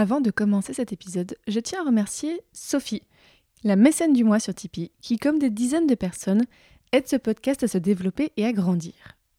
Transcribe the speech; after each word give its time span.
Avant 0.00 0.20
de 0.20 0.30
commencer 0.30 0.74
cet 0.74 0.92
épisode, 0.92 1.34
je 1.48 1.58
tiens 1.58 1.80
à 1.82 1.86
remercier 1.86 2.40
Sophie, 2.52 3.02
la 3.64 3.74
mécène 3.74 4.12
du 4.12 4.22
mois 4.22 4.38
sur 4.38 4.54
Tipeee, 4.54 4.92
qui, 5.00 5.18
comme 5.18 5.40
des 5.40 5.50
dizaines 5.50 5.88
de 5.88 5.96
personnes, 5.96 6.44
aide 6.92 7.08
ce 7.08 7.16
podcast 7.16 7.64
à 7.64 7.66
se 7.66 7.78
développer 7.78 8.30
et 8.36 8.46
à 8.46 8.52
grandir. 8.52 8.92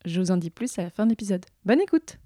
Je 0.03 0.19
vous 0.19 0.31
en 0.31 0.35
dis 0.35 0.49
plus 0.49 0.77
à 0.77 0.83
la 0.83 0.89
fin 0.89 1.05
de 1.05 1.11
l'épisode. 1.11 1.45
Bonne 1.63 1.79
écoute 1.79 2.17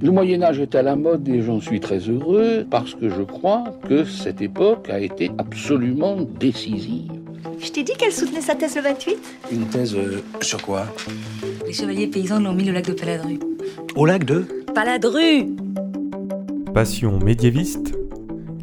Le 0.00 0.12
Moyen 0.12 0.44
Âge 0.44 0.60
est 0.60 0.76
à 0.76 0.82
la 0.82 0.94
mode 0.94 1.28
et 1.28 1.42
j'en 1.42 1.60
suis 1.60 1.80
très 1.80 1.98
heureux 1.98 2.64
parce 2.70 2.94
que 2.94 3.08
je 3.08 3.22
crois 3.22 3.64
que 3.88 4.04
cette 4.04 4.40
époque 4.40 4.88
a 4.88 5.00
été 5.00 5.32
absolument 5.38 6.20
décisive. 6.38 7.10
Je 7.58 7.68
t'ai 7.72 7.82
dit 7.82 7.94
qu'elle 7.94 8.12
soutenait 8.12 8.42
sa 8.42 8.54
thèse 8.54 8.76
le 8.76 8.82
28 8.82 9.18
Une 9.50 9.66
thèse 9.66 9.96
euh, 9.96 10.22
sur 10.40 10.62
quoi? 10.62 10.86
Les 11.66 11.72
chevaliers 11.72 12.06
paysans 12.06 12.38
l'ont 12.38 12.54
mis 12.54 12.70
au 12.70 12.72
lac 12.72 12.86
de 12.86 12.92
Paladru. 12.92 13.40
Au 13.96 14.06
lac 14.06 14.22
de? 14.22 14.46
Paladru 14.72 15.48
Passion 16.74 17.18
médiéviste, 17.18 17.98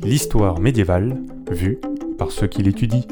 l'histoire 0.04 0.60
médiévale 0.60 1.15
vue 1.52 1.78
par 2.18 2.32
ceux 2.32 2.47
qui 2.47 2.64
l'étudient. 2.64 3.04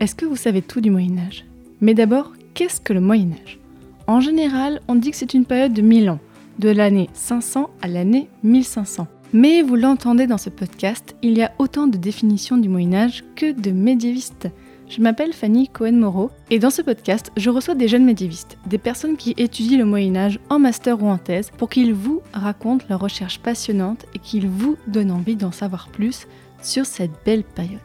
Est-ce 0.00 0.14
que 0.14 0.24
vous 0.24 0.36
savez 0.36 0.62
tout 0.62 0.80
du 0.80 0.90
Moyen 0.90 1.18
Âge 1.18 1.44
Mais 1.82 1.92
d'abord, 1.92 2.32
qu'est-ce 2.54 2.80
que 2.80 2.94
le 2.94 3.02
Moyen 3.02 3.32
Âge 3.32 3.58
En 4.06 4.20
général, 4.20 4.80
on 4.88 4.94
dit 4.94 5.10
que 5.10 5.16
c'est 5.18 5.34
une 5.34 5.44
période 5.44 5.74
de 5.74 5.82
1000 5.82 6.08
ans, 6.08 6.20
de 6.58 6.70
l'année 6.70 7.10
500 7.12 7.68
à 7.82 7.86
l'année 7.86 8.28
1500. 8.44 9.08
Mais 9.34 9.60
vous 9.60 9.76
l'entendez 9.76 10.26
dans 10.26 10.38
ce 10.38 10.48
podcast, 10.48 11.14
il 11.20 11.36
y 11.36 11.42
a 11.42 11.52
autant 11.58 11.86
de 11.86 11.98
définitions 11.98 12.56
du 12.56 12.70
Moyen 12.70 12.94
Âge 12.94 13.24
que 13.34 13.52
de 13.52 13.72
médiévistes. 13.72 14.48
Je 14.88 15.00
m'appelle 15.00 15.32
Fanny 15.32 15.68
Cohen-Moreau 15.68 16.30
et 16.48 16.60
dans 16.60 16.70
ce 16.70 16.80
podcast, 16.80 17.32
je 17.36 17.50
reçois 17.50 17.74
des 17.74 17.88
jeunes 17.88 18.04
médiévistes, 18.04 18.56
des 18.66 18.78
personnes 18.78 19.16
qui 19.16 19.34
étudient 19.36 19.78
le 19.78 19.84
Moyen 19.84 20.14
Âge 20.14 20.38
en 20.48 20.60
master 20.60 21.02
ou 21.02 21.08
en 21.08 21.18
thèse 21.18 21.50
pour 21.58 21.68
qu'ils 21.68 21.92
vous 21.92 22.22
racontent 22.32 22.86
leurs 22.88 23.00
recherches 23.00 23.40
passionnantes 23.40 24.06
et 24.14 24.20
qu'ils 24.20 24.48
vous 24.48 24.76
donnent 24.86 25.10
envie 25.10 25.34
d'en 25.34 25.50
savoir 25.50 25.88
plus 25.88 26.28
sur 26.62 26.86
cette 26.86 27.10
belle 27.24 27.42
période. 27.42 27.80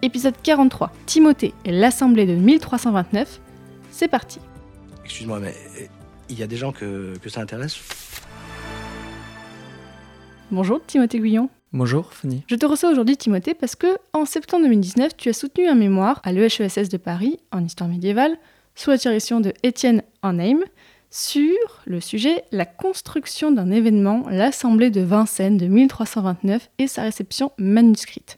Épisode 0.00 0.34
43, 0.42 0.90
Timothée 1.04 1.52
et 1.66 1.70
l'Assemblée 1.70 2.26
de 2.26 2.34
1329, 2.34 3.40
c'est 3.90 4.08
parti. 4.08 4.40
Excuse-moi, 5.04 5.38
mais 5.38 5.54
euh, 5.80 5.86
il 6.30 6.38
y 6.38 6.42
a 6.42 6.46
des 6.46 6.56
gens 6.56 6.72
que, 6.72 7.14
que 7.18 7.28
ça 7.28 7.42
intéresse? 7.42 7.78
Bonjour 10.50 10.80
Timothée 10.86 11.20
Guyon. 11.20 11.50
Bonjour 11.74 12.12
Fanny. 12.12 12.44
Je 12.48 12.54
te 12.54 12.66
reçois 12.66 12.90
aujourd'hui 12.90 13.16
Timothée 13.16 13.54
parce 13.54 13.76
que 13.76 13.86
en 14.12 14.26
septembre 14.26 14.64
2019, 14.64 15.16
tu 15.16 15.30
as 15.30 15.32
soutenu 15.32 15.68
un 15.68 15.74
mémoire 15.74 16.20
à 16.22 16.30
l'EHESS 16.30 16.90
de 16.90 16.98
Paris 16.98 17.40
en 17.50 17.64
histoire 17.64 17.88
médiévale 17.88 18.36
sous 18.74 18.90
la 18.90 18.98
direction 18.98 19.40
de 19.40 19.54
Étienne 19.62 20.02
Anheim 20.20 20.58
sur 21.08 21.56
le 21.86 21.98
sujet 22.00 22.44
la 22.52 22.66
construction 22.66 23.52
d'un 23.52 23.70
événement, 23.70 24.26
l'Assemblée 24.28 24.90
de 24.90 25.00
Vincennes 25.00 25.56
de 25.56 25.66
1329 25.66 26.68
et 26.78 26.86
sa 26.86 27.04
réception 27.04 27.52
manuscrite. 27.56 28.36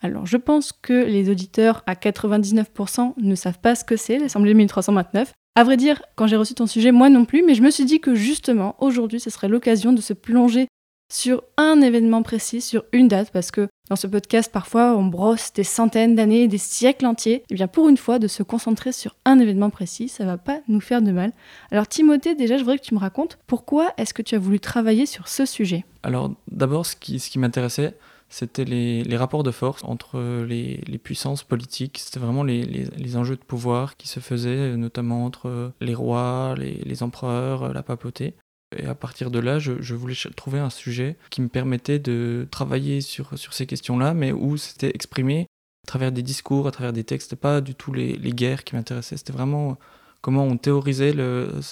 Alors 0.00 0.26
je 0.26 0.36
pense 0.36 0.70
que 0.70 0.92
les 0.92 1.28
auditeurs 1.28 1.82
à 1.86 1.94
99% 1.94 3.14
ne 3.16 3.34
savent 3.34 3.58
pas 3.58 3.74
ce 3.74 3.84
que 3.84 3.96
c'est 3.96 4.18
l'Assemblée 4.18 4.52
de 4.52 4.58
1329. 4.58 5.32
À 5.56 5.64
vrai 5.64 5.76
dire, 5.76 6.02
quand 6.14 6.28
j'ai 6.28 6.36
reçu 6.36 6.54
ton 6.54 6.68
sujet, 6.68 6.92
moi 6.92 7.08
non 7.08 7.24
plus, 7.24 7.42
mais 7.42 7.56
je 7.56 7.62
me 7.62 7.70
suis 7.70 7.84
dit 7.84 7.98
que 7.98 8.14
justement, 8.14 8.76
aujourd'hui, 8.78 9.18
ce 9.18 9.30
serait 9.30 9.48
l'occasion 9.48 9.92
de 9.92 10.00
se 10.00 10.12
plonger 10.12 10.68
sur 11.12 11.42
un 11.56 11.80
événement 11.80 12.22
précis, 12.22 12.60
sur 12.60 12.84
une 12.92 13.08
date, 13.08 13.30
parce 13.30 13.50
que 13.50 13.68
dans 13.88 13.96
ce 13.96 14.08
podcast, 14.08 14.50
parfois, 14.52 14.96
on 14.96 15.04
brosse 15.04 15.52
des 15.52 15.62
centaines 15.62 16.16
d'années, 16.16 16.48
des 16.48 16.58
siècles 16.58 17.06
entiers. 17.06 17.44
Et 17.50 17.54
bien, 17.54 17.68
pour 17.68 17.88
une 17.88 17.96
fois, 17.96 18.18
de 18.18 18.26
se 18.26 18.42
concentrer 18.42 18.90
sur 18.90 19.14
un 19.24 19.38
événement 19.38 19.70
précis, 19.70 20.08
ça 20.08 20.24
va 20.24 20.38
pas 20.38 20.60
nous 20.66 20.80
faire 20.80 21.02
de 21.02 21.12
mal. 21.12 21.32
Alors, 21.70 21.86
Timothée, 21.86 22.34
déjà, 22.34 22.56
je 22.56 22.62
voudrais 22.62 22.78
que 22.78 22.84
tu 22.84 22.94
me 22.94 22.98
racontes 22.98 23.38
pourquoi 23.46 23.92
est-ce 23.96 24.12
que 24.12 24.22
tu 24.22 24.34
as 24.34 24.38
voulu 24.38 24.58
travailler 24.58 25.06
sur 25.06 25.28
ce 25.28 25.46
sujet? 25.46 25.84
Alors 26.02 26.32
d'abord, 26.50 26.86
ce 26.86 26.96
qui, 26.96 27.38
m'intéressait, 27.38 27.94
c'était 28.28 28.64
les, 28.64 29.16
rapports 29.16 29.44
de 29.44 29.52
force 29.52 29.84
entre 29.84 30.44
les, 30.44 31.00
puissances 31.02 31.44
politiques. 31.44 31.98
C'était 31.98 32.20
vraiment 32.20 32.42
les, 32.42 33.16
enjeux 33.16 33.36
de 33.36 33.44
pouvoir 33.44 33.96
qui 33.96 34.08
se 34.08 34.18
faisaient, 34.18 34.76
notamment 34.76 35.24
entre 35.24 35.72
les 35.80 35.94
rois, 35.94 36.56
les 36.58 37.02
empereurs, 37.04 37.72
la 37.72 37.84
papauté. 37.84 38.34
Et 38.78 38.86
à 38.86 38.94
partir 38.94 39.30
de 39.30 39.38
là, 39.38 39.58
je, 39.58 39.94
voulais 39.94 40.14
trouver 40.36 40.58
un 40.58 40.70
sujet 40.70 41.16
qui 41.30 41.40
me 41.40 41.48
permettait 41.48 41.98
de 41.98 42.46
travailler 42.50 43.00
sur, 43.00 43.30
ces 43.36 43.66
questions-là, 43.66 44.14
mais 44.14 44.32
où 44.32 44.56
c'était 44.56 44.90
exprimé 44.94 45.46
à 45.84 45.86
travers 45.86 46.12
des 46.12 46.22
discours, 46.22 46.66
à 46.66 46.70
travers 46.70 46.92
des 46.92 47.04
textes. 47.04 47.34
Pas 47.36 47.60
du 47.60 47.74
tout 47.74 47.92
les, 47.92 48.16
guerres 48.18 48.64
qui 48.64 48.74
m'intéressaient, 48.74 49.16
c'était 49.16 49.32
vraiment 49.32 49.78
comment 50.20 50.44
on 50.44 50.56
théorisait 50.56 51.14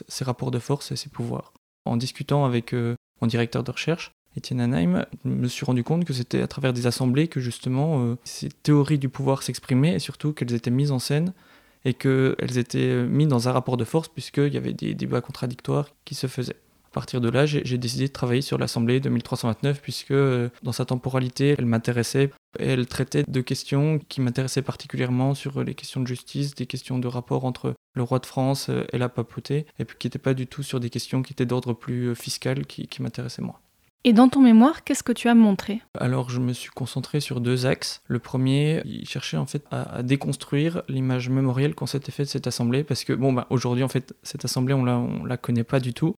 ces 0.08 0.24
rapports 0.24 0.50
de 0.50 0.58
force 0.58 0.92
et 0.92 0.96
ces 0.96 1.08
pouvoirs. 1.08 1.52
En 1.84 1.96
discutant 1.96 2.44
avec 2.44 2.72
euh, 2.72 2.94
mon 3.20 3.26
directeur 3.26 3.62
de 3.62 3.70
recherche, 3.70 4.12
Étienne 4.36 4.60
Anheim, 4.60 5.06
je 5.24 5.30
me 5.30 5.48
suis 5.48 5.64
rendu 5.64 5.84
compte 5.84 6.04
que 6.04 6.12
c'était 6.12 6.42
à 6.42 6.48
travers 6.48 6.72
des 6.72 6.86
assemblées 6.86 7.28
que 7.28 7.40
justement 7.40 8.02
euh, 8.02 8.16
ces 8.24 8.48
théories 8.48 8.98
du 8.98 9.08
pouvoir 9.08 9.42
s'exprimaient 9.42 9.94
et 9.94 9.98
surtout 9.98 10.32
qu'elles 10.32 10.54
étaient 10.54 10.70
mises 10.70 10.90
en 10.90 10.98
scène 10.98 11.32
et 11.84 11.94
qu'elles 11.94 12.58
étaient 12.58 12.78
euh, 12.78 13.06
mises 13.06 13.28
dans 13.28 13.48
un 13.48 13.52
rapport 13.52 13.76
de 13.76 13.84
force 13.84 14.08
puisqu'il 14.08 14.52
y 14.52 14.56
avait 14.56 14.72
des 14.72 14.94
débats 14.94 15.20
contradictoires 15.20 15.88
qui 16.04 16.14
se 16.14 16.26
faisaient. 16.26 16.56
À 16.94 17.02
partir 17.02 17.20
de 17.20 17.28
là, 17.28 17.44
j'ai 17.44 17.76
décidé 17.76 18.06
de 18.06 18.12
travailler 18.12 18.40
sur 18.40 18.56
l'Assemblée 18.56 19.00
de 19.00 19.08
1329 19.08 19.82
puisque 19.82 20.12
euh, 20.12 20.48
dans 20.62 20.70
sa 20.70 20.84
temporalité, 20.84 21.56
elle 21.58 21.66
m'intéressait. 21.66 22.30
Elle 22.56 22.86
traitait 22.86 23.24
de 23.26 23.40
questions 23.40 23.98
qui 24.08 24.20
m'intéressaient 24.20 24.62
particulièrement 24.62 25.34
sur 25.34 25.64
les 25.64 25.74
questions 25.74 26.00
de 26.00 26.06
justice, 26.06 26.54
des 26.54 26.66
questions 26.66 27.00
de 27.00 27.08
rapport 27.08 27.46
entre 27.46 27.74
le 27.96 28.02
roi 28.04 28.20
de 28.20 28.26
France 28.26 28.68
euh, 28.68 28.84
et 28.92 28.98
la 28.98 29.08
papauté, 29.08 29.66
et 29.80 29.84
puis 29.84 29.96
qui 29.98 30.06
n'étaient 30.06 30.20
pas 30.20 30.34
du 30.34 30.46
tout 30.46 30.62
sur 30.62 30.78
des 30.78 30.88
questions 30.88 31.22
qui 31.22 31.32
étaient 31.32 31.46
d'ordre 31.46 31.72
plus 31.72 32.10
euh, 32.10 32.14
fiscal 32.14 32.64
qui, 32.64 32.86
qui 32.86 33.02
m'intéressaient 33.02 33.42
moi. 33.42 33.60
Et 34.04 34.12
dans 34.12 34.28
ton 34.28 34.40
mémoire, 34.40 34.84
qu'est-ce 34.84 35.02
que 35.02 35.12
tu 35.12 35.28
as 35.28 35.34
montré? 35.34 35.80
Alors 35.98 36.30
je 36.30 36.38
me 36.38 36.52
suis 36.52 36.70
concentré 36.70 37.18
sur 37.18 37.40
deux 37.40 37.66
axes. 37.66 38.02
Le 38.06 38.20
premier, 38.20 38.82
il 38.84 39.08
cherchait 39.08 39.38
en 39.38 39.46
fait 39.46 39.64
à, 39.72 39.96
à 39.96 40.02
déconstruire 40.04 40.82
l'image 40.88 41.28
mémorielle 41.28 41.74
qu'on 41.74 41.86
s'était 41.86 42.12
fait 42.12 42.22
de 42.22 42.28
cette 42.28 42.46
assemblée, 42.46 42.84
parce 42.84 43.02
que 43.02 43.14
bon 43.14 43.32
bah 43.32 43.48
aujourd'hui 43.50 43.82
en 43.82 43.88
fait 43.88 44.14
cette 44.22 44.44
assemblée 44.44 44.74
on 44.74 44.84
la, 44.84 44.96
on 44.96 45.24
la 45.24 45.36
connaît 45.36 45.64
pas 45.64 45.80
du 45.80 45.92
tout. 45.92 46.14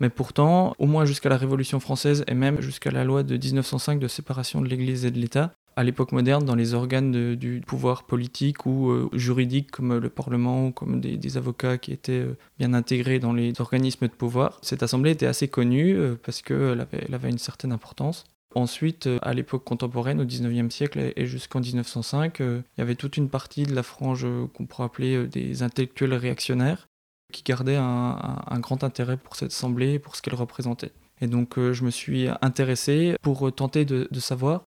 Mais 0.00 0.10
pourtant, 0.10 0.74
au 0.78 0.86
moins 0.86 1.04
jusqu'à 1.04 1.28
la 1.28 1.36
Révolution 1.36 1.80
française 1.80 2.24
et 2.26 2.34
même 2.34 2.60
jusqu'à 2.60 2.90
la 2.90 3.04
loi 3.04 3.22
de 3.22 3.36
1905 3.36 3.98
de 3.98 4.08
séparation 4.08 4.60
de 4.60 4.68
l'Église 4.68 5.04
et 5.04 5.10
de 5.10 5.18
l'État, 5.18 5.52
à 5.76 5.82
l'époque 5.82 6.12
moderne, 6.12 6.44
dans 6.44 6.54
les 6.54 6.74
organes 6.74 7.34
du 7.34 7.60
pouvoir 7.66 8.04
politique 8.04 8.64
ou 8.66 8.90
euh, 8.90 9.08
juridique 9.12 9.70
comme 9.70 9.98
le 9.98 10.08
Parlement 10.08 10.68
ou 10.68 10.72
comme 10.72 11.00
des, 11.00 11.36
avocats 11.36 11.78
qui 11.78 11.92
étaient 11.92 12.12
euh, 12.12 12.36
bien 12.58 12.74
intégrés 12.74 13.18
dans 13.18 13.32
les 13.32 13.60
organismes 13.60 14.06
de 14.06 14.12
pouvoir, 14.12 14.58
cette 14.62 14.84
assemblée 14.84 15.10
était 15.10 15.26
assez 15.26 15.48
connue 15.48 15.96
euh, 15.96 16.14
parce 16.22 16.42
qu'elle 16.42 16.80
avait, 16.80 17.04
elle 17.08 17.14
avait 17.14 17.30
une 17.30 17.38
certaine 17.38 17.72
importance. 17.72 18.24
Ensuite, 18.54 19.08
à 19.22 19.34
l'époque 19.34 19.64
contemporaine, 19.64 20.20
au 20.20 20.24
19e 20.24 20.70
siècle 20.70 21.12
et- 21.16 21.26
jusqu'en 21.26 21.58
1905, 21.58 22.40
euh, 22.40 22.60
il 22.76 22.80
y 22.80 22.82
avait 22.82 22.94
toute 22.94 23.16
une 23.16 23.28
partie 23.28 23.64
de 23.64 23.74
la 23.74 23.82
frange 23.82 24.26
qu'on 24.54 24.66
pourrait 24.66 24.84
appeler 24.84 25.26
des 25.26 25.64
intellectuels 25.64 26.14
réactionnaires 26.14 26.88
qui 27.34 27.42
gardaient 27.42 27.76
un, 27.76 28.60
grand 28.60 28.84
intérêt 28.84 29.16
pour 29.16 29.34
cette 29.34 29.50
assemblée 29.50 29.98
pour 29.98 30.14
ce 30.14 30.22
qu'elle 30.22 30.36
représentait. 30.36 30.92
Et 31.20 31.26
donc 31.26 31.58
euh, 31.58 31.72
je 31.72 31.84
me 31.84 31.90
suis 31.90 32.28
intéressé 32.40 33.16
pour 33.22 33.52
tenter 33.52 33.84
de, 33.84 34.08
savoir 34.20 34.62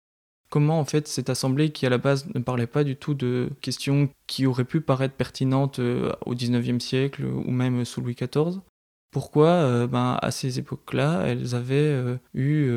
comment 0.49 0.79
en 0.79 0.85
fait 0.85 1.07
cette 1.07 1.29
assemblée 1.29 1.71
qui 1.71 1.85
à 1.85 1.89
la 1.89 1.97
base 1.97 2.27
ne 2.33 2.39
parlait 2.39 2.67
pas 2.67 2.83
du 2.83 2.95
tout 2.95 3.13
de 3.13 3.49
questions 3.61 4.09
qui 4.27 4.45
auraient 4.45 4.63
pu 4.63 4.81
paraître 4.81 5.15
pertinentes 5.15 5.79
euh, 5.79 6.11
au 6.25 6.35
19e 6.35 6.79
siècle 6.79 7.25
ou 7.25 7.51
même 7.51 7.83
sous 7.83 8.01
Louis 8.01 8.15
XIV, 8.15 8.61
pourquoi 9.11 9.47
euh, 9.49 9.87
ben, 9.87 10.17
à 10.21 10.31
ces 10.31 10.57
époques-là 10.59 11.23
elles 11.25 11.55
avaient 11.55 12.17
eu 12.33 12.71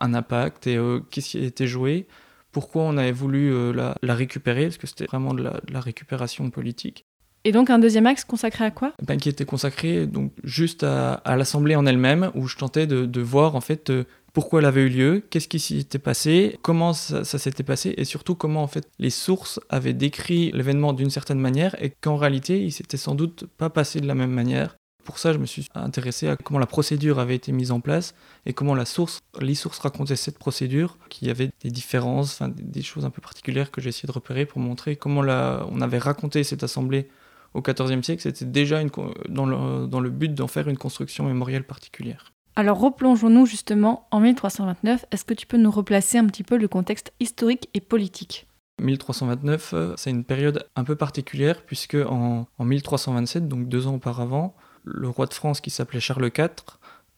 un, 0.00 0.14
impact 0.14 0.68
et 0.68 0.78
qu'est-ce 1.10 1.30
qui 1.30 1.44
été 1.44 1.66
joué, 1.66 2.06
pourquoi 2.52 2.82
on 2.82 2.96
avait 2.96 3.12
voulu 3.12 3.72
la, 3.72 3.96
récupérer, 4.02 4.66
parce 4.66 4.78
que 4.78 4.86
c'était 4.86 5.06
vraiment 5.06 5.34
de 5.34 5.50
la 5.68 5.80
récupération 5.80 6.48
politique 6.50 7.04
Et 7.44 7.52
donc 7.52 7.70
un 7.70 7.78
deuxième 7.78 8.06
axe 8.06 8.24
consacré 8.24 8.64
à 8.64 8.70
quoi? 8.70 8.92
Ben, 9.02 9.16
qui 9.16 9.30
était 9.30 9.46
consacré 9.46 10.06
donc 10.06 10.32
juste 10.44 10.84
à, 10.84 11.22
l'assemblée 11.24 11.74
en 11.74 11.86
elle-même, 11.86 12.30
où 12.34 12.46
je 12.46 12.56
tentais 12.56 12.86
de, 12.86 13.20
voir 13.20 13.56
en 13.56 13.60
fait 13.60 13.90
euh, 13.90 14.04
pourquoi 14.32 14.60
elle 14.60 14.66
avait 14.66 14.82
eu 14.82 14.88
lieu, 14.88 15.22
qu'est-ce 15.30 15.48
qui 15.48 15.58
s'y 15.58 15.78
était 15.78 15.98
passé, 15.98 16.58
comment 16.62 16.92
ça, 16.92 17.24
s'était 17.24 17.62
passé, 17.62 17.94
et 17.96 18.04
surtout 18.04 18.34
comment 18.34 18.62
en 18.62 18.66
fait 18.66 18.88
les 18.98 19.10
sources 19.10 19.58
avaient 19.70 19.94
décrit 19.94 20.50
l'événement 20.52 20.92
d'une 20.92 21.10
certaine 21.10 21.38
manière, 21.38 21.74
et 21.82 21.90
qu'en 21.90 22.16
réalité 22.16 22.62
il 22.62 22.72
s'était 22.72 22.98
sans 22.98 23.14
doute 23.14 23.46
pas 23.56 23.70
passé 23.70 24.00
de 24.00 24.06
la 24.06 24.14
même 24.14 24.32
manière. 24.32 24.76
Pour 25.04 25.18
ça, 25.18 25.32
je 25.32 25.38
me 25.38 25.46
suis 25.46 25.66
intéressé 25.74 26.28
à 26.28 26.36
comment 26.36 26.60
la 26.60 26.66
procédure 26.66 27.18
avait 27.18 27.34
été 27.34 27.52
mise 27.52 27.72
en 27.72 27.80
place 27.80 28.14
et 28.44 28.52
comment 28.52 28.74
la 28.74 28.84
source, 28.84 29.20
les 29.40 29.54
sources 29.54 29.78
racontaient 29.78 30.14
cette 30.14 30.38
procédure, 30.38 30.98
qu'il 31.08 31.26
y 31.26 31.30
avait 31.30 31.50
des 31.62 31.70
différences, 31.70 32.42
des, 32.42 32.82
choses 32.82 33.06
un 33.06 33.10
peu 33.10 33.22
particulières 33.22 33.70
que 33.70 33.80
j'ai 33.80 33.88
essayé 33.88 34.06
de 34.06 34.12
repérer 34.12 34.44
pour 34.44 34.60
montrer 34.60 34.96
comment 34.96 35.22
on 35.22 35.80
avait 35.80 35.98
raconté 35.98 36.44
cette 36.44 36.62
assemblée 36.62 37.08
au 37.54 37.62
XIVe 37.62 38.02
siècle, 38.02 38.22
c'était 38.22 38.44
déjà 38.44 38.80
une 38.80 38.90
dans, 39.28 39.46
le, 39.46 39.86
dans 39.86 40.00
le 40.00 40.10
but 40.10 40.34
d'en 40.34 40.46
faire 40.46 40.68
une 40.68 40.78
construction 40.78 41.24
mémorielle 41.24 41.64
particulière. 41.64 42.32
Alors 42.56 42.78
replongeons-nous 42.78 43.46
justement 43.46 44.06
en 44.10 44.20
1329. 44.20 45.06
Est-ce 45.10 45.24
que 45.24 45.34
tu 45.34 45.46
peux 45.46 45.56
nous 45.56 45.70
replacer 45.70 46.18
un 46.18 46.26
petit 46.26 46.42
peu 46.42 46.56
le 46.56 46.68
contexte 46.68 47.12
historique 47.20 47.68
et 47.74 47.80
politique? 47.80 48.46
1329, 48.80 49.74
euh, 49.74 49.94
c'est 49.96 50.10
une 50.10 50.24
période 50.24 50.66
un 50.74 50.84
peu 50.84 50.96
particulière 50.96 51.62
puisque 51.62 51.94
en, 51.96 52.46
en 52.58 52.64
1327, 52.64 53.46
donc 53.46 53.68
deux 53.68 53.86
ans 53.86 53.94
auparavant, 53.94 54.54
le 54.84 55.08
roi 55.08 55.26
de 55.26 55.34
France 55.34 55.60
qui 55.60 55.70
s'appelait 55.70 56.00
Charles 56.00 56.30
IV 56.36 56.48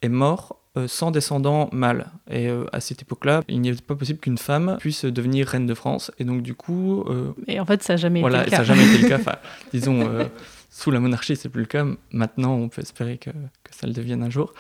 est 0.03 0.09
mort 0.09 0.62
sans 0.87 1.11
descendant 1.11 1.69
mâle. 1.73 2.07
Et 2.31 2.49
euh, 2.49 2.65
à 2.73 2.81
cette 2.81 3.03
époque-là, 3.03 3.43
il 3.49 3.61
n'est 3.61 3.75
pas 3.75 3.95
possible 3.95 4.19
qu'une 4.19 4.39
femme 4.39 4.77
puisse 4.81 5.05
devenir 5.05 5.47
reine 5.49 5.67
de 5.67 5.75
France. 5.75 6.11
Et 6.19 6.25
donc, 6.25 6.43
du 6.43 6.55
coup. 6.55 7.05
euh, 7.09 7.33
Et 7.47 7.61
en 7.61 7.67
fait, 7.67 7.83
ça 7.83 7.95
n'a 7.95 7.97
jamais 7.99 8.21
voilà, 8.21 8.43
été 8.43 8.51
le 8.51 8.57
ça 8.57 8.63
cas. 8.63 8.69
n'a 8.69 8.75
jamais 8.79 8.89
été 8.95 9.03
le 9.03 9.09
cas. 9.09 9.17
Enfin, 9.21 9.37
disons, 9.73 10.01
euh, 10.01 10.25
sous 10.71 10.91
la 10.91 11.01
monarchie, 11.01 11.37
c'est 11.37 11.51
plus 11.51 11.61
le 11.61 11.67
cas. 11.67 11.85
Maintenant, 12.13 12.55
on 12.55 12.69
peut 12.71 12.81
espérer 12.81 13.19
que, 13.19 13.29
que 13.31 13.75
ça 13.75 13.87
le 13.87 13.93
devienne 13.93 14.23
un 14.23 14.31
jour. 14.31 14.55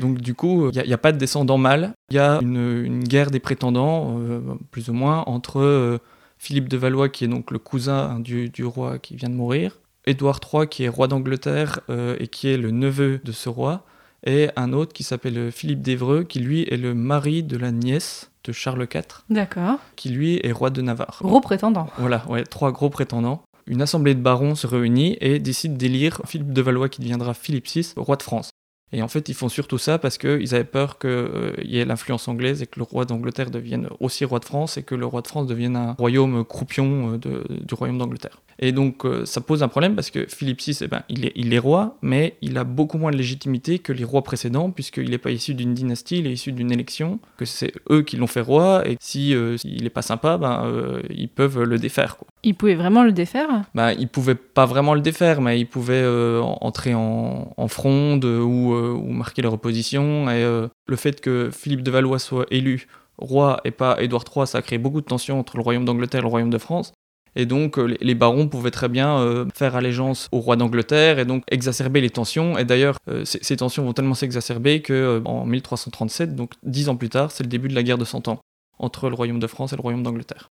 Donc, 0.00 0.20
du 0.20 0.34
coup, 0.34 0.70
il 0.70 0.82
n'y 0.84 0.92
a, 0.92 0.98
pas 0.98 1.12
de 1.12 1.18
descendant 1.18 1.56
mâle. 1.58 1.92
Il 2.10 2.16
y 2.16 2.18
a 2.18 2.40
une, 2.42 2.82
une 2.84 3.04
guerre 3.04 3.30
des 3.30 3.38
prétendants, 3.40 4.18
euh, 4.18 4.40
plus 4.72 4.88
ou 4.90 4.92
moins, 4.92 5.22
entre 5.26 5.60
euh, 5.60 5.98
Philippe 6.38 6.68
de 6.68 6.76
Valois, 6.76 7.08
qui 7.08 7.24
est 7.24 7.28
donc 7.28 7.52
le 7.52 7.58
cousin 7.60 8.10
hein, 8.16 8.18
du, 8.20 8.48
du 8.50 8.64
roi 8.64 8.98
qui 8.98 9.14
vient 9.14 9.28
de 9.30 9.34
mourir, 9.34 9.78
Édouard 10.06 10.40
III, 10.52 10.66
qui 10.68 10.82
est 10.84 10.88
roi 10.88 11.06
d'Angleterre 11.08 11.80
euh, 11.90 12.16
et 12.18 12.26
qui 12.28 12.48
est 12.48 12.56
le 12.58 12.72
neveu 12.72 13.20
de 13.24 13.32
ce 13.32 13.48
roi, 13.48 13.84
et 14.24 14.48
un 14.56 14.72
autre 14.72 14.92
qui 14.92 15.02
s'appelle 15.02 15.50
Philippe 15.52 15.82
d'Evreux, 15.82 16.24
qui 16.24 16.40
lui 16.40 16.62
est 16.62 16.76
le 16.76 16.94
mari 16.94 17.42
de 17.42 17.56
la 17.56 17.70
nièce 17.70 18.30
de 18.44 18.52
Charles 18.52 18.86
IV, 18.92 19.02
D'accord. 19.30 19.78
qui 19.96 20.08
lui 20.10 20.40
est 20.42 20.52
roi 20.52 20.70
de 20.70 20.80
Navarre. 20.82 21.18
Gros 21.22 21.40
prétendant. 21.40 21.88
Voilà, 21.98 22.24
ouais, 22.28 22.44
trois 22.44 22.72
gros 22.72 22.90
prétendants. 22.90 23.42
Une 23.66 23.82
assemblée 23.82 24.14
de 24.14 24.20
barons 24.20 24.54
se 24.54 24.66
réunit 24.68 25.16
et 25.20 25.40
décide 25.40 25.76
d'élire 25.76 26.20
Philippe 26.24 26.52
de 26.52 26.62
Valois, 26.62 26.88
qui 26.88 27.00
deviendra 27.00 27.34
Philippe 27.34 27.66
VI, 27.66 27.92
roi 27.96 28.14
de 28.16 28.22
France. 28.22 28.50
Et 28.92 29.02
en 29.02 29.08
fait, 29.08 29.28
ils 29.28 29.34
font 29.34 29.48
surtout 29.48 29.78
ça 29.78 29.98
parce 29.98 30.16
qu'ils 30.16 30.54
avaient 30.54 30.62
peur 30.62 31.00
qu'il 31.00 31.64
y 31.64 31.78
ait 31.78 31.84
l'influence 31.84 32.28
anglaise 32.28 32.62
et 32.62 32.66
que 32.68 32.78
le 32.78 32.84
roi 32.84 33.04
d'Angleterre 33.04 33.50
devienne 33.50 33.88
aussi 33.98 34.24
roi 34.24 34.38
de 34.38 34.44
France 34.44 34.76
et 34.78 34.84
que 34.84 34.94
le 34.94 35.04
roi 35.04 35.22
de 35.22 35.26
France 35.26 35.48
devienne 35.48 35.74
un 35.74 35.92
royaume 35.94 36.44
croupion 36.44 37.14
euh, 37.14 37.18
de- 37.18 37.44
du 37.64 37.74
royaume 37.74 37.98
d'Angleterre. 37.98 38.40
Et 38.58 38.72
donc, 38.72 39.04
euh, 39.04 39.24
ça 39.26 39.40
pose 39.40 39.62
un 39.62 39.68
problème 39.68 39.94
parce 39.94 40.10
que 40.10 40.26
Philippe 40.28 40.60
VI, 40.62 40.78
eh 40.82 40.86
ben, 40.86 41.02
il, 41.08 41.26
est, 41.26 41.32
il 41.36 41.52
est 41.52 41.58
roi, 41.58 41.98
mais 42.02 42.36
il 42.40 42.56
a 42.56 42.64
beaucoup 42.64 42.96
moins 42.98 43.10
de 43.10 43.16
légitimité 43.16 43.78
que 43.78 43.92
les 43.92 44.04
rois 44.04 44.22
précédents 44.22 44.70
puisqu'il 44.70 45.10
n'est 45.10 45.18
pas 45.18 45.30
issu 45.30 45.54
d'une 45.54 45.74
dynastie, 45.74 46.18
il 46.18 46.26
est 46.26 46.32
issu 46.32 46.52
d'une 46.52 46.72
élection, 46.72 47.18
que 47.36 47.44
c'est 47.44 47.72
eux 47.90 48.02
qui 48.02 48.16
l'ont 48.16 48.26
fait 48.26 48.40
roi 48.40 48.88
et 48.88 48.96
si 49.00 49.34
euh, 49.34 49.56
s'il 49.58 49.82
n'est 49.82 49.90
pas 49.90 50.02
sympa, 50.02 50.38
ben, 50.38 50.62
euh, 50.64 51.02
ils 51.10 51.28
peuvent 51.28 51.62
le 51.62 51.78
défaire. 51.78 52.16
Quoi. 52.16 52.26
Il 52.42 52.54
pouvait 52.54 52.74
vraiment 52.76 53.04
le 53.04 53.12
défaire? 53.12 53.48
Bah, 53.74 53.92
il 53.92 54.08
pouvait 54.08 54.34
pas 54.34 54.64
vraiment 54.66 54.94
le 54.94 55.00
défaire, 55.00 55.40
mais 55.42 55.60
il 55.60 55.66
pouvait 55.66 55.94
euh, 56.02 56.40
en- 56.40 56.58
entrer 56.62 56.94
en, 56.94 57.52
en 57.56 57.68
fronde 57.68 58.24
ou, 58.24 58.72
ou 58.74 59.10
marquer 59.12 59.42
leur 59.42 59.52
opposition. 59.52 60.30
Et 60.30 60.42
le 60.86 60.96
fait 60.96 61.20
que 61.20 61.50
Philippe 61.52 61.82
de 61.82 61.90
Valois 61.90 62.18
soit 62.18 62.46
élu 62.50 62.86
roi 63.18 63.60
et 63.64 63.70
pas 63.70 63.96
Édouard 64.02 64.24
III, 64.34 64.46
ça 64.46 64.58
a 64.58 64.62
créé 64.62 64.78
beaucoup 64.78 65.00
de 65.00 65.06
tensions 65.06 65.38
entre 65.38 65.56
le 65.56 65.62
royaume 65.62 65.84
d'Angleterre 65.84 66.20
et 66.20 66.22
le 66.22 66.28
royaume 66.28 66.50
de 66.50 66.58
France. 66.58 66.92
Et 67.36 67.44
donc, 67.44 67.78
euh, 67.78 67.96
les, 68.00 68.14
barons 68.14 68.48
pouvaient 68.48 68.70
très 68.70 68.88
bien 68.88 69.18
euh, 69.18 69.44
faire 69.54 69.76
allégeance 69.76 70.28
au 70.32 70.40
roi 70.40 70.56
d'Angleterre 70.56 71.18
et 71.18 71.26
donc 71.26 71.42
exacerber 71.48 72.00
les 72.00 72.08
tensions. 72.08 72.56
Et 72.56 72.64
d'ailleurs, 72.64 72.96
euh, 73.08 73.24
ces, 73.26 73.56
tensions 73.56 73.84
vont 73.84 73.92
tellement 73.92 74.14
s'exacerber 74.14 74.80
que 74.80 75.22
en 75.26 75.44
1337, 75.44 76.34
donc 76.34 76.52
dix 76.62 76.88
ans 76.88 76.96
plus 76.96 77.10
tard, 77.10 77.30
c'est 77.30 77.44
le 77.44 77.50
début 77.50 77.68
de 77.68 77.74
la 77.74 77.82
guerre 77.82 77.98
de 77.98 78.06
Cent 78.06 78.26
Ans 78.28 78.40
entre 78.78 79.10
le 79.10 79.14
royaume 79.14 79.38
de 79.38 79.46
France 79.46 79.74
et 79.74 79.76
le 79.76 79.82
royaume 79.82 80.02
d'Angleterre. 80.02 80.48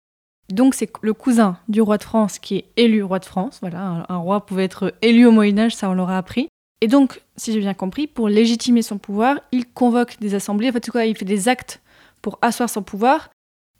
Donc 0.52 0.74
c'est 0.74 0.90
le 1.00 1.14
cousin 1.14 1.56
du 1.68 1.80
roi 1.80 1.96
de 1.96 2.04
France 2.04 2.38
qui 2.38 2.56
est 2.56 2.64
élu 2.76 3.02
roi 3.02 3.18
de 3.18 3.24
France. 3.24 3.58
Voilà, 3.62 4.04
un, 4.06 4.16
roi 4.16 4.44
pouvait 4.44 4.64
être 4.64 4.92
élu 5.00 5.24
au 5.26 5.32
Moyen 5.32 5.58
Âge, 5.58 5.74
ça 5.74 5.88
on 5.88 5.94
l'aura 5.94 6.18
appris. 6.18 6.48
Et 6.82 6.86
donc, 6.86 7.22
si 7.36 7.52
j'ai 7.52 7.60
bien 7.60 7.72
compris, 7.72 8.06
pour 8.06 8.28
légitimer 8.28 8.82
son 8.82 8.98
pouvoir, 8.98 9.40
il 9.52 9.64
convoque 9.66 10.18
des 10.20 10.34
assemblées. 10.34 10.68
En 10.68 10.72
fait, 10.72 10.84
c'est 10.84 10.90
quoi? 10.90 11.06
Il 11.06 11.16
fait 11.16 11.24
des 11.24 11.48
actes 11.48 11.80
pour 12.20 12.38
asseoir 12.42 12.68
son 12.68 12.82
pouvoir. 12.82 13.30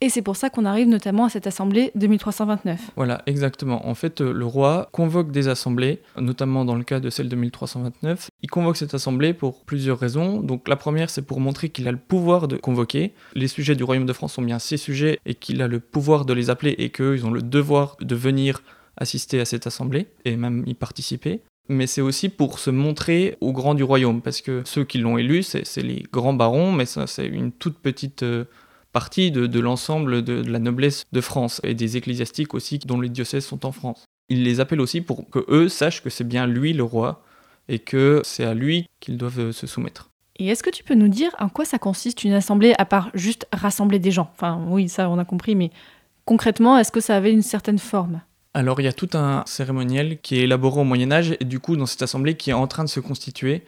Et 0.01 0.09
c'est 0.09 0.21
pour 0.21 0.35
ça 0.35 0.49
qu'on 0.49 0.65
arrive 0.65 0.89
notamment 0.89 1.25
à 1.25 1.29
cette 1.29 1.47
assemblée 1.47 1.91
de 1.95 2.07
1329. 2.07 2.91
Voilà, 2.97 3.21
exactement. 3.27 3.87
En 3.87 3.95
fait, 3.95 4.19
euh, 4.19 4.33
le 4.33 4.45
roi 4.45 4.89
convoque 4.91 5.31
des 5.31 5.47
assemblées, 5.47 6.01
notamment 6.19 6.65
dans 6.65 6.75
le 6.75 6.83
cas 6.83 6.99
de 6.99 7.09
celle 7.09 7.29
de 7.29 7.35
1329. 7.37 8.29
Il 8.41 8.49
convoque 8.49 8.75
cette 8.75 8.93
assemblée 8.93 9.33
pour 9.33 9.63
plusieurs 9.63 9.97
raisons. 9.97 10.41
Donc 10.41 10.67
la 10.67 10.75
première, 10.75 11.09
c'est 11.09 11.21
pour 11.21 11.39
montrer 11.39 11.69
qu'il 11.69 11.87
a 11.87 11.93
le 11.93 11.97
pouvoir 11.97 12.49
de 12.49 12.57
convoquer. 12.57 13.13
Les 13.35 13.47
sujets 13.47 13.75
du 13.75 13.85
royaume 13.85 14.05
de 14.05 14.13
France 14.13 14.33
sont 14.33 14.41
bien 14.41 14.59
ses 14.59 14.77
sujets 14.77 15.17
et 15.25 15.33
qu'il 15.33 15.61
a 15.61 15.67
le 15.67 15.79
pouvoir 15.79 16.25
de 16.25 16.33
les 16.33 16.49
appeler 16.49 16.75
et 16.77 16.89
qu'eux, 16.89 17.15
ils 17.15 17.25
ont 17.25 17.31
le 17.31 17.41
devoir 17.41 17.95
de 18.01 18.15
venir 18.15 18.63
assister 18.97 19.39
à 19.39 19.45
cette 19.45 19.65
assemblée 19.65 20.07
et 20.25 20.35
même 20.35 20.63
y 20.67 20.73
participer. 20.73 21.41
Mais 21.67 21.87
c'est 21.87 22.01
aussi 22.01 22.29
pour 22.29 22.59
se 22.59 22.69
montrer 22.69 23.37
aux 23.41 23.51
grands 23.51 23.73
du 23.73 23.83
royaume, 23.83 24.21
parce 24.21 24.41
que 24.41 24.61
ceux 24.65 24.83
qui 24.83 24.99
l'ont 24.99 25.17
élu, 25.17 25.41
c'est 25.41 25.65
c'est 25.65 25.81
les 25.81 26.03
grands 26.13 26.33
barons, 26.33 26.71
mais 26.71 26.85
ça, 26.85 27.07
c'est 27.07 27.25
une 27.25 27.51
toute 27.51 27.79
petite 27.79 28.21
euh, 28.21 28.45
partie 28.95 29.29
de, 29.29 29.45
de 29.45 29.59
l'ensemble 29.59 30.23
de, 30.23 30.41
de 30.41 30.49
la 30.49 30.57
noblesse 30.57 31.03
de 31.11 31.19
France 31.19 31.59
et 31.65 31.73
des 31.73 31.97
ecclésiastiques 31.97 32.53
aussi 32.53 32.79
dont 32.79 33.01
les 33.01 33.09
diocèses 33.09 33.45
sont 33.45 33.65
en 33.65 33.73
France. 33.73 34.05
Il 34.29 34.43
les 34.43 34.61
appelle 34.61 34.79
aussi 34.79 35.01
pour 35.01 35.29
que 35.29 35.43
eux 35.49 35.67
sachent 35.67 36.01
que 36.01 36.09
c'est 36.09 36.23
bien 36.23 36.47
lui 36.47 36.71
le 36.71 36.83
roi 36.83 37.21
et 37.67 37.79
que 37.79 38.21
c'est 38.23 38.45
à 38.45 38.53
lui 38.53 38.87
qu'ils 39.01 39.17
doivent 39.17 39.49
euh, 39.49 39.51
se 39.51 39.67
soumettre. 39.67 40.11
Et 40.39 40.47
est-ce 40.47 40.63
que 40.63 40.69
tu 40.69 40.85
peux 40.85 40.95
nous 40.95 41.09
dire 41.09 41.35
en 41.39 41.49
quoi 41.49 41.65
ça 41.65 41.77
consiste 41.77 42.23
une 42.23 42.31
assemblée, 42.31 42.73
à 42.77 42.85
part 42.85 43.09
juste 43.13 43.47
rassembler 43.51 43.99
des 43.99 44.11
gens? 44.11 44.31
Enfin, 44.33 44.65
oui, 44.69 44.87
ça 44.87 45.09
on 45.09 45.19
a 45.19 45.25
compris, 45.25 45.55
mais 45.55 45.71
concrètement, 46.23 46.77
est-ce 46.77 46.93
que 46.93 47.01
ça 47.01 47.17
avait 47.17 47.33
une 47.33 47.41
certaine 47.41 47.79
forme? 47.79 48.21
Alors 48.53 48.79
il 48.79 48.85
y 48.85 48.87
a 48.87 48.93
tout 48.93 49.09
un 49.13 49.43
cérémoniel 49.45 50.19
qui 50.21 50.37
est 50.37 50.43
élaboré 50.43 50.79
au 50.79 50.85
Moyen 50.85 51.11
Âge 51.11 51.35
et 51.37 51.43
du 51.43 51.59
coup 51.59 51.75
dans 51.75 51.85
cette 51.85 52.01
assemblée 52.01 52.37
qui 52.37 52.51
est 52.51 52.53
en 52.53 52.67
train 52.67 52.85
de 52.85 52.89
se 52.89 53.01
constituer 53.01 53.63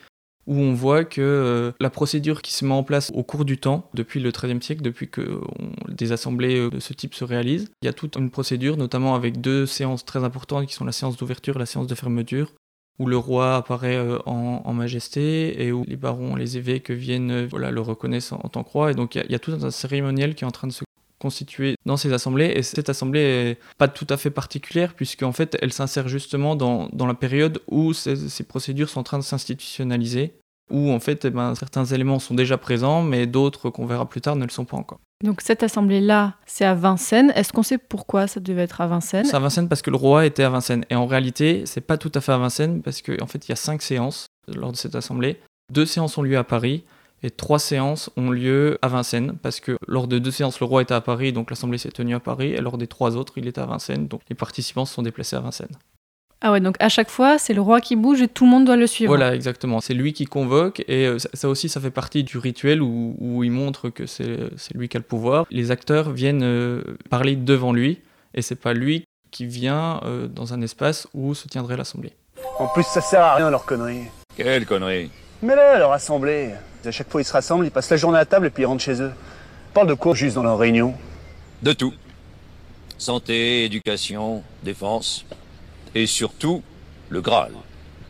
où 0.48 0.56
on 0.56 0.74
voit 0.74 1.04
que 1.04 1.22
euh, 1.22 1.72
la 1.80 1.90
procédure 1.90 2.42
qui 2.42 2.54
se 2.54 2.66
met 2.66 2.74
en 2.74 2.84
place 2.84 3.12
au 3.14 3.24
cours 3.24 3.46
du 3.46 3.58
temps, 3.58 3.90
depuis 3.94 4.20
le 4.20 4.32
XIIIe 4.32 4.62
siècle, 4.62 4.82
depuis 4.82 5.10
que 5.10 5.42
des 5.90 6.14
assemblées 6.14 6.58
euh, 6.58 6.70
de 6.70 6.80
ce 6.80 6.94
type 6.94 7.14
se 7.14 7.26
réalisent, 7.26 7.70
il 7.82 7.86
y 7.86 7.90
a 7.90 7.94
toute 7.94 8.16
une 8.16 8.32
procédure, 8.32 8.78
notamment 8.78 9.14
avec 9.14 9.42
deux 9.42 9.66
séances 9.66 10.06
très 10.06 10.24
importantes 10.24 10.66
qui 10.66 10.74
sont 10.74 10.86
la 10.86 10.94
séance 10.94 11.18
d'ouverture 11.18 11.58
et 11.58 11.60
la 11.60 11.66
séance 11.66 11.88
de 11.88 11.96
fermeture, 11.96 12.54
où 12.98 13.06
le 13.06 13.18
roi 13.18 13.58
apparaît 13.58 13.98
euh, 13.98 14.20
en, 14.26 14.74
majesté 14.74 15.62
et 15.64 15.72
où 15.72 15.84
les 15.86 15.98
barons, 15.98 16.36
les 16.36 16.58
évêques 16.58 16.92
viennent 16.92 17.46
voilà, 17.46 17.70
le 17.70 17.82
reconnaissent 17.82 18.32
en, 18.32 18.40
tant 18.40 18.64
que 18.64 18.70
roi. 18.70 18.92
Et 18.92 18.96
donc 18.96 19.16
il 19.16 19.26
y 19.28 19.32
y, 19.34 19.36
a 19.36 19.40
tout 19.40 19.52
un 19.52 19.72
cérémoniel 19.72 20.34
qui 20.34 20.46
est 20.46 20.48
en 20.48 20.52
train 20.52 20.68
de 20.68 20.74
se 20.74 20.84
constituer 21.20 21.76
dans 21.86 21.98
ces 21.98 22.14
assemblées 22.14 22.54
et 22.56 22.64
cette 22.64 22.90
assemblée 22.90 23.22
est 23.22 23.60
pas 23.78 23.88
tout 23.88 24.08
à 24.10 24.18
fait 24.18 24.30
particulière 24.30 24.94
puisqu'en 24.94 25.32
fait 25.32 25.58
elle 25.62 25.74
s'insère 25.74 26.08
justement 26.08 26.56
dans, 26.56 26.90
dans 26.94 27.08
la 27.08 27.14
période 27.14 27.62
où 27.68 27.94
ces, 27.94 28.16
ces 28.30 28.44
procédures 28.44 28.90
sont 28.90 29.00
en 29.00 29.04
train 29.04 29.20
de 29.20 29.24
s'institutionnaliser 29.24 30.36
où 30.72 30.92
en 30.92 31.00
fait 31.00 31.26
eh 31.26 31.30
ben, 31.30 31.56
certains 31.56 31.86
éléments 31.86 32.20
sont 32.20 32.36
déjà 32.36 32.58
présents 32.58 33.02
mais 33.02 33.26
d'autres 33.26 33.70
qu'on 33.70 33.86
verra 33.86 34.08
plus 34.08 34.22
tard 34.22 34.36
ne 34.36 34.44
le 34.44 34.52
sont 34.52 34.66
pas 34.66 34.78
encore. 34.78 35.00
Donc 35.24 35.42
cette 35.42 35.64
assemblée-là, 35.64 36.36
c'est 36.46 36.66
à 36.66 36.76
Vincennes. 36.76 37.32
Est-ce 37.36 37.52
qu'on 37.52 37.64
sait 37.64 37.80
pourquoi 37.80 38.28
ça 38.28 38.40
devait 38.40 38.62
être 38.62 38.82
à 38.82 38.88
Vincennes? 38.88 39.26
C'est 39.26 39.36
à 39.36 39.40
Vincennes 39.40 39.68
parce 39.68 39.82
que 39.82 39.90
le 39.90 39.98
roi 39.98 40.28
était 40.28 40.44
à 40.44 40.50
Vincennes 40.50 40.86
et 40.90 40.96
en 40.96 41.08
réalité 41.08 41.64
c'est 41.66 41.82
pas 41.82 41.98
tout 41.98 42.12
à 42.14 42.22
fait 42.22 42.34
à 42.34 42.38
Vincennes 42.38 42.82
parce 42.82 43.02
qu'en 43.02 43.16
en 43.22 43.28
fait 43.28 43.48
il 43.48 43.50
y 43.50 43.54
a 43.54 43.56
cinq 43.56 43.82
séances 43.82 44.28
lors 44.48 44.72
de 44.72 44.78
cette 44.78 44.96
assemblée. 44.96 45.40
Deux 45.74 45.86
séances 45.86 46.18
ont 46.18 46.22
lieu 46.22 46.38
à 46.38 46.44
Paris 46.44 46.84
et 47.24 47.32
trois 47.32 47.60
séances 47.60 48.10
ont 48.18 48.30
lieu 48.30 48.78
à 48.82 48.88
Vincennes 48.88 49.38
parce 49.42 49.60
que 49.60 49.78
lors 49.88 50.08
de 50.08 50.20
deux 50.20 50.32
séances 50.32 50.60
le 50.60 50.66
roi 50.66 50.82
était 50.82 50.94
à 50.94 51.02
Paris 51.02 51.34
donc 51.34 51.50
l'assemblée 51.50 51.78
s'est 51.78 51.90
tenue 51.90 52.16
à 52.16 52.20
Paris 52.20 52.54
et 52.54 52.62
lors 52.62 52.78
des 52.78 52.88
trois 52.88 53.16
autres 53.18 53.34
il 53.38 53.48
était 53.48 53.62
à 53.62 53.66
Vincennes 53.66 54.08
donc 54.08 54.22
les 54.30 54.36
participants 54.36 54.86
se 54.86 54.94
sont 54.94 55.02
déplacés 55.02 55.36
à 55.36 55.40
Vincennes. 55.40 55.76
Ah 56.40 56.52
ouais, 56.52 56.60
donc 56.60 56.76
à 56.80 56.88
chaque 56.88 57.10
fois, 57.10 57.40
c'est 57.40 57.56
le 57.56 57.62
roi 57.62 57.82
qui 57.82 57.96
bouge 57.96 58.22
et 58.22 58.28
tout 58.28 58.46
le 58.46 58.52
monde 58.52 58.66
doit 58.66 58.76
le 58.76 58.86
suivre. 58.86 59.10
Voilà, 59.10 59.34
exactement. 59.34 59.82
C'est 59.82 59.96
lui 59.96 60.14
qui 60.14 60.26
convoque 60.26 60.84
et 60.88 61.08
euh, 61.08 61.18
ça, 61.18 61.50
aussi, 61.50 61.68
ça 61.68 61.82
fait 61.82 61.90
partie 61.90 62.24
du 62.24 62.38
rituel 62.38 62.82
où, 62.84 63.16
où 63.20 63.44
il 63.44 63.52
montre 63.52 63.90
que 63.90 64.06
c'est 64.06 64.38
c'est 64.56 64.76
lui 64.76 64.88
qui 64.88 64.98
a 64.98 65.00
le 65.00 65.06
pouvoir. 65.06 65.48
Les 65.50 65.72
acteurs 65.72 66.12
viennent 66.12 66.44
euh, 66.44 66.84
parler 67.10 67.36
devant 67.36 67.74
lui 67.74 68.02
et 68.36 68.44
c'est 68.44 68.56
pas 68.56 68.74
lui 68.74 69.04
qui 69.32 69.48
vient 69.48 70.00
euh, 70.04 70.28
dans 70.28 70.54
un 70.54 70.62
espace 70.62 71.08
où 71.16 71.34
se 71.34 71.48
tiendrait 71.48 71.76
l'assemblée. 71.76 72.14
En 72.60 72.68
plus, 72.68 72.84
ça 72.84 73.02
sert 73.02 73.22
à 73.22 73.36
rien 73.36 73.50
leur 73.50 73.66
connerie. 73.66 74.04
Quelle 74.36 74.68
connerie? 74.68 75.10
Mais 75.42 75.56
là, 75.56 75.80
leur 75.80 75.92
assemblée, 75.92 76.52
à 76.86 76.92
chaque 76.92 77.10
fois 77.10 77.22
ils 77.22 77.26
se 77.26 77.34
rassemblent, 77.34 77.66
ils 77.66 77.72
passent 77.72 77.90
la 77.90 77.98
journée 77.98 78.20
à 78.20 78.26
table 78.26 78.48
et 78.48 78.50
puis 78.50 78.64
ils 78.64 78.66
rentrent 78.66 78.84
chez 78.84 79.02
eux. 79.02 79.12
Ils 79.12 79.74
parlent 79.74 79.88
de 79.88 79.94
quoi 79.94 80.16
juste 80.16 80.36
dans 80.36 80.44
leur 80.44 80.58
réunion? 80.58 80.94
De 81.64 81.74
tout. 81.74 81.94
Santé, 82.98 83.64
éducation, 83.66 84.44
défense. 84.64 85.26
Et 85.96 86.08
surtout, 86.08 86.64
le 87.10 87.22
Graal. 87.22 87.52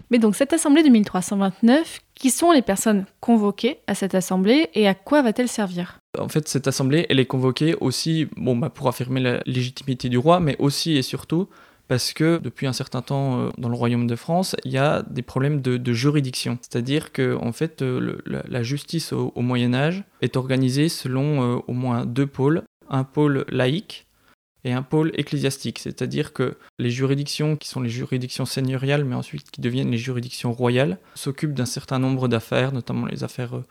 Mais 0.10 0.20
donc 0.20 0.36
cette 0.36 0.54
assemblée 0.54 0.84
de 0.84 0.90
1329, 0.90 2.00
qui 2.16 2.32
sont 2.32 2.52
les 2.52 2.62
personnes 2.62 3.06
convoquées 3.20 3.80
à 3.88 3.96
cette 3.96 4.16
assemblée 4.16 4.70
et 4.74 4.88
à 4.88 4.94
quoi 4.94 5.22
va-t-elle 5.22 5.50
servir? 5.50 6.00
En 6.18 6.30
fait, 6.30 6.48
cette 6.48 6.68
assemblée, 6.68 7.06
elle 7.10 7.20
est 7.20 7.26
convoquée 7.26 7.76
aussi 7.80 8.28
bon, 8.38 8.56
bah, 8.56 8.70
pour 8.70 8.88
affirmer 8.88 9.20
la 9.20 9.42
légitimité 9.46 10.10
du 10.10 10.18
roi, 10.18 10.40
mais 10.40 10.56
aussi 10.60 10.98
et 10.98 11.02
surtout 11.02 11.50
parce 11.88 12.14
que 12.14 12.38
depuis 12.38 12.68
un 12.68 12.74
certain 12.74 13.02
temps 13.02 13.40
euh, 13.40 13.50
dans 13.58 13.70
le 13.70 13.76
royaume 13.76 14.08
de 14.08 14.16
France, 14.16 14.56
il 14.66 14.72
y 14.72 14.78
a 14.78 15.04
des 15.04 15.22
problèmes 15.22 15.62
de, 15.62 15.94
juridiction. 15.94 16.58
C'est-à-dire 16.62 17.12
que 17.12 17.36
en 17.36 17.52
fait, 17.52 17.82
euh, 17.82 18.18
la, 18.26 18.64
justice 18.64 19.14
au, 19.14 19.32
Moyen 19.38 19.74
Âge 19.74 20.04
est 20.22 20.36
organisée 20.36 20.90
selon 20.90 21.42
euh, 21.42 21.60
au 21.68 21.74
moins 21.74 22.06
deux 22.06 22.28
pôles, 22.28 22.64
un 22.90 23.04
pôle 23.04 23.46
laïque 23.50 24.08
et 24.64 24.74
un 24.74 24.84
pôle 24.84 25.12
ecclésiastique. 25.16 25.80
C'est-à-dire 25.80 26.34
que 26.34 26.58
les 26.78 26.90
juridictions 26.90 27.56
qui 27.56 27.70
sont 27.70 27.82
les 27.82 27.90
juridictions 27.90 28.46
seigneuriales, 28.46 29.06
mais 29.06 29.16
ensuite 29.16 29.50
qui 29.50 29.62
deviennent 29.62 29.92
les 29.92 29.98
juridictions 29.98 30.52
royales, 30.52 31.00
s'occupent 31.16 31.54
d'un 31.54 31.66
certain 31.66 32.00
nombre 32.00 32.28
d'affaires, 32.28 32.74
notamment 32.74 33.06
les 33.06 33.24
affaires 33.24 33.62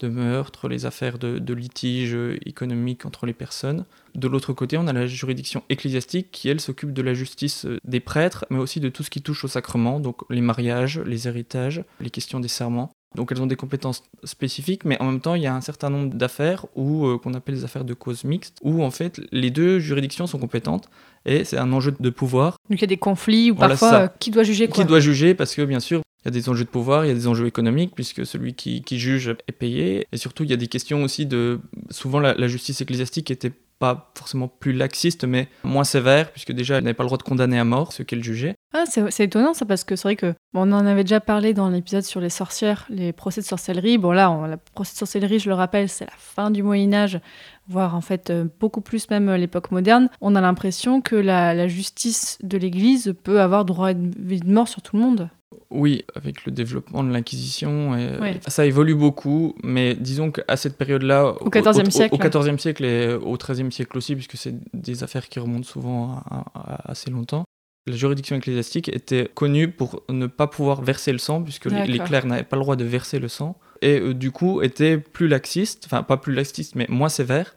de 0.00 0.08
meurtre, 0.08 0.68
les 0.68 0.86
affaires 0.86 1.18
de, 1.18 1.38
de 1.38 1.54
litige 1.54 2.16
économique 2.44 3.06
entre 3.06 3.26
les 3.26 3.32
personnes. 3.32 3.84
De 4.14 4.28
l'autre 4.28 4.52
côté, 4.52 4.78
on 4.78 4.86
a 4.86 4.92
la 4.92 5.06
juridiction 5.06 5.62
ecclésiastique 5.68 6.30
qui, 6.30 6.48
elle, 6.48 6.60
s'occupe 6.60 6.92
de 6.92 7.02
la 7.02 7.14
justice 7.14 7.66
euh, 7.66 7.78
des 7.84 8.00
prêtres, 8.00 8.46
mais 8.50 8.58
aussi 8.58 8.80
de 8.80 8.88
tout 8.88 9.02
ce 9.02 9.10
qui 9.10 9.22
touche 9.22 9.44
au 9.44 9.48
sacrement, 9.48 10.00
donc 10.00 10.22
les 10.30 10.40
mariages, 10.40 10.98
les 11.00 11.28
héritages, 11.28 11.84
les 12.00 12.10
questions 12.10 12.40
des 12.40 12.48
serments. 12.48 12.90
Donc 13.16 13.32
elles 13.32 13.42
ont 13.42 13.46
des 13.46 13.56
compétences 13.56 14.04
spécifiques, 14.24 14.84
mais 14.84 15.00
en 15.00 15.06
même 15.06 15.20
temps, 15.20 15.34
il 15.34 15.42
y 15.42 15.46
a 15.46 15.54
un 15.54 15.60
certain 15.60 15.90
nombre 15.90 16.14
d'affaires 16.14 16.66
ou 16.76 17.06
euh, 17.06 17.18
qu'on 17.18 17.34
appelle 17.34 17.56
les 17.56 17.64
affaires 17.64 17.84
de 17.84 17.94
cause 17.94 18.24
mixte, 18.24 18.58
où 18.62 18.82
en 18.84 18.90
fait 18.90 19.20
les 19.32 19.50
deux 19.50 19.78
juridictions 19.78 20.26
sont 20.26 20.38
compétentes 20.38 20.88
et 21.24 21.44
c'est 21.44 21.58
un 21.58 21.72
enjeu 21.72 21.94
de 21.98 22.10
pouvoir. 22.10 22.56
Donc 22.70 22.78
il 22.78 22.82
y 22.82 22.84
a 22.84 22.86
des 22.86 22.96
conflits 22.96 23.50
ou 23.50 23.56
parfois 23.56 23.94
euh, 23.94 24.08
qui 24.20 24.30
doit 24.30 24.44
juger 24.44 24.68
quoi 24.68 24.84
Qui 24.84 24.88
doit 24.88 25.00
juger 25.00 25.34
Parce 25.34 25.54
que 25.54 25.62
bien 25.62 25.80
sûr, 25.80 26.02
il 26.24 26.28
y 26.28 26.28
a 26.28 26.30
des 26.30 26.48
enjeux 26.48 26.64
de 26.64 26.68
pouvoir, 26.68 27.04
il 27.04 27.08
y 27.08 27.10
a 27.10 27.14
des 27.14 27.26
enjeux 27.26 27.46
économiques, 27.46 27.92
puisque 27.94 28.26
celui 28.26 28.54
qui, 28.54 28.82
qui 28.82 28.98
juge 28.98 29.34
est 29.46 29.52
payé. 29.52 30.06
Et 30.12 30.16
surtout, 30.16 30.44
il 30.44 30.50
y 30.50 30.52
a 30.52 30.56
des 30.56 30.66
questions 30.66 31.02
aussi 31.02 31.24
de... 31.24 31.60
Souvent, 31.90 32.20
la, 32.20 32.34
la 32.34 32.48
justice 32.48 32.80
ecclésiastique 32.80 33.30
était 33.30 33.52
pas 33.78 34.10
forcément 34.16 34.48
plus 34.48 34.72
laxiste, 34.72 35.24
mais 35.24 35.48
moins 35.62 35.84
sévère, 35.84 36.32
puisque 36.32 36.52
déjà, 36.52 36.78
elle 36.78 36.84
n'avait 36.84 36.94
pas 36.94 37.04
le 37.04 37.08
droit 37.08 37.18
de 37.18 37.22
condamner 37.22 37.58
à 37.58 37.64
mort 37.64 37.92
ceux 37.92 38.04
qu'elle 38.04 38.24
jugeait. 38.24 38.55
Ah, 38.78 38.84
c'est 38.86 39.24
étonnant 39.24 39.54
ça 39.54 39.64
parce 39.64 39.84
que 39.84 39.96
c'est 39.96 40.02
vrai 40.02 40.16
que 40.16 40.34
bon, 40.52 40.68
on 40.68 40.72
en 40.72 40.84
avait 40.84 41.02
déjà 41.04 41.20
parlé 41.20 41.54
dans 41.54 41.70
l'épisode 41.70 42.02
sur 42.02 42.20
les 42.20 42.28
sorcières, 42.28 42.84
les 42.90 43.12
procès 43.12 43.40
de 43.40 43.46
sorcellerie. 43.46 43.96
Bon 43.96 44.12
là, 44.12 44.30
on, 44.30 44.46
le 44.46 44.56
procès 44.74 44.92
de 44.92 44.98
sorcellerie, 44.98 45.38
je 45.38 45.48
le 45.48 45.54
rappelle, 45.54 45.88
c'est 45.88 46.04
la 46.04 46.12
fin 46.18 46.50
du 46.50 46.62
Moyen 46.62 46.92
Âge, 46.92 47.20
voire 47.68 47.94
en 47.94 48.00
fait 48.02 48.28
euh, 48.30 48.44
beaucoup 48.60 48.82
plus 48.82 49.08
même 49.08 49.28
euh, 49.30 49.36
l'époque 49.38 49.70
moderne. 49.70 50.08
On 50.20 50.34
a 50.34 50.40
l'impression 50.42 51.00
que 51.00 51.16
la, 51.16 51.54
la 51.54 51.68
justice 51.68 52.36
de 52.42 52.58
l'Église 52.58 53.14
peut 53.22 53.40
avoir 53.40 53.64
droit 53.64 53.88
à 53.88 53.92
une 53.92 54.10
vie 54.10 54.40
de 54.40 54.50
mort 54.52 54.68
sur 54.68 54.82
tout 54.82 54.96
le 54.96 55.02
monde. 55.02 55.30
Oui, 55.70 56.04
avec 56.14 56.44
le 56.44 56.52
développement 56.52 57.02
de 57.02 57.10
l'Inquisition, 57.10 57.92
Ouais. 57.92 58.40
ça 58.46 58.66
évolue 58.66 58.94
beaucoup, 58.94 59.54
mais 59.64 59.94
disons 59.94 60.30
qu'à 60.30 60.56
cette 60.56 60.76
période-là, 60.76 61.34
Au 61.40 61.48
XIVe 61.50 61.90
siècle. 61.90 62.14
au 62.14 62.18
XIVe 62.18 62.58
siècle 62.58 62.84
et 62.84 63.14
au 63.14 63.36
XIIIe 63.36 63.72
siècle 63.72 63.96
aussi, 63.96 64.14
puisque 64.14 64.36
c'est 64.36 64.54
des 64.74 65.02
affaires 65.02 65.28
qui 65.28 65.38
remontent 65.40 65.66
souvent 65.66 66.22
à, 66.30 66.44
à- 66.54 66.72
à 66.84 66.90
assez 66.90 67.10
longtemps, 67.10 67.44
la 67.86 67.96
juridiction 67.96 68.36
ecclésiastique 68.36 68.88
était 68.88 69.30
connue 69.32 69.68
pour 69.68 70.02
ne 70.08 70.26
pas 70.26 70.46
pouvoir 70.46 70.82
verser 70.82 71.12
le 71.12 71.18
sang, 71.18 71.42
puisque 71.42 71.66
les, 71.66 71.98
clercs 71.98 72.26
n'avaient 72.26 72.42
pas 72.42 72.56
le 72.56 72.62
droit 72.62 72.76
de 72.76 72.84
verser 72.84 73.18
le 73.18 73.28
sang, 73.28 73.58
et 73.82 74.00
euh, 74.00 74.14
du 74.14 74.30
coup 74.30 74.62
était 74.62 74.98
plus 74.98 75.28
laxiste, 75.28 75.84
enfin 75.86 76.02
pas 76.02 76.16
plus 76.16 76.34
laxiste, 76.34 76.74
mais 76.74 76.86
moins 76.88 77.08
sévère. 77.08 77.54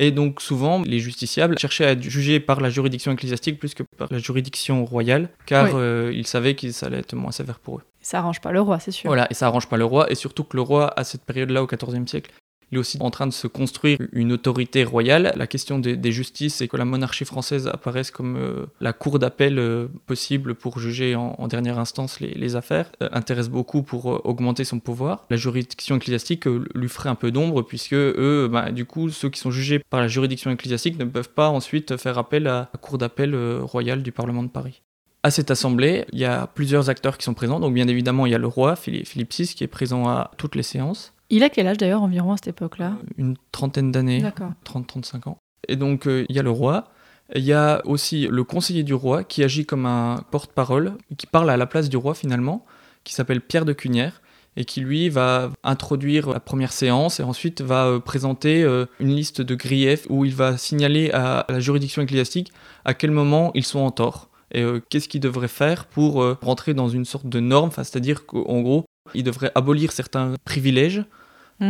Et 0.00 0.12
donc 0.12 0.40
souvent, 0.40 0.80
les 0.82 1.00
justiciables 1.00 1.58
cherchaient 1.58 1.84
à 1.84 1.90
être 1.90 2.02
jugés 2.02 2.38
par 2.38 2.60
la 2.60 2.70
juridiction 2.70 3.10
ecclésiastique 3.10 3.58
plus 3.58 3.74
que 3.74 3.82
par 3.82 4.08
la 4.10 4.18
juridiction 4.18 4.84
royale, 4.84 5.28
car 5.44 5.66
Oui. 5.66 5.70
euh, 5.74 6.12
ils 6.14 6.26
savaient 6.26 6.54
que 6.54 6.70
ça 6.70 6.86
allait 6.86 6.98
être 6.98 7.14
moins 7.14 7.32
sévère 7.32 7.58
pour 7.58 7.78
eux. 7.78 7.82
Ça 8.00 8.18
arrange 8.18 8.40
pas 8.40 8.52
le 8.52 8.60
roi, 8.60 8.78
c'est 8.78 8.92
sûr. 8.92 9.08
Voilà, 9.08 9.26
et 9.30 9.34
ça 9.34 9.46
arrange 9.46 9.68
pas 9.68 9.76
le 9.76 9.84
roi, 9.84 10.10
et 10.10 10.14
surtout 10.14 10.44
que 10.44 10.56
le 10.56 10.62
roi, 10.62 10.92
à 10.98 11.02
cette 11.02 11.22
période-là, 11.22 11.62
au 11.62 11.66
XIVe 11.66 12.06
siècle, 12.06 12.30
il 12.70 12.76
est 12.76 12.78
aussi 12.78 12.98
en 13.00 13.10
train 13.10 13.26
de 13.26 13.32
se 13.32 13.46
construire 13.46 13.98
une 14.12 14.32
autorité 14.32 14.84
royale. 14.84 15.32
La 15.36 15.46
question 15.46 15.78
des, 15.78 16.12
justices 16.12 16.60
et 16.60 16.68
que 16.68 16.76
la 16.76 16.84
monarchie 16.84 17.24
française 17.24 17.68
apparaisse 17.68 18.10
comme 18.10 18.36
euh, 18.36 18.66
la 18.80 18.92
cour 18.92 19.18
d'appel 19.18 19.58
euh, 19.58 19.88
possible 20.06 20.54
pour 20.54 20.78
juger 20.78 21.14
en, 21.14 21.48
dernière 21.48 21.78
instance 21.78 22.20
les, 22.20 22.56
affaires 22.56 22.90
euh, 23.02 23.08
intéresse 23.12 23.48
beaucoup 23.48 23.82
pour 23.82 24.26
augmenter 24.26 24.64
son 24.64 24.80
pouvoir. 24.80 25.26
La 25.30 25.36
juridiction 25.36 25.96
ecclésiastique 25.96 26.46
lui 26.46 26.88
ferait 26.88 27.10
un 27.10 27.14
peu 27.14 27.30
d'ombre 27.30 27.62
puisque 27.62 27.94
eux, 27.94 28.48
bah, 28.50 28.70
du 28.72 28.84
coup, 28.84 29.10
ceux 29.10 29.28
qui 29.28 29.38
sont 29.38 29.50
jugés 29.50 29.80
par 29.90 30.00
la 30.00 30.08
juridiction 30.08 30.50
ecclésiastique 30.50 30.98
ne 30.98 31.04
peuvent 31.04 31.30
pas 31.30 31.48
ensuite 31.48 31.96
faire 31.96 32.18
appel 32.18 32.46
à 32.46 32.70
la 32.72 32.78
cour 32.80 32.98
d'appel 32.98 33.36
royale 33.60 34.02
du 34.02 34.12
Parlement 34.12 34.42
de 34.42 34.48
Paris. 34.48 34.82
À 35.22 35.30
cette 35.30 35.50
assemblée, 35.50 36.04
il 36.12 36.18
y 36.20 36.24
a 36.24 36.46
plusieurs 36.46 36.90
acteurs 36.90 37.18
qui 37.18 37.24
sont 37.24 37.34
présents. 37.34 37.60
Donc, 37.60 37.74
bien 37.74 37.88
évidemment, 37.88 38.26
il 38.26 38.32
y 38.32 38.34
a 38.34 38.38
le 38.38 38.46
roi, 38.46 38.76
Philippe 38.76 39.32
VI, 39.32 39.54
qui 39.54 39.64
est 39.64 39.68
présent 39.68 40.08
à 40.08 40.30
toutes 40.38 40.54
les 40.54 40.62
séances. 40.62 41.12
Il 41.30 41.42
a 41.42 41.50
quel 41.50 41.66
âge 41.66 41.76
d'ailleurs 41.76 42.02
environ 42.02 42.32
à 42.32 42.36
cette 42.36 42.48
époque-là? 42.48 42.96
Une 43.18 43.36
trentaine 43.52 43.92
d'années, 43.92 44.20
D'accord. 44.20 44.52
30-35 44.64 45.28
ans. 45.28 45.38
Et 45.68 45.76
donc, 45.76 46.06
euh, 46.06 46.24
il 46.28 46.36
y 46.36 46.38
a 46.38 46.42
le 46.42 46.50
roi. 46.50 46.90
Il 47.34 47.44
y 47.44 47.52
a 47.52 47.82
aussi 47.84 48.26
le 48.26 48.44
conseiller 48.44 48.82
du 48.82 48.94
roi 48.94 49.24
qui 49.24 49.44
agit 49.44 49.66
comme 49.66 49.84
un 49.84 50.24
porte-parole, 50.30 50.94
qui 51.18 51.26
parle 51.26 51.50
à 51.50 51.58
la 51.58 51.66
place 51.66 51.90
du 51.90 51.98
roi 51.98 52.14
finalement, 52.14 52.64
qui 53.04 53.12
s'appelle 53.12 53.42
Pierre 53.42 53.66
de 53.66 53.74
Cunière, 53.74 54.22
et 54.56 54.64
qui 54.64 54.80
lui 54.80 55.10
va 55.10 55.50
introduire 55.62 56.30
la 56.30 56.40
première 56.40 56.72
séance 56.72 57.20
et 57.20 57.22
ensuite 57.22 57.60
va 57.60 57.86
euh, 57.86 57.98
présenter 58.00 58.62
euh, 58.62 58.86
une 58.98 59.14
liste 59.14 59.42
de 59.42 59.54
griefs 59.54 60.06
où 60.08 60.24
il 60.24 60.34
va 60.34 60.56
signaler 60.56 61.10
à 61.12 61.44
la 61.48 61.60
juridiction 61.60 62.00
ecclésiastique 62.02 62.52
à 62.84 62.94
quel 62.94 63.10
moment 63.10 63.52
ils 63.54 63.64
sont 63.64 63.80
en 63.80 63.90
tort 63.90 64.28
et 64.52 64.62
euh, 64.62 64.80
qu'est-ce 64.88 65.08
qu'ils 65.08 65.20
devraient 65.20 65.48
faire 65.48 65.86
pour 65.86 66.22
euh, 66.22 66.36
rentrer 66.40 66.74
dans 66.74 66.88
une 66.88 67.04
sorte 67.04 67.26
de 67.26 67.40
norme, 67.40 67.70
c'est-à-dire 67.70 68.26
qu'en 68.26 68.60
gros, 68.60 68.84
ils 69.14 69.24
devraient 69.24 69.52
abolir 69.54 69.92
certains 69.92 70.34
privilèges. 70.44 71.04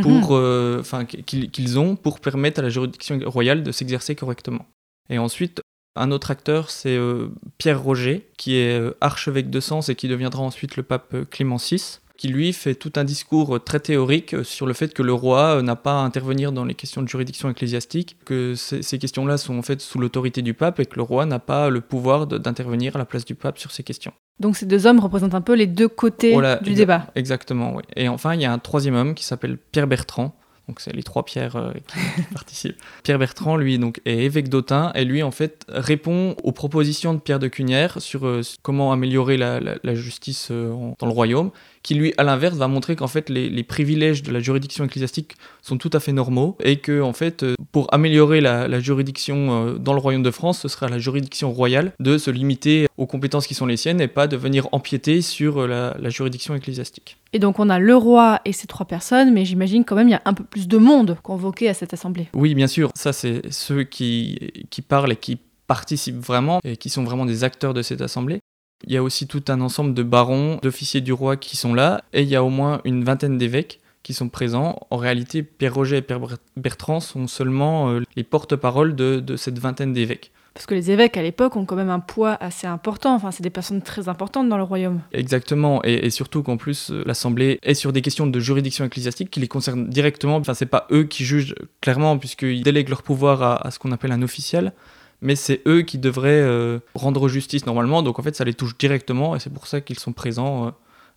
Pour, 0.02 0.36
euh, 0.36 0.82
qu'ils 1.26 1.78
ont 1.78 1.96
pour 1.96 2.20
permettre 2.20 2.60
à 2.60 2.62
la 2.62 2.68
juridiction 2.68 3.18
royale 3.24 3.62
de 3.62 3.72
s'exercer 3.72 4.14
correctement. 4.14 4.66
Et 5.10 5.18
ensuite, 5.18 5.60
un 5.96 6.10
autre 6.10 6.30
acteur, 6.30 6.70
c'est 6.70 6.96
euh, 6.96 7.28
Pierre 7.56 7.82
Roger, 7.82 8.28
qui 8.36 8.56
est 8.56 8.78
euh, 8.78 8.96
archevêque 9.00 9.50
de 9.50 9.60
Sens 9.60 9.88
et 9.88 9.94
qui 9.94 10.08
deviendra 10.08 10.42
ensuite 10.42 10.76
le 10.76 10.82
pape 10.82 11.16
Clément 11.30 11.56
VI, 11.56 12.00
qui 12.18 12.28
lui 12.28 12.52
fait 12.52 12.74
tout 12.74 12.92
un 12.96 13.04
discours 13.04 13.62
très 13.62 13.80
théorique 13.80 14.34
sur 14.44 14.66
le 14.66 14.74
fait 14.74 14.92
que 14.92 15.02
le 15.02 15.12
roi 15.12 15.62
n'a 15.62 15.76
pas 15.76 16.00
à 16.00 16.04
intervenir 16.04 16.52
dans 16.52 16.64
les 16.64 16.74
questions 16.74 17.00
de 17.00 17.08
juridiction 17.08 17.48
ecclésiastique, 17.48 18.16
que 18.24 18.54
ces 18.56 18.98
questions-là 18.98 19.38
sont 19.38 19.56
en 19.56 19.62
fait 19.62 19.80
sous 19.80 20.00
l'autorité 20.00 20.42
du 20.42 20.52
pape 20.52 20.80
et 20.80 20.86
que 20.86 20.96
le 20.96 21.02
roi 21.02 21.26
n'a 21.26 21.38
pas 21.38 21.70
le 21.70 21.80
pouvoir 21.80 22.26
d'intervenir 22.26 22.96
à 22.96 22.98
la 22.98 23.04
place 23.04 23.24
du 23.24 23.36
pape 23.36 23.58
sur 23.58 23.70
ces 23.70 23.84
questions. 23.84 24.12
Donc 24.40 24.56
ces 24.56 24.66
deux 24.66 24.86
hommes 24.86 25.00
représentent 25.00 25.34
un 25.34 25.40
peu 25.40 25.54
les 25.54 25.66
deux 25.66 25.88
côtés 25.88 26.32
Voilà, 26.32 26.56
du 26.56 26.72
exa- 26.72 26.76
débat. 26.76 27.06
Exactement, 27.14 27.74
oui. 27.74 27.82
Et 27.96 28.08
enfin, 28.08 28.34
il 28.34 28.40
y 28.40 28.44
a 28.44 28.52
un 28.52 28.58
troisième 28.58 28.94
homme 28.94 29.14
qui 29.14 29.24
s'appelle 29.24 29.58
Pierre 29.72 29.86
Bertrand. 29.86 30.34
Donc 30.68 30.80
c'est 30.80 30.92
les 30.94 31.02
trois 31.02 31.24
Pierres 31.24 31.56
euh, 31.56 31.72
qui, 31.72 32.22
participent. 32.34 32.76
Pierre 33.02 33.18
Bertrand, 33.18 33.56
lui, 33.56 33.78
donc, 33.78 34.02
est 34.04 34.18
évêque 34.18 34.50
d'Autun 34.50 34.92
et 34.94 35.04
lui, 35.06 35.22
en 35.22 35.30
fait, 35.30 35.64
répond 35.68 36.36
aux 36.44 36.52
propositions 36.52 37.14
de 37.14 37.18
Pierre 37.20 37.38
de 37.38 37.48
Cunière 37.48 38.00
sur 38.02 38.26
euh, 38.26 38.42
comment 38.62 38.92
améliorer 38.92 39.38
la, 39.38 39.60
la- 39.60 39.76
la 39.82 39.94
justice 39.94 40.48
euh, 40.50 40.70
dans 40.98 41.06
le 41.06 41.12
royaume, 41.12 41.50
qui 41.88 41.94
lui, 41.94 42.12
à 42.18 42.22
l'inverse, 42.22 42.54
va 42.58 42.68
montrer 42.68 42.96
qu'en 42.96 43.06
fait, 43.06 43.30
les, 43.30 43.48
les 43.48 43.62
privilèges 43.62 44.22
de 44.22 44.30
la 44.30 44.40
juridiction 44.40 44.84
ecclésiastique 44.84 45.36
sont 45.62 45.78
tout 45.78 45.88
à 45.94 46.00
fait 46.00 46.12
normaux 46.12 46.58
et 46.62 46.76
que, 46.80 47.00
en 47.00 47.14
fait, 47.14 47.44
euh, 47.44 47.54
pour 47.72 47.88
améliorer 47.94 48.42
la, 48.42 48.68
la 48.68 48.78
juridiction 48.78 49.68
euh, 49.68 49.78
dans 49.78 49.94
le 49.94 49.98
royaume 49.98 50.22
de 50.22 50.30
France, 50.30 50.60
ce 50.60 50.68
sera 50.68 50.84
à 50.84 50.88
la 50.90 50.98
juridiction 50.98 51.50
royale 51.50 51.92
de 51.98 52.18
se 52.18 52.30
limiter 52.30 52.88
aux 52.98 53.06
compétences 53.06 53.46
qui 53.46 53.54
sont 53.54 53.64
les 53.64 53.78
siennes 53.78 54.02
et 54.02 54.06
pas 54.08 54.26
de 54.26 54.36
venir 54.36 54.68
empiéter 54.72 55.22
sur 55.22 55.66
la- 55.66 55.96
la 55.98 56.10
juridiction 56.10 56.54
ecclésiastique. 56.54 57.16
Et 57.32 57.38
donc 57.38 57.58
on 57.58 57.70
a 57.70 57.78
le 57.78 57.96
roi 57.96 58.42
et 58.44 58.52
ces 58.52 58.66
trois 58.66 58.84
personnes, 58.86 59.32
mais 59.32 59.46
j'imagine 59.46 59.86
quand 59.86 59.96
même 59.96 60.08
il 60.08 60.12
y 60.12 60.14
a 60.14 60.22
un 60.26 60.34
peu 60.34 60.44
plus 60.44 60.68
de 60.68 60.76
monde 60.76 61.16
convoqué 61.22 61.70
à 61.70 61.74
cette 61.74 61.94
assemblée. 61.94 62.28
Oui, 62.34 62.54
bien 62.54 62.66
sûr. 62.66 62.90
Ça, 62.94 63.14
c'est 63.14 63.40
ceux 63.50 63.84
qui, 63.84 64.38
qui 64.68 64.82
parlent 64.82 65.12
et 65.12 65.16
qui 65.16 65.38
participent 65.66 66.18
vraiment 66.20 66.60
et 66.64 66.76
qui 66.76 66.88
sont 66.90 67.04
vraiment 67.04 67.26
des 67.26 67.44
acteurs 67.44 67.72
de 67.74 67.82
cette 67.82 68.00
assemblée. 68.00 68.40
Il 68.86 68.92
y 68.92 68.96
a 68.96 69.02
aussi 69.02 69.26
tout 69.26 69.42
un 69.48 69.60
ensemble 69.60 69.92
de 69.94 70.02
barons, 70.02 70.58
d'officiers 70.62 71.00
du 71.00 71.12
roi 71.12 71.36
qui 71.36 71.56
sont 71.56 71.74
là, 71.74 72.02
et 72.12 72.22
il 72.22 72.28
y 72.28 72.36
a 72.36 72.44
au 72.44 72.50
moins 72.50 72.80
une 72.84 73.02
vingtaine 73.04 73.36
d'évêques 73.36 73.80
qui 74.04 74.14
sont 74.14 74.28
présents. 74.28 74.78
En 74.90 74.96
réalité, 74.96 75.42
Pierre 75.42 75.74
Roger 75.74 75.96
et 75.98 76.02
Pierre 76.02 76.20
Ber- 76.20 76.38
Bertrand 76.56 77.00
sont 77.00 77.26
seulement 77.26 77.90
euh, 77.90 78.02
les 78.16 78.22
porte-parole 78.22 78.94
de, 78.94 79.20
de 79.20 79.36
cette 79.36 79.58
vingtaine 79.58 79.92
d'évêques. 79.92 80.30
Parce 80.54 80.66
que 80.66 80.74
les 80.74 80.90
évêques 80.90 81.16
à 81.16 81.22
l'époque 81.22 81.54
ont 81.56 81.64
quand 81.64 81.76
même 81.76 81.90
un 81.90 82.00
poids 82.00 82.36
assez 82.40 82.66
important, 82.66 83.14
enfin 83.14 83.30
c'est 83.30 83.44
des 83.44 83.50
personnes 83.50 83.82
très 83.82 84.08
importantes 84.08 84.48
dans 84.48 84.56
le 84.56 84.64
royaume. 84.64 85.02
Exactement, 85.12 85.80
et, 85.84 86.06
et 86.06 86.10
surtout 86.10 86.42
qu'en 86.42 86.56
plus, 86.56 86.90
euh, 86.90 87.02
l'Assemblée 87.06 87.60
est 87.62 87.74
sur 87.74 87.92
des 87.92 88.00
questions 88.02 88.26
de 88.26 88.40
juridiction 88.40 88.84
ecclésiastique 88.84 89.30
qui 89.30 89.40
les 89.40 89.46
concernent 89.46 89.88
directement. 89.88 90.36
Enfin, 90.36 90.54
c'est 90.54 90.66
pas 90.66 90.86
eux 90.90 91.04
qui 91.04 91.24
jugent 91.24 91.54
clairement, 91.80 92.16
puisqu'ils 92.18 92.62
délèguent 92.62 92.88
leur 92.88 93.02
pouvoir 93.02 93.42
à, 93.42 93.66
à 93.66 93.70
ce 93.70 93.78
qu'on 93.78 93.92
appelle 93.92 94.12
un 94.12 94.22
officiel, 94.22 94.72
mais 95.20 95.36
c'est 95.36 95.62
eux 95.66 95.82
qui 95.82 95.98
devraient 95.98 96.42
euh, 96.42 96.78
rendre 96.94 97.28
justice 97.28 97.66
normalement. 97.66 98.02
Donc 98.02 98.18
en 98.18 98.22
fait, 98.22 98.36
ça 98.36 98.44
les 98.44 98.54
touche 98.54 98.76
directement, 98.78 99.36
et 99.36 99.40
c'est 99.40 99.52
pour 99.52 99.66
ça 99.66 99.80
qu'ils 99.80 99.98
sont 99.98 100.12
présents 100.12 100.66
euh, 100.66 100.70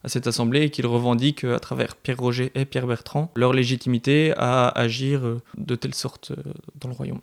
à 0.04 0.10
cette 0.10 0.28
Assemblée 0.28 0.64
et 0.64 0.70
qu'ils 0.70 0.88
revendiquent 0.88 1.44
euh, 1.44 1.56
à 1.56 1.60
travers 1.60 1.96
Pierre 1.96 2.18
Roger 2.18 2.52
et 2.56 2.66
Pierre 2.66 2.88
Bertrand 2.88 3.32
leur 3.36 3.54
légitimité 3.54 4.34
à 4.38 4.68
agir 4.70 5.22
de 5.58 5.76
telle 5.76 5.94
sorte 5.94 6.32
dans 6.80 6.90
le 6.90 6.96
royaume. 6.96 7.22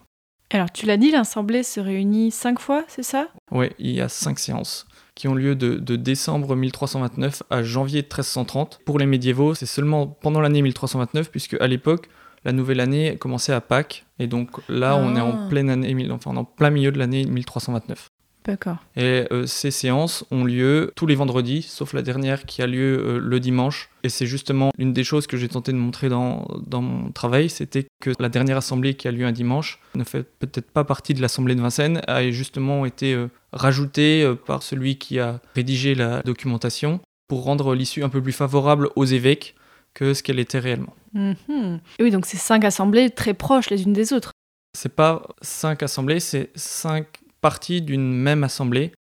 Alors 0.51 0.71
tu 0.73 0.87
l'as 0.87 0.97
dit, 0.97 1.11
l'assemblée 1.11 1.63
se 1.63 1.79
réunit 1.79 2.31
cinq 2.31 2.59
fois, 2.59 2.85
c'est 2.89 3.03
ça? 3.03 3.29
Oui, 3.51 3.67
il 3.79 3.91
y 3.91 4.01
a 4.01 4.09
cinq 4.09 4.39
séances 4.39 4.87
qui 5.15 5.27
ont 5.27 5.35
lieu 5.35 5.57
de, 5.57 5.75
de 5.75 5.97
décembre 5.97 6.55
1329 6.55 7.43
à 7.51 7.65
janvier 7.65 8.03
1330. 8.03 8.79
Pour 8.87 9.01
les 9.01 9.07
médiévaux, 9.07 9.53
c'est 9.53 9.67
seulement 9.67 10.07
pendant 10.07 10.41
l'année 10.41 10.63
1329, 10.63 11.31
puisque 11.33 11.61
à 11.61 11.67
l'époque, 11.67 12.09
la 12.45 12.53
nouvelle 12.53 12.81
année 12.81 13.17
commençait 13.19 13.53
à 13.53 13.61
Pâques, 13.61 14.05
et 14.19 14.27
donc 14.27 14.51
là, 14.69 14.97
on 14.97 15.15
est 15.17 15.21
Ah. 15.21 15.25
en 15.25 15.49
pleine 15.49 15.71
année, 15.71 16.09
enfin, 16.11 16.37
en 16.37 16.45
plein 16.45 16.71
milieu 16.71 16.93
de 16.93 16.99
l'année 16.99 17.25
1329. 17.25 18.09
D'accord. 18.45 18.77
Et 18.97 19.25
euh, 19.31 19.45
ces 19.45 19.71
séances 19.71 20.25
ont 20.31 20.43
lieu 20.45 20.91
tous 20.97 21.07
les 21.07 21.15
vendredis, 21.15 21.61
sauf 21.61 21.93
la 21.93 22.01
dernière 22.01 22.47
qui 22.47 22.63
a 22.63 22.67
lieu 22.67 22.99
euh, 22.99 23.19
le 23.19 23.41
dimanche. 23.41 23.91
Et 24.05 24.09
c'est 24.09 24.25
justement 24.25 24.71
une 24.79 24.95
des 24.95 25.05
choses 25.05 25.27
que 25.27 25.37
j'ai 25.37 25.49
tenté 25.49 25.71
de 25.71 25.77
montrer 25.77 26.09
dans, 26.09 26.47
dans 26.67 26.81
mon 26.81 27.11
travail, 27.11 27.51
c'était 27.51 27.87
que 28.01 28.11
la 28.19 28.31
dernière 28.31 28.57
assemblée 28.57 28.95
qui 28.95 29.07
a 29.07 29.13
lieu 29.13 29.27
un 29.27 29.33
dimanche 29.33 29.81
ne 29.95 30.03
fait 30.05 30.23
peut-être 30.23 30.71
pas 30.71 30.85
partie 30.85 31.13
de 31.13 31.21
l'assemblée 31.21 31.57
de 31.57 31.61
Vincennes, 31.61 32.01
a 32.07 32.27
justement 32.31 32.87
été 32.87 33.13
euh, 33.13 33.29
rajoutée 33.53 34.27
par 34.47 34.63
celui 34.63 34.97
qui 34.97 35.19
a 35.19 35.41
rédigé 35.55 35.95
la 35.95 36.23
documentation 36.23 37.01
pour 37.29 37.45
rendre 37.45 37.75
l'issue 37.75 38.03
un 38.03 38.09
peu 38.09 38.23
plus 38.23 38.33
favorable 38.33 38.89
aux 38.97 39.05
évêques 39.05 39.57
que 39.99 40.15
ce 40.15 40.23
qu'elle 40.23 40.39
était 40.39 40.61
réellement. 40.61 40.95
Mhm. 41.13 41.81
Oui, 42.01 42.11
donc 42.13 42.25
c'est 42.25 42.37
cinq 42.37 42.65
assemblées 42.65 43.11
très 43.11 43.35
proches 43.35 43.69
les 43.69 43.83
unes 43.83 43.93
des 43.93 44.13
autres. 44.13 44.31
C'est 44.79 44.95
pas 44.95 45.27
cinq 45.43 45.83
assemblées, 45.83 46.21
c'est 46.21 46.51
cinq 46.55 47.07
parties 47.41 47.83
d'une 47.83 48.13
même 48.13 48.45
assemblée. 48.45 48.93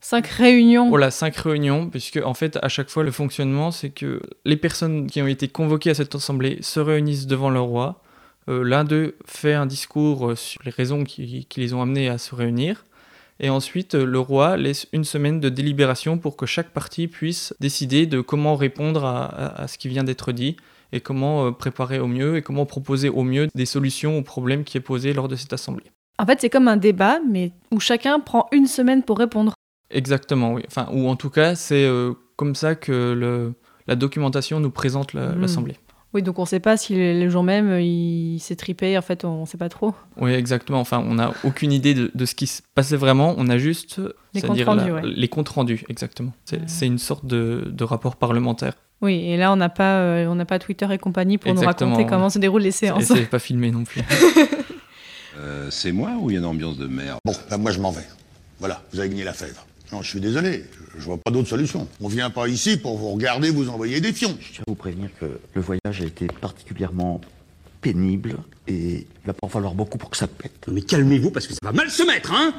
Cinq 0.00 0.26
réunions. 0.26 0.88
Voilà, 0.88 1.12
cinq 1.12 1.36
réunions, 1.36 1.88
puisque 1.88 2.18
en 2.24 2.34
fait, 2.34 2.58
à 2.62 2.68
chaque 2.68 2.90
fois, 2.90 3.04
le 3.04 3.12
fonctionnement, 3.12 3.70
c'est 3.70 3.90
que 3.90 4.20
les 4.44 4.56
personnes 4.56 5.06
qui 5.06 5.22
ont 5.22 5.28
été 5.28 5.46
convoquées 5.46 5.90
à 5.90 5.94
cette 5.94 6.14
assemblée 6.16 6.58
se 6.62 6.80
réunissent 6.80 7.28
devant 7.28 7.50
le 7.50 7.60
roi. 7.60 8.02
Euh, 8.48 8.64
L'un 8.64 8.82
d'eux 8.82 9.16
fait 9.26 9.54
un 9.54 9.66
discours 9.66 10.36
sur 10.36 10.60
les 10.64 10.72
raisons 10.72 11.04
qui, 11.04 11.44
qui 11.44 11.60
les 11.60 11.74
ont 11.74 11.82
amenés 11.82 12.08
à 12.08 12.18
se 12.18 12.34
réunir. 12.34 12.84
Et 13.42 13.48
ensuite, 13.50 13.94
euh, 13.94 14.04
le 14.04 14.18
roi 14.18 14.56
laisse 14.56 14.86
une 14.92 15.04
semaine 15.04 15.40
de 15.40 15.48
délibération 15.48 16.18
pour 16.18 16.36
que 16.36 16.46
chaque 16.46 16.70
partie 16.70 17.08
puisse 17.08 17.54
décider 17.58 18.06
de 18.06 18.20
comment 18.20 18.54
répondre 18.54 19.04
à, 19.04 19.24
à- 19.24 19.62
à 19.62 19.66
ce 19.68 19.78
qui 19.78 19.88
vient 19.88 20.04
d'être 20.04 20.32
dit 20.32 20.56
et 20.92 21.00
comment 21.00 21.46
euh, 21.46 21.50
préparer 21.50 21.98
au 22.00 22.06
mieux 22.06 22.36
et 22.36 22.42
comment 22.42 22.66
proposer 22.66 23.08
au 23.08 23.22
mieux 23.22 23.48
des 23.54 23.66
solutions 23.66 24.18
aux 24.18 24.22
problèmes 24.22 24.64
qui 24.64 24.76
est 24.76 24.80
posé 24.82 25.12
lors 25.14 25.28
de 25.28 25.36
cette 25.36 25.52
assemblée. 25.52 25.84
En 26.18 26.26
fait, 26.26 26.38
c'est 26.40 26.50
comme 26.50 26.68
un 26.68 26.76
débat, 26.76 27.18
mais 27.28 27.52
où 27.70 27.80
chacun 27.80 28.20
prend 28.20 28.48
une 28.52 28.66
semaine 28.66 29.02
pour 29.02 29.18
répondre. 29.18 29.54
Exactement, 29.90 30.52
oui. 30.52 30.62
Enfin, 30.66 30.86
ou 30.92 31.08
en 31.08 31.16
tout 31.16 31.30
cas, 31.30 31.54
c'est 31.54 31.84
euh, 31.84 32.12
comme 32.36 32.54
ça 32.54 32.74
que 32.74 33.12
le, 33.12 33.54
la 33.86 33.96
documentation 33.96 34.60
nous 34.60 34.70
présente 34.70 35.14
la- 35.14 35.30
Mhm. 35.34 35.42
Oui, 36.12 36.22
donc 36.22 36.38
on 36.38 36.42
ne 36.42 36.46
sait 36.48 36.58
pas 36.60 36.76
si 36.76 36.94
le, 36.96 37.28
jour 37.30 37.42
même 37.44 37.70
euh, 37.70 37.80
il 37.80 38.40
s'est 38.40 38.56
tripé. 38.56 38.98
En 38.98 39.02
fait, 39.02 39.24
on 39.24 39.42
ne 39.42 39.46
sait 39.46 39.58
pas 39.58 39.68
trop. 39.68 39.94
Oui, 40.20 40.32
exactement. 40.32 40.80
Enfin, 40.80 40.98
on 41.06 41.14
n'a 41.14 41.32
aucune 41.44 41.70
idée 41.72 41.94
de, 41.94 42.10
de 42.14 42.24
ce 42.24 42.34
qui 42.34 42.46
se 42.48 42.62
passait 42.74 42.96
vraiment. 42.96 43.34
On 43.38 43.48
a 43.48 43.58
juste 43.58 44.00
Les 44.34 44.42
comptes 44.42 44.60
rendus, 44.62 44.88
la- 44.88 44.94
ouais. 44.94 45.02
les 45.04 45.28
comptes 45.28 45.48
rendus, 45.50 45.84
exactement. 45.88 46.32
C'est 46.44 46.58
Ouais. 46.60 46.86
une 46.86 46.98
sorte 46.98 47.26
de, 47.26 47.68
de 47.70 47.84
rapport 47.84 48.16
parlementaire. 48.16 48.72
Oui, 49.02 49.14
et 49.24 49.36
là, 49.36 49.52
on 49.52 49.56
n'a 49.56 49.68
pas, 49.68 50.00
euh, 50.00 50.26
on 50.26 50.34
n'a 50.34 50.44
pas 50.44 50.58
Twitter 50.58 50.86
et 50.90 50.98
compagnie 50.98 51.38
pour 51.38 51.50
Exactement, 51.50 51.90
nous 51.90 51.96
raconter 51.96 52.10
ouais. 52.12 52.16
comment 52.18 52.28
se 52.28 52.38
déroulent 52.38 52.60
les 52.62 52.68
Et 52.68 52.72
séances. 52.72 53.04
c'est 53.04 53.30
pas 53.30 53.38
filmé 53.38 53.70
non 53.70 53.84
plus. 53.84 54.02
Euh, 55.38 55.68
c'est 55.70 55.92
moi 55.92 56.10
ou 56.20 56.28
il 56.30 56.34
y 56.34 56.36
a 56.36 56.40
une 56.40 56.44
ambiance 56.46 56.76
de 56.76 56.86
merde? 56.86 57.18
Bon, 57.24 57.32
ben 57.48 57.56
moi 57.56 57.70
je 57.70 57.80
m'en 57.80 57.92
vais. 57.92 58.04
Voilà, 58.58 58.82
vous 58.92 58.98
avez 59.00 59.08
gagné 59.08 59.24
la 59.24 59.32
fèvre. 59.32 59.64
Non, 59.92 60.02
je 60.02 60.08
suis 60.10 60.20
désolé, 60.20 60.64
je 60.96 61.04
vois 61.04 61.18
pas 61.18 61.30
d'autre 61.30 61.48
solution. 61.48 61.88
On 62.00 62.08
vient 62.08 62.30
pas 62.30 62.46
ici 62.48 62.76
pour 62.76 62.96
vous 62.96 63.10
regarder 63.10 63.50
vous 63.50 63.68
envoyer 63.68 64.00
des 64.00 64.12
fions. 64.12 64.36
Je 64.40 64.52
tiens 64.52 64.64
à 64.66 64.70
vous 64.70 64.76
prévenir 64.76 65.10
que 65.18 65.40
le 65.54 65.60
voyage 65.60 66.00
a 66.00 66.04
été 66.04 66.26
particulièrement 66.26 67.20
pénible 67.80 68.36
et 68.68 68.98
il 68.98 69.26
va 69.26 69.32
pas 69.32 69.46
en 69.46 69.48
falloir 69.48 69.74
beaucoup 69.74 69.98
pour 69.98 70.10
que 70.10 70.16
ça 70.16 70.28
pète. 70.28 70.66
Mais 70.70 70.82
calmez-vous 70.82 71.30
parce 71.30 71.46
que 71.46 71.54
ça 71.54 71.58
va 71.62 71.72
mal 71.72 71.90
se 71.90 72.02
mettre, 72.04 72.32
hein 72.32 72.52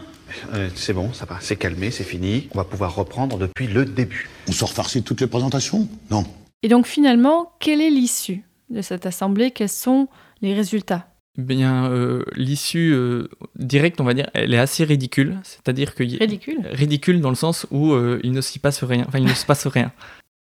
Euh, 0.54 0.70
c'est 0.76 0.94
bon, 0.94 1.14
ça 1.14 1.26
va, 1.26 1.38
c'est 1.42 1.56
calmé, 1.58 1.92
c'est 1.92 2.04
fini. 2.04 2.48
On 2.54 2.58
va 2.58 2.64
pouvoir 2.64 2.96
reprendre 2.96 3.38
depuis 3.38 3.68
le 3.68 3.86
début. 3.86 4.30
On 4.48 4.52
sort 4.52 4.72
farci 4.74 5.04
toutes 5.04 5.22
les 5.22 5.28
présentations? 5.28 5.88
Non. 6.10 6.26
Et 6.64 6.68
donc, 6.68 6.86
finalement, 6.86 7.52
quelle 7.60 7.82
est 7.82 7.90
l'issue 7.90 8.44
de 8.70 8.82
cette 8.82 9.06
assemblée? 9.06 9.52
Quels 9.52 9.70
sont 9.70 10.08
les 10.42 10.54
résultats? 10.54 11.08
Bien, 11.38 11.90
euh, 11.90 12.24
l'issue 12.36 12.92
euh, 12.94 13.30
directe, 13.56 14.02
on 14.02 14.04
va 14.04 14.14
dire, 14.14 14.30
elle 14.34 14.54
est 14.54 14.58
assez 14.58 14.84
ridicule. 14.84 15.40
C'est-à-dire 15.44 15.96
que 15.96 16.04
Ridicule? 16.04 16.68
ridicule 16.72 17.22
dans 17.22 17.30
le 17.30 17.36
sens 17.36 17.66
où 17.72 17.94
euh, 17.94 18.20
il 18.24 18.34
ne 18.34 18.42
s'y 18.42 18.60
passe 18.60 18.84
rien. 18.84 19.06
Enfin, 19.08 19.20
il 19.20 19.26
ne 19.26 19.34
se 19.34 19.46
passe 19.46 19.66
rien. 19.66 19.92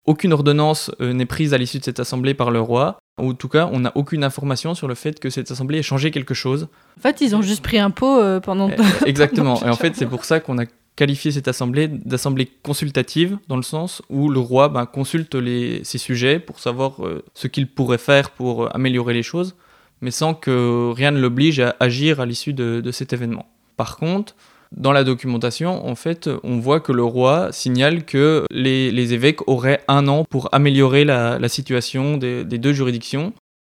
Aucune 0.06 0.32
ordonnance 0.32 0.90
n'est 1.00 1.26
prise 1.26 1.52
à 1.52 1.58
l'issue 1.58 1.78
de 1.78 1.84
cette 1.84 2.00
assemblée 2.00 2.32
par 2.32 2.50
le 2.50 2.60
roi. 2.60 2.98
Ou 3.20 3.30
en 3.30 3.34
tout 3.34 3.48
cas, 3.48 3.68
on 3.70 3.80
n'a 3.80 3.92
aucune 3.96 4.24
information 4.24 4.74
sur 4.74 4.88
le 4.88 4.94
fait 4.94 5.20
que 5.20 5.28
cette 5.28 5.50
assemblée 5.50 5.78
ait 5.78 5.82
changé 5.82 6.10
quelque 6.10 6.32
chose. 6.32 6.68
En 6.98 7.02
fait, 7.02 7.20
ils 7.20 7.36
ont 7.36 7.42
juste 7.42 7.62
pris 7.62 7.78
un 7.78 7.90
pot 7.90 8.18
euh, 8.18 8.40
pendant. 8.40 8.70
Eh, 8.70 8.76
Exactement. 9.08 9.62
Et 9.62 9.68
en 9.68 9.76
fait, 9.76 9.94
c'est 9.94 10.06
pour 10.06 10.24
ça 10.24 10.40
qu'on 10.40 10.56
a 10.58 10.64
qualifié 10.96 11.30
cette 11.30 11.48
assemblée 11.48 11.88
d'assemblée 11.88 12.50
consultative, 12.62 13.36
dans 13.48 13.56
le 13.56 13.62
sens 13.62 14.00
où 14.08 14.30
le 14.30 14.40
roi 14.40 14.70
ben, 14.70 14.86
consulte 14.86 15.34
les, 15.34 15.84
ses 15.84 15.98
sujets 15.98 16.38
pour 16.38 16.58
savoir 16.58 16.96
ce 17.34 17.46
qu'il 17.46 17.68
pourrait 17.68 17.98
faire 17.98 18.30
pour 18.30 18.74
améliorer 18.74 19.14
les 19.14 19.22
choses, 19.22 19.54
mais 20.00 20.10
sans 20.10 20.34
que 20.34 20.92
rien 20.92 21.10
ne 21.10 21.20
l'oblige 21.20 21.60
à 21.60 21.76
agir 21.80 22.20
à 22.20 22.26
l'issue 22.26 22.52
de, 22.52 22.90
cet 22.90 23.12
événement. 23.12 23.46
Par 23.76 23.96
contre, 23.96 24.34
dans 24.76 24.92
la 24.92 25.04
documentation, 25.04 25.82
on 25.84 26.58
voit 26.58 26.80
que 26.80 26.92
le 26.92 27.04
roi 27.04 27.52
signale 27.52 28.04
que 28.04 28.44
les, 28.50 29.14
évêques 29.14 29.46
auraient 29.48 29.82
un 29.88 30.08
an 30.08 30.24
pour 30.24 30.48
améliorer 30.52 31.04
la, 31.04 31.48
situation 31.48 32.16
des, 32.16 32.44
deux 32.44 32.72
juridictions. 32.72 33.32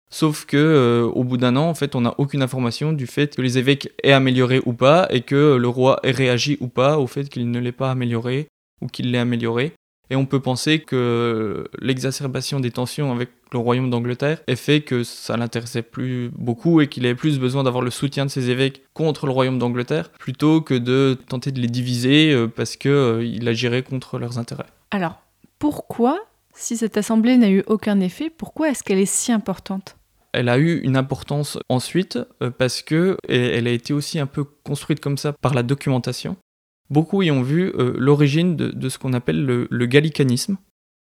Sauf 0.09 0.45
que 0.45 0.57
euh, 0.57 1.05
au 1.05 1.23
bout 1.23 1.37
d'un 1.37 1.55
an, 1.55 1.73
on 1.95 2.01
n'a 2.01 2.13
aucune 2.19 2.43
information 2.43 2.93
du 2.93 3.07
fait 3.07 3.35
que 3.35 3.41
les 3.41 3.57
évêques 3.57 3.91
aient 4.03 4.11
amélioré 4.11 4.61
ou 4.63 4.73
pas, 4.73 5.07
et 5.09 5.21
que 5.21 5.55
le 5.55 5.67
roi 5.67 5.99
ait 6.03 6.11
réagi 6.11 6.55
ou 6.59 6.67
pas 6.67 6.99
au 6.99 7.07
fait 7.07 7.29
qu'il 7.29 7.49
ne 7.49 7.59
l'ait 7.59 7.71
pas 7.71 7.89
amélioré 7.89 8.47
ou 8.79 8.87
qu'il 8.87 9.09
l'ait 9.09 9.17
amélioré. 9.17 9.73
Et 10.13 10.15
on 10.15 10.27
peut 10.27 10.39
penser 10.39 10.77
que 10.77 11.67
l'exacerbation 11.81 12.59
des 12.59 12.69
tensions 12.69 13.11
avec 13.11 13.29
le 13.51 13.57
royaume 13.57 13.89
d'Angleterre 13.89 14.41
ait 14.45 14.55
fait 14.55 14.81
que 14.81 15.03
ça 15.03 15.37
l'intéressait 15.37 15.81
plus 15.81 16.29
beaucoup 16.37 16.81
et 16.81 16.87
qu'il 16.87 17.03
avait 17.07 17.15
plus 17.15 17.39
besoin 17.39 17.63
d'avoir 17.63 17.83
le 17.83 17.89
soutien 17.89 18.23
de 18.23 18.29
ses 18.29 18.51
évêques 18.51 18.83
contre 18.93 19.25
le 19.25 19.31
royaume 19.31 19.57
d'Angleterre 19.57 20.11
plutôt 20.11 20.61
que 20.61 20.75
de 20.75 21.17
tenter 21.29 21.51
de 21.51 21.59
les 21.59 21.67
diviser 21.67 22.31
euh, 22.31 22.47
parce 22.47 22.75
qu'il 22.75 23.47
agirait 23.47 23.81
contre 23.81 24.19
leurs 24.19 24.37
intérêts. 24.37 24.67
Alors, 24.91 25.19
pourquoi, 25.57 26.19
si 26.53 26.77
cette 26.77 26.95
assemblée 26.95 27.35
n'a 27.37 27.49
eu 27.49 27.63
aucun 27.65 27.99
effet, 27.99 28.29
pourquoi 28.29 28.69
est-ce 28.69 28.83
qu'elle 28.83 28.99
est 28.99 29.11
si 29.11 29.31
importante? 29.31 29.95
Elle 30.31 30.47
a 30.47 30.59
eu 30.59 30.79
une 30.81 30.95
importance 30.95 31.57
ensuite 31.69 32.19
euh, 32.43 32.51
parce 32.51 32.83
que 32.83 33.17
elle 33.27 33.65
a 33.65 33.71
été 33.71 33.93
aussi 33.93 34.19
un 34.19 34.27
peu 34.27 34.43
construite 34.43 34.99
comme 34.99 35.17
ça 35.17 35.33
par 35.33 35.55
la 35.55 35.63
documentation. 35.63 36.37
Beaucoup 36.89 37.21
y 37.23 37.31
ont 37.31 37.41
vu 37.41 37.71
euh, 37.75 37.93
l'origine 37.97 38.55
de, 38.55 38.69
de 38.69 38.89
ce 38.89 38.97
qu'on 38.99 39.13
appelle 39.13 39.45
le, 39.45 39.67
le 39.69 39.85
gallicanisme. 39.85 40.57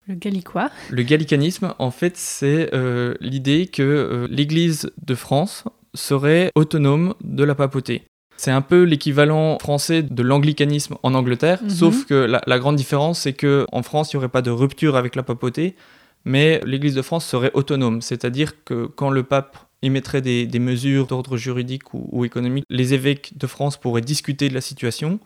Le 0.08 0.14
gallicois 0.14 0.70
Le 0.90 1.02
gallicanisme, 1.02 1.74
en 1.78 1.90
fait, 1.90 2.16
c'est 2.16 2.70
euh, 2.74 3.14
l'idée 3.20 3.66
que 3.66 3.82
euh, 3.82 4.26
l'Église 4.30 4.90
de 5.04 5.14
France 5.14 5.64
serait 5.94 6.50
autonome 6.54 7.14
de 7.22 7.44
la 7.44 7.54
papauté. 7.54 8.02
C'est 8.36 8.50
un 8.50 8.62
peu 8.62 8.82
l'équivalent 8.82 9.58
français 9.60 10.02
de 10.02 10.22
l'anglicanisme 10.22 10.96
en 11.02 11.14
Angleterre, 11.14 11.60
Mhm. 11.62 11.70
sauf 11.70 12.06
que 12.06 12.14
la, 12.14 12.40
la 12.46 12.58
grande 12.58 12.76
différence, 12.76 13.20
c'est 13.20 13.34
que 13.34 13.66
en 13.70 13.82
France, 13.82 14.12
il 14.12 14.16
n'y 14.16 14.18
aurait 14.18 14.28
pas 14.30 14.42
de 14.42 14.50
rupture 14.50 14.96
avec 14.96 15.14
la 15.14 15.22
papauté, 15.22 15.76
mais 16.24 16.60
l'Église 16.64 16.94
de 16.94 17.02
France 17.02 17.26
serait 17.26 17.50
autonome, 17.54 18.00
c'est-à-dire 18.00 18.64
que 18.64 18.86
quand 18.86 19.10
le 19.10 19.22
pape 19.22 19.58
émettrait 19.82 20.22
des, 20.22 20.46
des 20.46 20.58
mesures 20.58 21.06
d'ordre 21.06 21.36
juridique 21.36 21.92
ou, 21.94 22.08
ou 22.10 22.24
économique, 22.24 22.64
les 22.70 22.94
évêques 22.94 23.36
de 23.36 23.46
France 23.46 23.76
pourraient 23.76 24.00
discuter 24.00 24.48
de 24.48 24.54
la 24.54 24.60
situation, 24.60 25.20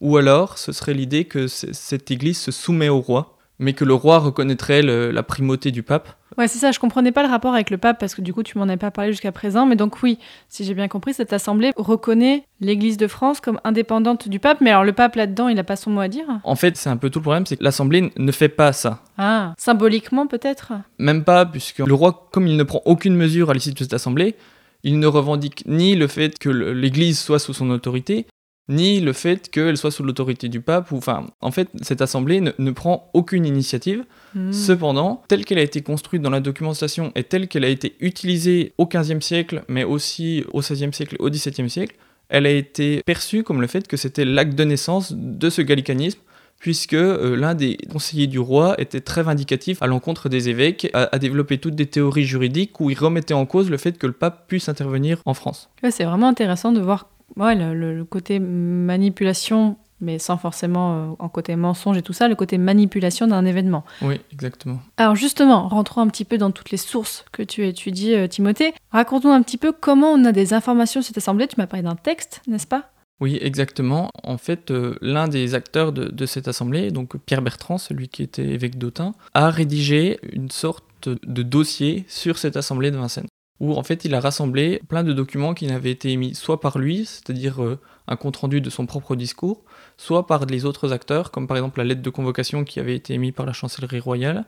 ou 0.00 0.16
alors 0.16 0.58
ce 0.58 0.72
serait 0.72 0.94
l'idée 0.94 1.24
que 1.24 1.46
cette 1.46 2.10
Église 2.10 2.38
se 2.38 2.50
soumet 2.52 2.88
au 2.88 3.00
roi, 3.00 3.36
mais 3.58 3.72
que 3.72 3.84
le 3.84 3.94
roi 3.94 4.18
reconnaîtrait 4.18 4.82
le- 4.82 5.10
la 5.10 5.22
primauté 5.22 5.70
du 5.70 5.82
pape. 5.82 6.08
Ouais, 6.36 6.48
c'est 6.48 6.58
ça, 6.58 6.70
je 6.70 6.78
comprenais 6.78 7.12
pas 7.12 7.22
le 7.22 7.30
rapport 7.30 7.54
avec 7.54 7.70
le 7.70 7.78
pape 7.78 7.98
parce 7.98 8.14
que 8.14 8.20
du 8.20 8.34
coup, 8.34 8.42
tu 8.42 8.58
m'en 8.58 8.68
as 8.68 8.76
pas 8.76 8.90
parlé 8.90 9.10
jusqu'à 9.12 9.32
présent. 9.32 9.64
Mais 9.64 9.76
donc, 9.76 10.02
oui, 10.02 10.18
si 10.50 10.64
j'ai 10.64 10.74
bien 10.74 10.86
compris, 10.88 11.14
cette 11.14 11.32
assemblée 11.32 11.72
reconnaît 11.76 12.44
l'Église 12.60 12.98
de 12.98 13.06
France 13.06 13.40
comme 13.40 13.58
indépendante 13.64 14.28
du 14.28 14.38
pape. 14.38 14.60
Mais 14.60 14.68
alors, 14.70 14.84
le 14.84 14.92
pape 14.92 15.14
là-dedans, 15.16 15.48
il 15.48 15.58
a 15.58 15.64
pas 15.64 15.76
son 15.76 15.88
mot 15.90 16.00
à 16.00 16.08
dire? 16.08 16.26
En 16.44 16.54
fait, 16.56 16.76
c'est 16.76 16.90
un 16.90 16.98
peu 16.98 17.08
tout 17.08 17.20
le 17.20 17.22
problème, 17.22 17.46
c'est 17.46 17.56
que 17.56 17.64
l'Assemblée 17.64 18.12
ne 18.18 18.32
fait 18.32 18.50
pas 18.50 18.74
ça. 18.74 19.02
Ah, 19.16 19.54
symboliquement 19.56 20.26
peut-être? 20.26 20.74
Même 20.98 21.24
pas, 21.24 21.46
puisque 21.46 21.78
le 21.78 21.94
roi, 21.94 22.28
comme 22.32 22.46
il 22.46 22.58
ne 22.58 22.64
prend 22.64 22.82
aucune 22.84 23.16
mesure 23.16 23.48
à 23.48 23.54
l'issue 23.54 23.72
de 23.72 23.78
cette 23.78 23.94
assemblée, 23.94 24.34
il 24.82 24.98
ne 24.98 25.06
revendique 25.06 25.62
ni 25.66 25.96
le 25.96 26.06
fait 26.06 26.38
que 26.38 26.50
l'Église 26.50 27.18
soit 27.18 27.38
sous 27.38 27.54
son 27.54 27.70
autorité, 27.70 28.26
ni 28.68 29.00
le 29.00 29.12
fait 29.12 29.50
qu'elle 29.50 29.76
soit 29.76 29.90
sous 29.90 30.02
l'autorité 30.02 30.48
du 30.48 30.60
pape. 30.60 30.90
Ou, 30.92 30.96
enfin, 30.96 31.26
en 31.40 31.50
fait, 31.50 31.68
cette 31.82 32.02
assemblée 32.02 32.40
ne, 32.40 32.50
ne 32.58 32.70
prend 32.70 33.10
aucune 33.14 33.46
initiative. 33.46 34.04
Hmm. 34.34 34.52
Cependant, 34.52 35.22
telle 35.28 35.44
qu'elle 35.44 35.58
a 35.58 35.62
été 35.62 35.82
construite 35.82 36.22
dans 36.22 36.30
la 36.30 36.40
documentation 36.40 37.12
et 37.14 37.24
telle 37.24 37.48
qu'elle 37.48 37.64
a 37.64 37.68
été 37.68 37.94
utilisée 38.00 38.72
au 38.78 38.86
XVe 38.86 39.20
siècle, 39.20 39.62
mais 39.68 39.84
aussi 39.84 40.44
au 40.52 40.60
XVIe 40.60 40.92
siècle 40.92 41.16
et 41.18 41.22
au 41.22 41.30
XVIIe 41.30 41.70
siècle, 41.70 41.96
elle 42.28 42.46
a 42.46 42.50
été 42.50 43.02
perçue 43.06 43.44
comme 43.44 43.60
le 43.60 43.68
fait 43.68 43.86
que 43.86 43.96
c'était 43.96 44.24
l'acte 44.24 44.54
de 44.54 44.64
naissance 44.64 45.12
de 45.12 45.48
ce 45.48 45.62
gallicanisme, 45.62 46.18
puisque 46.58 46.94
euh, 46.94 47.36
l'un 47.36 47.54
des 47.54 47.76
conseillers 47.92 48.26
du 48.26 48.38
roi 48.38 48.74
était 48.78 49.00
très 49.00 49.22
vindicatif 49.22 49.80
à 49.82 49.86
l'encontre 49.86 50.28
des 50.28 50.48
évêques, 50.48 50.90
a, 50.92 51.08
a 51.14 51.18
développé 51.18 51.58
toutes 51.58 51.76
des 51.76 51.86
théories 51.86 52.24
juridiques 52.24 52.80
où 52.80 52.90
il 52.90 52.98
remettait 52.98 53.34
en 53.34 53.46
cause 53.46 53.70
le 53.70 53.76
fait 53.76 53.96
que 53.96 54.06
le 54.06 54.12
pape 54.12 54.48
puisse 54.48 54.68
intervenir 54.68 55.22
en 55.24 55.34
France. 55.34 55.70
Ouais, 55.82 55.90
c'est 55.90 56.04
vraiment 56.04 56.28
intéressant 56.28 56.72
de 56.72 56.80
voir 56.80 57.08
ouais, 57.36 57.54
le, 57.54 58.04
côté 58.04 58.38
manipulation, 58.38 59.76
mais 60.00 60.18
sans 60.18 60.36
forcément 60.36 60.94
euh, 60.94 61.14
en 61.18 61.28
côté 61.28 61.56
mensonge 61.56 61.96
et 61.96 62.02
tout 62.02 62.12
ça, 62.12 62.28
le 62.28 62.34
côté 62.34 62.58
manipulation 62.58 63.26
d'un 63.26 63.44
événement. 63.44 63.84
Oui, 64.02 64.20
exactement. 64.32 64.80
Alors 64.96 65.16
justement, 65.16 65.68
rentrons 65.68 66.00
un 66.02 66.08
petit 66.08 66.24
peu 66.24 66.38
dans 66.38 66.50
toutes 66.50 66.70
les 66.70 66.76
sources 66.76 67.24
que 67.32 67.42
tu 67.42 67.66
étudies, 67.66 68.14
euh, 68.14 68.26
Timothée. 68.26 68.74
Raconte-nous 68.90 69.30
un 69.30 69.42
petit 69.42 69.58
peu 69.58 69.72
comment 69.72 70.12
on 70.12 70.24
a 70.24 70.32
des 70.32 70.54
informations 70.54 71.02
sur 71.02 71.08
cette 71.08 71.18
assemblée. 71.18 71.46
Tu 71.46 71.56
m'as 71.58 71.66
parlé 71.66 71.82
d'un 71.82 71.96
texte, 71.96 72.42
n'est-ce 72.46 72.66
pas? 72.66 72.90
Oui, 73.18 73.38
exactement. 73.40 74.10
En 74.24 74.36
fait, 74.36 74.70
euh, 74.70 74.96
l'un 75.00 75.26
des 75.26 75.54
acteurs 75.54 75.92
de, 75.92 76.04
de 76.04 76.26
cette 76.26 76.48
assemblée, 76.48 76.90
donc 76.90 77.16
Pierre 77.16 77.40
Bertrand, 77.40 77.78
celui 77.78 78.08
qui 78.08 78.22
était 78.22 78.46
évêque 78.46 78.76
d'Autun, 78.76 79.14
a 79.32 79.50
rédigé 79.50 80.18
une 80.32 80.50
sorte 80.50 80.84
de 81.08 81.42
dossier 81.42 82.04
sur 82.08 82.36
cette 82.36 82.56
assemblée 82.56 82.90
de 82.90 82.96
Vincennes, 82.96 83.28
où 83.60 83.74
en 83.74 83.82
fait 83.82 84.04
il 84.04 84.14
a 84.14 84.20
rassemblé 84.20 84.80
plein 84.88 85.04
de 85.04 85.12
documents 85.12 85.54
qui 85.54 85.66
n'avaient 85.66 85.90
été 85.90 86.10
émis 86.10 86.34
soit 86.34 86.60
par 86.60 86.78
lui, 86.78 87.06
c'est-à-dire 87.06 87.62
euh, 87.62 87.78
un 88.06 88.16
compte-rendu 88.16 88.60
de 88.60 88.70
son 88.70 88.86
propre 88.86 89.16
discours, 89.16 89.64
soit 89.96 90.26
par 90.26 90.46
les 90.46 90.64
autres 90.64 90.92
acteurs, 90.92 91.30
comme 91.30 91.46
par 91.46 91.56
exemple 91.56 91.78
la 91.78 91.84
lettre 91.84 92.02
de 92.02 92.10
convocation 92.10 92.64
qui 92.64 92.80
avait 92.80 92.96
été 92.96 93.14
émise 93.14 93.32
par 93.32 93.46
la 93.46 93.52
chancellerie 93.52 94.00
royale, 94.00 94.44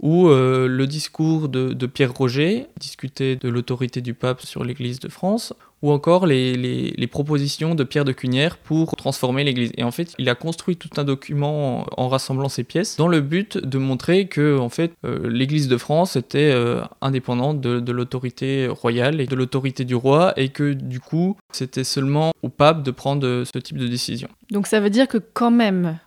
ou 0.00 0.28
euh, 0.28 0.68
le 0.68 0.86
discours 0.86 1.48
de, 1.48 1.86
Pierre 1.86 2.14
Roger, 2.14 2.68
discutait 2.78 3.36
de 3.36 3.48
l'autorité 3.48 4.00
du 4.00 4.14
pape 4.14 4.42
sur 4.42 4.64
l'Église 4.64 5.00
de 5.00 5.08
France, 5.08 5.52
ou 5.82 5.92
encore 5.92 6.26
les, 6.26 7.08
propositions 7.10 7.74
de 7.74 7.84
Pierre 7.84 8.04
de 8.04 8.12
Cunière 8.12 8.58
pour 8.58 8.94
transformer 8.94 9.42
l'Église. 9.42 9.72
Et 9.76 9.82
en 9.82 9.90
fait, 9.90 10.14
il 10.18 10.28
a 10.28 10.34
construit 10.34 10.76
tout 10.76 10.90
un 10.98 11.04
document 11.04 11.80
en, 11.80 12.04
en 12.04 12.08
rassemblant 12.08 12.48
ces 12.48 12.64
pièces 12.64 12.96
dans 12.96 13.08
le 13.08 13.20
but 13.20 13.56
de 13.56 13.78
montrer 13.78 14.26
que 14.26 14.58
en 14.58 14.68
fait, 14.68 14.92
euh, 15.04 15.28
l'Église 15.28 15.68
de 15.68 15.76
France 15.76 16.16
était 16.16 16.50
euh, 16.52 16.82
indépendante 17.00 17.60
de, 17.60 17.80
de 17.80 17.92
l'autorité 17.92 18.66
royale 18.68 19.20
et 19.20 19.26
de 19.26 19.34
l'autorité 19.34 19.84
du 19.84 19.94
roi, 19.94 20.32
et 20.36 20.50
que 20.50 20.72
du 20.72 21.00
coup, 21.00 21.36
c'était 21.52 21.84
seulement 21.84 22.32
au 22.42 22.48
pape 22.48 22.82
de 22.82 22.90
prendre 22.90 23.26
euh, 23.26 23.44
ce 23.44 23.58
type 23.58 23.78
de 23.78 23.86
décision. 23.86 24.28
Donc 24.50 24.66
ça 24.66 24.80
veut 24.80 24.90
dire 24.90 25.08
que 25.08 25.18
quand 25.18 25.50
même, 25.50 25.98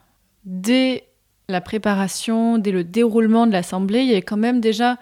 dès 0.45 1.05
la 1.49 1.61
préparation, 1.61 2.57
dès 2.57 2.71
le 2.71 2.83
déroulement 2.83 3.47
de 3.47 3.51
l'Assemblée, 3.51 4.01
il 4.01 4.07
y 4.07 4.11
avait 4.11 4.21
quand 4.21 4.37
même 4.37 4.61
déjà 4.61 4.97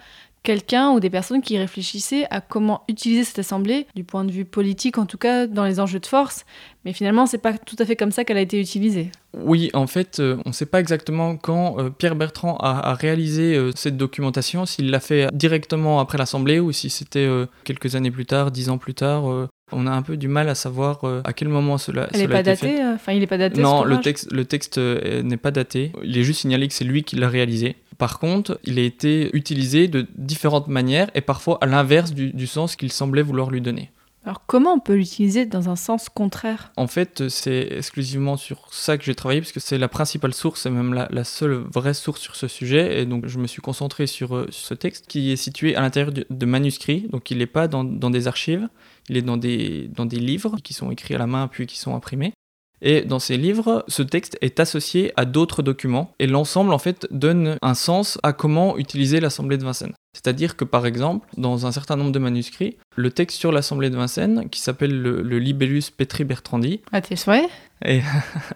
quelqu'un 0.50 0.90
ou 0.90 1.00
des 1.00 1.12
personnes 1.12 1.44
qui 1.44 1.60
réfléchissaient 1.60 2.26
à 2.32 2.42
comment 2.42 2.82
utiliser 2.88 3.24
cette 3.24 3.38
Assemblée, 3.38 3.86
du 3.94 4.04
point 4.04 4.24
de 4.26 4.32
vue 4.32 4.46
politique 4.46 4.98
en 4.98 5.06
tout 5.06 5.20
cas, 5.20 5.46
dans 5.46 5.64
les 5.64 5.80
enjeux 5.80 6.00
de 6.00 6.08
force. 6.08 6.44
Mais 6.86 6.92
finalement, 6.92 7.28
c'est 7.28 7.38
pas 7.38 7.54
tout 7.54 7.76
à 7.78 7.86
fait 7.86 7.96
comme 7.96 8.10
ça 8.10 8.24
qu'elle 8.24 8.38
a 8.38 8.42
été 8.42 8.60
utilisée. 8.60 9.12
Oui, 9.38 9.70
en 9.76 9.86
fait, 9.86 10.20
euh, 10.20 10.38
on 10.46 10.50
ne 10.50 10.54
sait 10.54 10.66
pas 10.66 10.80
exactement 10.80 11.38
quand 11.38 11.78
euh, 11.78 11.92
Pierre 11.92 12.16
Bertrand 12.16 12.58
a, 12.58 12.96
réalisé 12.96 13.56
euh, 13.56 13.72
cette 13.76 13.96
documentation, 13.96 14.66
s'il 14.66 14.90
l'a 14.90 15.00
fait 15.00 15.30
directement 15.34 16.00
après 16.00 16.18
l'Assemblée 16.18 16.60
ou 16.60 16.72
si 16.72 16.90
c'était 16.90 17.30
quelques 17.64 17.94
années 17.94 18.10
plus 18.10 18.26
tard, 18.26 18.50
dix 18.50 18.70
ans 18.70 18.80
plus 18.80 18.96
tard. 18.96 19.48
On 19.72 19.88
a 19.88 19.92
un 19.92 20.02
peu 20.02 20.18
du 20.18 20.28
mal 20.28 20.50
à 20.50 20.56
savoir 20.56 21.04
euh, 21.04 21.22
à 21.24 21.34
quel 21.34 21.48
moment 21.48 21.78
cela, 21.78 22.08
Elle 22.14 22.22
n'est 22.22 22.28
pas 22.28 22.44
datée 22.44 22.82
euh, 22.82 22.96
Enfin, 22.96 23.14
il 23.14 23.20
n'est 23.20 23.28
pas 23.28 23.38
daté 23.38 23.62
Non, 23.62 23.84
le 23.84 24.00
texte, 24.00 24.32
le 24.32 24.46
texte 24.46 24.78
euh, 24.78 25.22
n'est 25.24 25.38
pas 25.38 25.52
daté. 25.52 25.92
Il 26.04 26.18
est 26.18 26.24
juste 26.24 26.42
signalé 26.42 26.68
que 26.68 26.74
c'est 26.74 26.86
lui 26.86 27.04
qui 27.04 27.16
l'a 27.16 27.30
réalisé. 27.30 27.76
Par 27.98 28.20
contre, 28.20 28.60
il 28.64 28.80
a 28.80 28.82
été 28.82 29.30
utilisé 29.36 29.88
de 29.88 30.08
différentes 30.16 30.68
manières 30.68 31.10
et 31.16 31.22
parfois 31.22 31.58
à 31.62 31.66
l'inverse 31.66 32.14
du, 32.14 32.32
du 32.32 32.48
sens 32.48 32.76
qu'il 32.76 32.92
semblait 32.92 33.22
vouloir 33.22 33.52
lui 33.52 33.62
donner. 33.62 33.92
Alors 34.26 34.46
comment 34.46 34.74
on 34.74 34.80
peut 34.80 34.96
l'utiliser 34.96 35.46
dans 35.46 35.70
un 35.70 35.76
sens 35.76 36.10
contraire? 36.10 36.72
En 36.76 36.88
fait, 36.88 37.30
c'est 37.30 37.70
exclusivement 37.72 38.38
sur 38.38 38.68
ça 38.74 38.98
que 38.98 39.04
j'ai 39.04 39.16
travaillé, 39.16 39.40
parce 39.40 39.52
que 39.52 39.60
c'est 39.60 39.78
la 39.78 39.88
principale 39.88 40.34
source, 40.34 40.66
et 40.66 40.70
même 40.70 40.94
la, 40.94 41.24
seule 41.24 41.54
vraie 41.54 41.94
source 41.94 42.22
sur 42.22 42.36
ce 42.36 42.48
sujet. 42.48 43.02
Et 43.02 43.06
donc, 43.06 43.28
je 43.28 43.40
me 43.40 43.48
suis 43.48 43.62
concentré 43.62 44.08
sur, 44.08 44.36
euh, 44.36 44.48
ce 44.52 44.74
texte 44.74 45.08
qui 45.08 45.32
est 45.32 45.36
situé 45.36 45.76
à 45.76 45.82
l'intérieur 45.82 46.12
de, 46.12 46.26
de 46.30 46.46
manuscrits. 46.46 47.08
Donc, 47.10 47.32
il 47.32 47.38
n'est 47.38 47.46
pas 47.46 47.68
dans, 47.68 47.84
dans 47.84 48.10
des 48.10 48.28
archives, 48.28 48.68
il 49.08 49.18
est 49.18 49.22
dans 49.22 49.38
des, 49.38 49.88
dans 49.88 50.06
des 50.06 50.20
livres 50.20 50.58
qui 50.64 50.74
sont 50.74 50.92
écrits 50.92 51.16
à 51.16 51.18
la 51.18 51.28
main 51.28 51.48
puis 51.48 51.66
qui 51.66 51.80
sont 51.80 51.96
imprimés. 51.96 52.34
Et 52.82 53.02
dans 53.02 53.20
ces 53.20 53.38
livres, 53.38 53.84
ce 53.88 54.04
texte 54.04 54.38
est 54.42 54.60
associé 54.60 55.12
à 55.18 55.26
d'autres 55.26 55.62
documents, 55.62 56.14
et 56.20 56.28
l'ensemble, 56.28 56.74
en 56.74 56.78
fait, 56.78 57.08
donne 57.12 57.58
un 57.62 57.74
sens 57.74 58.18
à 58.24 58.34
comment 58.34 58.78
utiliser 58.78 59.20
l'Assemblée 59.20 59.58
de 59.58 59.64
Vincennes. 59.64 59.94
C'est-à-dire 60.14 60.56
que, 60.56 60.66
par 60.66 60.86
exemple, 60.86 61.28
dans 61.38 61.66
un 61.66 61.72
certain 61.72 61.96
nombre 61.96 62.12
de 62.12 62.20
manuscrits, 62.20 62.78
le 62.96 63.12
texte 63.12 63.38
sur 63.38 63.52
l'Assemblée 63.52 63.90
de 63.90 63.96
Vincennes, 63.96 64.50
qui 64.50 64.60
s'appelle 64.60 65.00
le, 65.02 65.22
le 65.22 65.40
Libellus 65.40 65.84
Petri 65.96 66.24
Bertrandi, 66.24 66.82
À 66.92 67.02
tes 67.02 67.16
souhaits 67.16 67.50
est, 67.84 68.02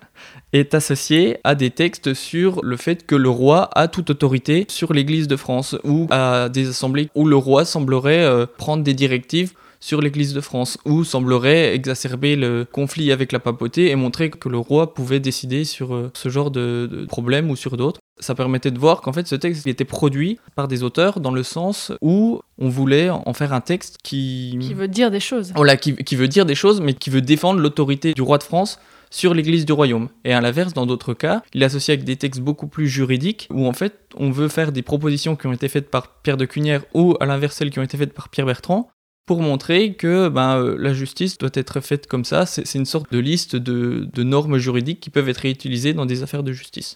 est 0.53 0.73
associé 0.73 1.37
à 1.43 1.55
des 1.55 1.69
textes 1.69 2.13
sur 2.13 2.63
le 2.63 2.75
fait 2.75 3.05
que 3.05 3.15
le 3.15 3.29
roi 3.29 3.69
a 3.77 3.87
toute 3.87 4.09
autorité 4.09 4.65
sur 4.69 4.93
l'Église 4.93 5.27
de 5.27 5.35
France, 5.35 5.75
ou 5.83 6.07
à 6.09 6.49
des 6.49 6.69
assemblées 6.69 7.09
où 7.13 7.25
le 7.25 7.35
roi 7.35 7.65
semblerait 7.65 8.23
euh, 8.23 8.45
prendre 8.57 8.83
des 8.83 8.93
directives 8.93 9.53
sur 9.83 9.99
l'Église 9.99 10.33
de 10.33 10.39
France, 10.39 10.77
ou 10.85 11.03
semblerait 11.03 11.75
exacerber 11.75 12.37
le 12.37 12.65
conflit 12.71 13.11
avec 13.11 13.33
la 13.33 13.39
papauté 13.39 13.89
et 13.89 13.97
montrer 13.97 14.29
que 14.29 14.47
le 14.47 14.57
roi 14.57 14.93
pouvait 14.93 15.19
décider 15.19 15.65
sur 15.65 15.93
euh, 15.93 16.09
ce 16.13 16.29
genre 16.29 16.51
de, 16.51 16.87
de 16.89 17.05
problème 17.05 17.49
ou 17.49 17.57
sur 17.57 17.75
d'autres. 17.75 17.99
Ça 18.17 18.33
permettait 18.33 18.71
de 18.71 18.79
voir 18.79 19.01
qu'en 19.01 19.11
fait 19.11 19.27
ce 19.27 19.35
texte 19.35 19.67
était 19.67 19.83
produit 19.83 20.39
par 20.55 20.69
des 20.69 20.83
auteurs 20.83 21.19
dans 21.19 21.31
le 21.31 21.43
sens 21.43 21.91
où 22.01 22.39
on 22.57 22.69
voulait 22.69 23.09
en 23.09 23.33
faire 23.33 23.51
un 23.51 23.59
texte 23.59 23.97
qui... 24.01 24.57
Qui 24.61 24.73
veut 24.73 24.87
dire 24.87 25.11
des 25.11 25.19
choses. 25.19 25.51
Voilà, 25.53 25.75
qui, 25.75 25.93
qui 25.95 26.15
veut 26.15 26.29
dire 26.29 26.45
des 26.45 26.55
choses, 26.55 26.79
mais 26.79 26.93
qui 26.93 27.09
veut 27.09 27.21
défendre 27.21 27.59
l'autorité 27.59 28.13
du 28.13 28.21
roi 28.21 28.37
de 28.37 28.43
France 28.43 28.79
sur 29.09 29.33
l'église 29.33 29.65
du 29.65 29.73
royaume. 29.73 30.07
Et 30.23 30.31
à 30.31 30.39
l'inverse, 30.39 30.73
dans 30.73 30.85
d'autres 30.85 31.13
cas, 31.13 31.43
il 31.53 31.61
est 31.61 31.65
associé 31.65 31.93
avec 31.93 32.05
des 32.05 32.15
textes 32.15 32.39
beaucoup 32.39 32.67
plus 32.67 32.87
juridiques, 32.87 33.49
où 33.51 33.67
en 33.67 33.73
fait, 33.73 33.93
on 34.15 34.31
veut 34.31 34.47
faire 34.47 34.71
des 34.71 34.81
propositions 34.81 35.35
qui 35.35 35.45
ont 35.45 35.53
été 35.53 35.67
faites 35.67 35.91
par 35.91 36.21
Pierre 36.21 36.37
de 36.37 36.45
Cunière, 36.45 36.85
ou 36.93 37.15
à 37.19 37.25
l'inverse, 37.25 37.57
celles 37.57 37.69
qui 37.69 37.79
ont 37.79 37.83
été 37.83 37.97
faites 37.97 38.13
par 38.13 38.29
Pierre 38.29 38.45
Bertrand, 38.45 38.89
pour 39.25 39.41
montrer 39.41 39.93
que 39.93 40.27
ben, 40.29 40.57
euh, 40.57 40.75
la 40.77 40.93
justice 40.93 41.37
doit 41.37 41.49
être 41.53 41.79
faite 41.79 42.07
comme 42.07 42.25
ça. 42.25 42.45
C'est 42.45 42.77
une 42.77 42.85
sorte 42.85 43.11
de 43.11 43.19
liste 43.19 43.55
de, 43.55 44.09
de 44.11 44.23
normes 44.23 44.57
juridiques 44.57 44.99
qui 44.99 45.09
peuvent 45.09 45.29
être 45.29 45.37
réutilisées 45.37 45.93
dans 45.93 46.05
des 46.05 46.23
affaires 46.23 46.43
de 46.43 46.51
justice. 46.51 46.95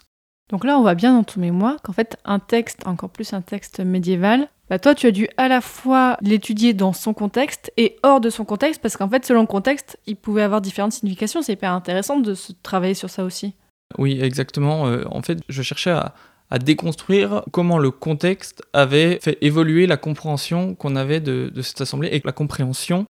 Donc 0.50 0.64
là, 0.64 0.78
on 0.78 0.82
voit 0.82 0.96
bien 0.96 1.14
dans 1.14 1.24
ton 1.24 1.42
mémoire 1.42 1.82
qu'en 1.82 1.94
fait, 1.94 2.18
un 2.24 2.40
texte, 2.40 2.88
encore 2.88 3.10
plus 3.10 3.34
un 3.34 3.42
texte 3.42 3.82
médiéval, 3.82 4.48
bah 4.70 4.80
toi, 4.80 4.96
tu 4.96 5.08
as 5.08 5.12
dû 5.12 5.28
à 5.38 5.48
la 5.48 5.62
fois 5.62 6.18
l'étudier 6.22 6.74
dans 6.74 6.94
son 6.94 7.14
contexte 7.14 7.72
et 7.78 7.98
hors 8.04 8.20
de 8.22 8.30
son 8.30 8.46
contexte, 8.46 8.82
parce 8.82 8.98
qu'en 8.98 9.10
fait, 9.10 9.26
selon 9.26 9.42
le 9.42 9.48
contexte, 9.48 9.98
il 10.08 10.16
pouvait 10.16 10.42
avoir 10.42 10.62
différentes 10.62 10.94
significations. 10.94 11.42
C'est 11.42 11.54
hyper 11.54 11.72
intéressant 11.72 12.20
de 12.20 12.34
se 12.34 12.54
travailler 12.64 12.94
sur 12.94 13.10
ça 13.10 13.24
aussi. 13.24 13.56
Oui, 13.98 14.20
exactement. 14.22 14.88
Euh, 14.88 15.04
en 15.10 15.22
fait, 15.22 15.40
je 15.48 15.62
cherchais 15.62 15.92
à, 15.92 16.14
à 16.50 16.60
déconstruire 16.60 17.44
comment 17.52 17.78
le 17.78 17.92
contexte 17.92 18.64
avait 18.74 19.20
fait 19.22 19.38
évoluer 19.42 19.88
la 19.88 19.98
compréhension 19.98 20.76
qu'on 20.76 20.96
avait 20.96 21.20
de, 21.20 21.52
cette 21.62 21.82
assemblée 21.82 22.10
et 22.10 22.22
la 22.24 22.32
compréhension 22.32 23.06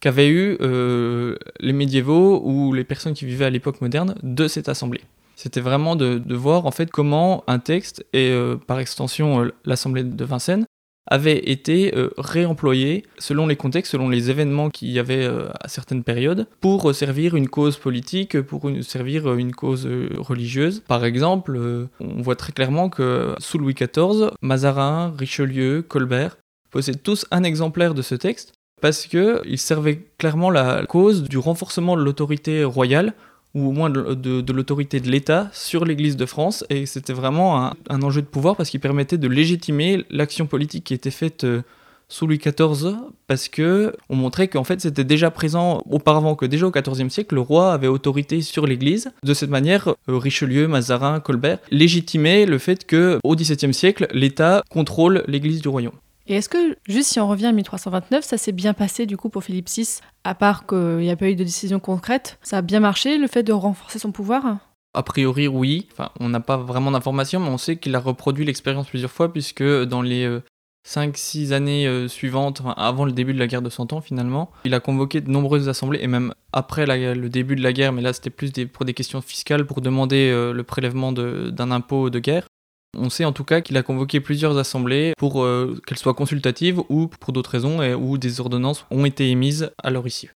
qu'avaient 0.00 0.28
eu 0.28 0.56
euh, 0.60 1.36
les 1.60 1.74
médiévaux 1.74 2.40
ou 2.44 2.72
les 2.72 2.84
personnes 2.84 3.12
qui 3.12 3.26
vivaient 3.26 3.44
à 3.44 3.50
l'époque 3.50 3.82
moderne 3.82 4.14
de 4.22 4.48
cette 4.48 4.68
assemblée. 4.68 5.02
C'était 5.36 5.60
vraiment 5.60 5.94
de, 5.94 6.18
de 6.18 6.34
voir 6.34 6.66
en 6.66 6.70
fait 6.70 6.90
comment 6.90 7.44
un 7.46 7.58
texte 7.58 8.04
et 8.12 8.30
euh, 8.30 8.56
par 8.56 8.78
extension 8.78 9.42
euh, 9.42 9.52
l'assemblée 9.64 10.04
de 10.04 10.24
Vincennes 10.24 10.64
avait 11.06 11.50
été 11.50 11.94
euh, 11.96 12.10
réemployé 12.18 13.04
selon 13.18 13.46
les 13.46 13.56
contextes, 13.56 13.92
selon 13.92 14.08
les 14.08 14.30
événements 14.30 14.70
qu'il 14.70 14.90
y 14.90 14.98
avait 14.98 15.24
euh, 15.24 15.48
à 15.60 15.68
certaines 15.68 16.04
périodes, 16.04 16.46
pour 16.60 16.90
euh, 16.90 16.92
servir 16.92 17.34
une 17.34 17.48
cause 17.48 17.76
politique, 17.76 18.40
pour 18.42 18.70
servir 18.82 19.34
une 19.34 19.52
cause 19.52 19.88
religieuse. 20.18 20.82
Par 20.86 21.04
exemple, 21.04 21.58
on 22.00 22.22
voit 22.22 22.36
très 22.36 22.52
clairement 22.52 22.88
que 22.88 23.34
sous 23.38 23.58
Louis 23.58 23.74
XIV, 23.74 24.30
Mazarin, 24.42 25.14
Richelieu, 25.18 25.82
Colbert 25.82 26.38
possèdent 26.70 27.02
tous 27.02 27.26
un 27.30 27.42
exemplaire 27.42 27.94
de 27.94 28.02
ce 28.02 28.14
texte 28.14 28.52
parce 28.80 29.06
qu'il 29.06 29.58
servait 29.58 30.06
clairement 30.18 30.50
la 30.50 30.86
cause 30.86 31.24
du 31.24 31.38
renforcement 31.38 31.96
de 31.96 32.02
l'autorité 32.02 32.64
royale 32.64 33.14
ou 33.54 33.68
au 33.68 33.72
moins 33.72 33.90
de, 33.90 34.52
l'autorité 34.52 35.00
de 35.00 35.10
l'État 35.10 35.48
sur 35.52 35.84
l'Église 35.84 36.16
de 36.16 36.26
France. 36.26 36.64
Et 36.70 36.86
c'était 36.86 37.12
vraiment 37.12 37.64
un, 37.64 37.74
un 37.88 38.02
enjeu 38.02 38.22
de 38.22 38.26
pouvoir 38.26 38.56
parce 38.56 38.70
qu'il 38.70 38.80
permettait 38.80 39.18
de 39.18 39.28
légitimer 39.28 40.04
l'action 40.10 40.46
politique 40.46 40.84
qui 40.84 40.94
était 40.94 41.10
faite 41.10 41.44
euh, 41.44 41.62
sous 42.10 42.26
Louis 42.26 42.38
XIV 42.38 42.96
parce 43.26 43.48
que 43.48 43.94
on 44.10 44.16
montrait 44.16 44.48
qu'en 44.48 44.64
fait 44.64 44.80
c'était 44.80 45.04
déjà 45.04 45.30
présent 45.30 45.82
auparavant 45.88 46.34
que 46.34 46.44
déjà 46.44 46.66
au 46.66 46.70
XIVe 46.70 47.08
siècle 47.08 47.36
le 47.36 47.40
roi 47.40 47.72
avait 47.72 47.86
autorité 47.86 48.42
sur 48.42 48.66
l'Église. 48.66 49.12
De 49.22 49.32
cette 49.32 49.50
manière, 49.50 49.94
euh, 50.08 50.18
Richelieu, 50.18 50.68
Mazarin, 50.68 51.20
Colbert 51.20 51.58
légitimaient 51.70 52.46
le 52.46 52.58
fait 52.58 52.84
que 52.84 53.18
au 53.22 53.36
XVIIe 53.36 53.72
siècle 53.72 54.08
l'État 54.12 54.62
contrôle 54.68 55.24
l'Église 55.26 55.62
du 55.62 55.68
royaume. 55.68 55.94
Et 56.30 56.34
est-ce 56.34 56.48
que, 56.48 56.76
juste 56.86 57.08
si 57.08 57.18
on 57.18 57.26
revient 57.26 57.46
à 57.46 57.52
1329, 57.52 58.24
ça 58.24 58.38
s'est 58.38 58.52
bien 58.52 58.72
passé 58.72 59.04
du 59.04 59.16
coup 59.16 59.30
pour 59.30 59.42
Philippe 59.42 59.68
VI, 59.68 59.98
à 60.22 60.36
part 60.36 60.64
qu'il 60.64 60.98
n'y 60.98 61.10
a 61.10 61.16
pas 61.16 61.28
eu 61.28 61.34
de 61.34 61.42
décision 61.42 61.80
concrète 61.80 62.38
Ça 62.40 62.58
a 62.58 62.62
bien 62.62 62.78
marché 62.78 63.18
le 63.18 63.26
fait 63.26 63.42
de 63.42 63.52
renforcer 63.52 63.98
son 63.98 64.12
pouvoir? 64.12 64.58
A 64.94 65.02
priori, 65.02 65.48
oui. 65.48 65.88
On 66.20 66.28
n'a 66.28 66.38
pas 66.38 66.56
vraiment 66.56 66.92
d'informations, 66.92 67.40
mais 67.40 67.48
on 67.48 67.58
sait 67.58 67.78
qu'il 67.78 67.96
a 67.96 67.98
reproduit 67.98 68.44
l'expérience 68.44 68.86
plusieurs 68.86 69.10
fois, 69.10 69.32
puisque 69.32 69.64
dans 69.64 70.02
les 70.02 70.40
5-6 70.88 71.50
années 71.50 71.88
euh, 71.88 72.06
suivantes, 72.06 72.62
avant 72.76 73.06
le 73.06 73.12
début 73.12 73.34
de 73.34 73.38
la 73.40 73.48
guerre 73.48 73.62
de 73.62 73.70
Cent 73.70 73.92
Ans, 73.92 74.00
finalement, 74.00 74.52
il 74.64 74.72
a 74.74 74.78
convoqué 74.78 75.20
de 75.20 75.30
nombreuses 75.32 75.68
assemblées, 75.68 75.98
et 76.00 76.06
même 76.06 76.32
après 76.52 76.86
le 76.86 77.28
début 77.28 77.56
de 77.56 77.62
la 77.62 77.72
guerre, 77.72 77.92
mais 77.92 78.02
là 78.02 78.12
c'était 78.12 78.30
plus 78.30 78.52
pour 78.72 78.84
des 78.84 78.94
questions 78.94 79.20
fiscales, 79.20 79.66
pour 79.66 79.80
demander 79.80 80.30
euh, 80.30 80.52
le 80.52 80.62
prélèvement 80.62 81.12
d'un 81.12 81.70
impôt 81.72 82.08
de 82.08 82.20
guerre. 82.20 82.46
On 82.96 83.08
sait 83.08 83.24
en 83.24 83.32
tout 83.32 83.44
cas 83.44 83.60
qu'il 83.60 83.76
a 83.76 83.82
convoqué 83.82 84.20
plusieurs 84.20 84.58
assemblées 84.58 85.14
pour 85.16 85.42
euh, 85.42 85.80
qu'elles 85.86 85.98
soient 85.98 86.14
consultatives 86.14 86.80
ou 86.88 87.06
pour 87.06 87.32
d'autres 87.32 87.50
raisons, 87.50 87.82
et 87.82 87.94
où 87.94 88.18
des 88.18 88.40
ordonnances 88.40 88.84
ont 88.90 89.04
été 89.04 89.30
émises 89.30 89.70
à 89.82 89.90
leur 89.90 90.06
issue. 90.06 90.34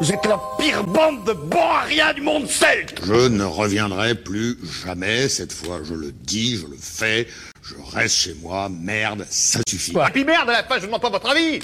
Vous 0.00 0.12
êtes 0.12 0.26
la 0.26 0.40
pire 0.58 0.84
bande 0.84 1.24
de 1.24 1.32
bons 1.32 1.60
à 1.60 1.82
rien 1.82 2.12
du 2.12 2.20
monde 2.20 2.48
celte 2.48 3.00
Je 3.04 3.28
ne 3.28 3.44
reviendrai 3.44 4.16
plus 4.16 4.58
jamais, 4.84 5.28
cette 5.28 5.52
fois 5.52 5.80
je 5.84 5.94
le 5.94 6.10
dis, 6.10 6.56
je 6.56 6.66
le 6.66 6.76
fais, 6.76 7.28
je 7.62 7.74
reste 7.94 8.16
chez 8.16 8.34
moi, 8.42 8.68
merde, 8.68 9.24
ça 9.30 9.60
suffit. 9.68 9.92
Et 9.92 10.12
puis 10.12 10.24
merde, 10.24 10.50
à 10.50 10.52
la 10.52 10.64
fin, 10.64 10.76
je 10.76 10.80
ne 10.80 10.86
demande 10.86 11.00
pas 11.00 11.10
votre 11.10 11.30
avis. 11.30 11.60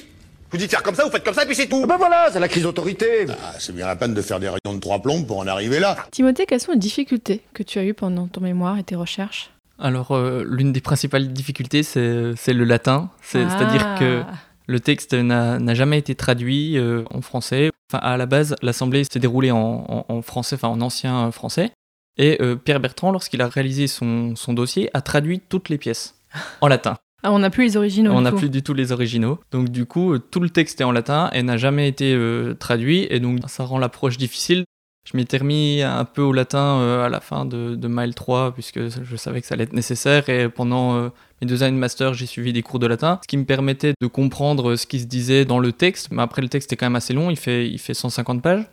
Vous 0.53 0.57
dites 0.57 0.71
faire 0.71 0.83
comme 0.83 0.95
ça, 0.95 1.05
vous 1.05 1.11
faites 1.11 1.25
comme 1.25 1.35
ça, 1.35 1.43
et 1.43 1.47
puis 1.47 1.57
c'est 1.57 1.67
tout. 1.67 1.85
Ben 1.87 1.97
voilà, 1.97 2.29
c'est 2.33 2.41
la 2.41 2.49
crise 2.49 2.63
d'autorité 2.63 3.27
ah, 3.29 3.55
C'est 3.59 3.75
bien 3.75 3.87
la 3.87 3.97
peine 3.97 4.15
de 4.15 4.23
faire 4.23 4.41
des 4.41 4.49
rayons 4.49 4.75
de 4.75 4.81
trois 4.81 5.01
plombs 5.01 5.25
pour 5.25 5.39
en 5.39 5.47
arriver 5.47 5.81
là. 5.81 5.97
Timothée, 6.11 6.47
quelles 6.47 6.61
sont 6.61 6.73
les 6.73 6.79
difficultés 6.79 7.43
que 7.53 7.63
tu 7.63 7.79
as 7.79 7.85
eues 7.85 7.95
pendant 7.95 8.27
ton 8.29 8.41
mémoire 8.41 8.79
et 8.79 8.85
tes 8.85 8.97
recherches? 8.97 9.51
Alors, 9.81 10.13
euh, 10.13 10.45
l'une 10.47 10.73
des 10.73 10.81
principales 10.81 11.33
difficultés, 11.33 11.83
c'est 11.83 12.53
le 12.53 12.65
latin. 12.65 13.11
C'est- 13.23 13.43
Ah. 13.45 13.49
C'est-à-dire 13.59 13.95
que 13.99 14.23
le 14.67 14.81
texte 14.81 15.15
n'a 15.15 15.75
jamais 15.75 15.99
été 15.99 16.15
traduit 16.15 16.77
euh, 16.79 17.03
en 17.13 17.21
français. 17.23 17.71
Enfin, 17.93 17.99
à 18.05 18.17
la 18.17 18.27
base, 18.27 18.55
l'Assemblée 18.63 19.03
s'est 19.11 19.19
déroulée 19.19 19.51
en, 19.51 19.59
en- 19.89 20.05
en 20.09 20.23
français, 20.23 20.55
enfin 20.57 20.69
en 20.69 20.81
ancien 20.81 21.31
français. 21.33 21.73
Et 22.19 22.39
euh, 22.43 22.55
Pierre 22.57 22.81
Bertrand, 22.81 23.11
lorsqu'il 23.13 23.41
a 23.43 23.49
réalisé 23.49 23.87
son, 23.87 24.37
son 24.37 24.53
dossier, 24.53 24.91
a 24.95 25.01
traduit 25.01 25.41
toutes 25.49 25.69
les 25.71 25.79
pièces 25.79 26.15
en 26.61 26.69
latin. 26.69 26.97
Ah, 27.23 27.33
on 27.33 27.39
n'a 27.41 27.51
plus 27.51 27.65
les 27.65 27.77
originaux. 27.77 28.13
On 28.13 28.21
n'a 28.23 28.33
plus 28.33 28.49
du 28.49 28.63
tout 28.63 28.73
les 28.75 28.93
originaux. 28.93 29.39
Donc 29.51 29.69
du 29.69 29.85
coup, 29.87 30.19
tout 30.19 30.41
le 30.41 30.49
texte 30.51 30.81
est 30.81 30.85
en 30.85 30.93
latin 30.93 31.29
et 31.33 31.43
n'a 31.43 31.57
jamais 31.59 31.87
été 31.89 32.17
traduit. 32.59 33.07
Et 33.11 33.21
donc 33.21 33.41
ça 33.49 33.65
rend 33.65 33.79
l'approche 33.79 34.17
difficile. 34.17 34.65
Je 35.05 35.17
m'étais 35.17 35.39
remis 35.39 35.83
un 35.83 36.05
peu 36.05 36.23
au 36.23 36.33
latin 36.33 36.79
euh, 36.79 37.07
à 37.07 37.09
la 37.09 37.21
fin 37.21 37.45
de, 37.45 37.75
de 37.75 37.89
Mile 37.89 38.15
3, 38.15 38.53
puisque 38.53 38.81
je 38.89 39.17
savais 39.17 39.41
que 39.41 39.47
ça 39.47 39.55
allait 39.55 39.65
être 39.65 39.73
nécessaire. 39.73 40.29
Et 40.29 40.49
pendant 40.49 40.95
euh, 40.95 41.09
mes 41.41 41.47
deux 41.47 41.63
années 41.63 41.75
de 41.75 41.81
master, 41.81 42.15
j'ai 42.15 42.27
suivi 42.27 42.53
des 42.53 42.63
cours 42.63 42.79
de 42.79 42.87
latin, 42.87 43.19
ce 43.23 43.29
qui 43.29 43.37
me 43.37 43.45
permettait 43.45 43.95
de 44.01 44.07
comprendre 44.07 44.77
ce 44.77 44.87
qui 44.87 45.01
se 45.01 45.07
disait 45.07 45.45
dans 45.45 45.59
le 45.59 45.73
texte. 45.73 46.09
Mais 46.13 46.23
après, 46.23 46.43
le 46.43 46.49
texte 46.49 46.73
est 46.73 46.77
quand 46.77 46.87
même 46.87 46.97
assez 46.97 47.15
long, 47.15 47.31
il 47.31 47.37
fait, 47.37 47.69
il 47.69 47.79
fait 47.79 47.95
150 47.95 48.43
pages. 48.43 48.69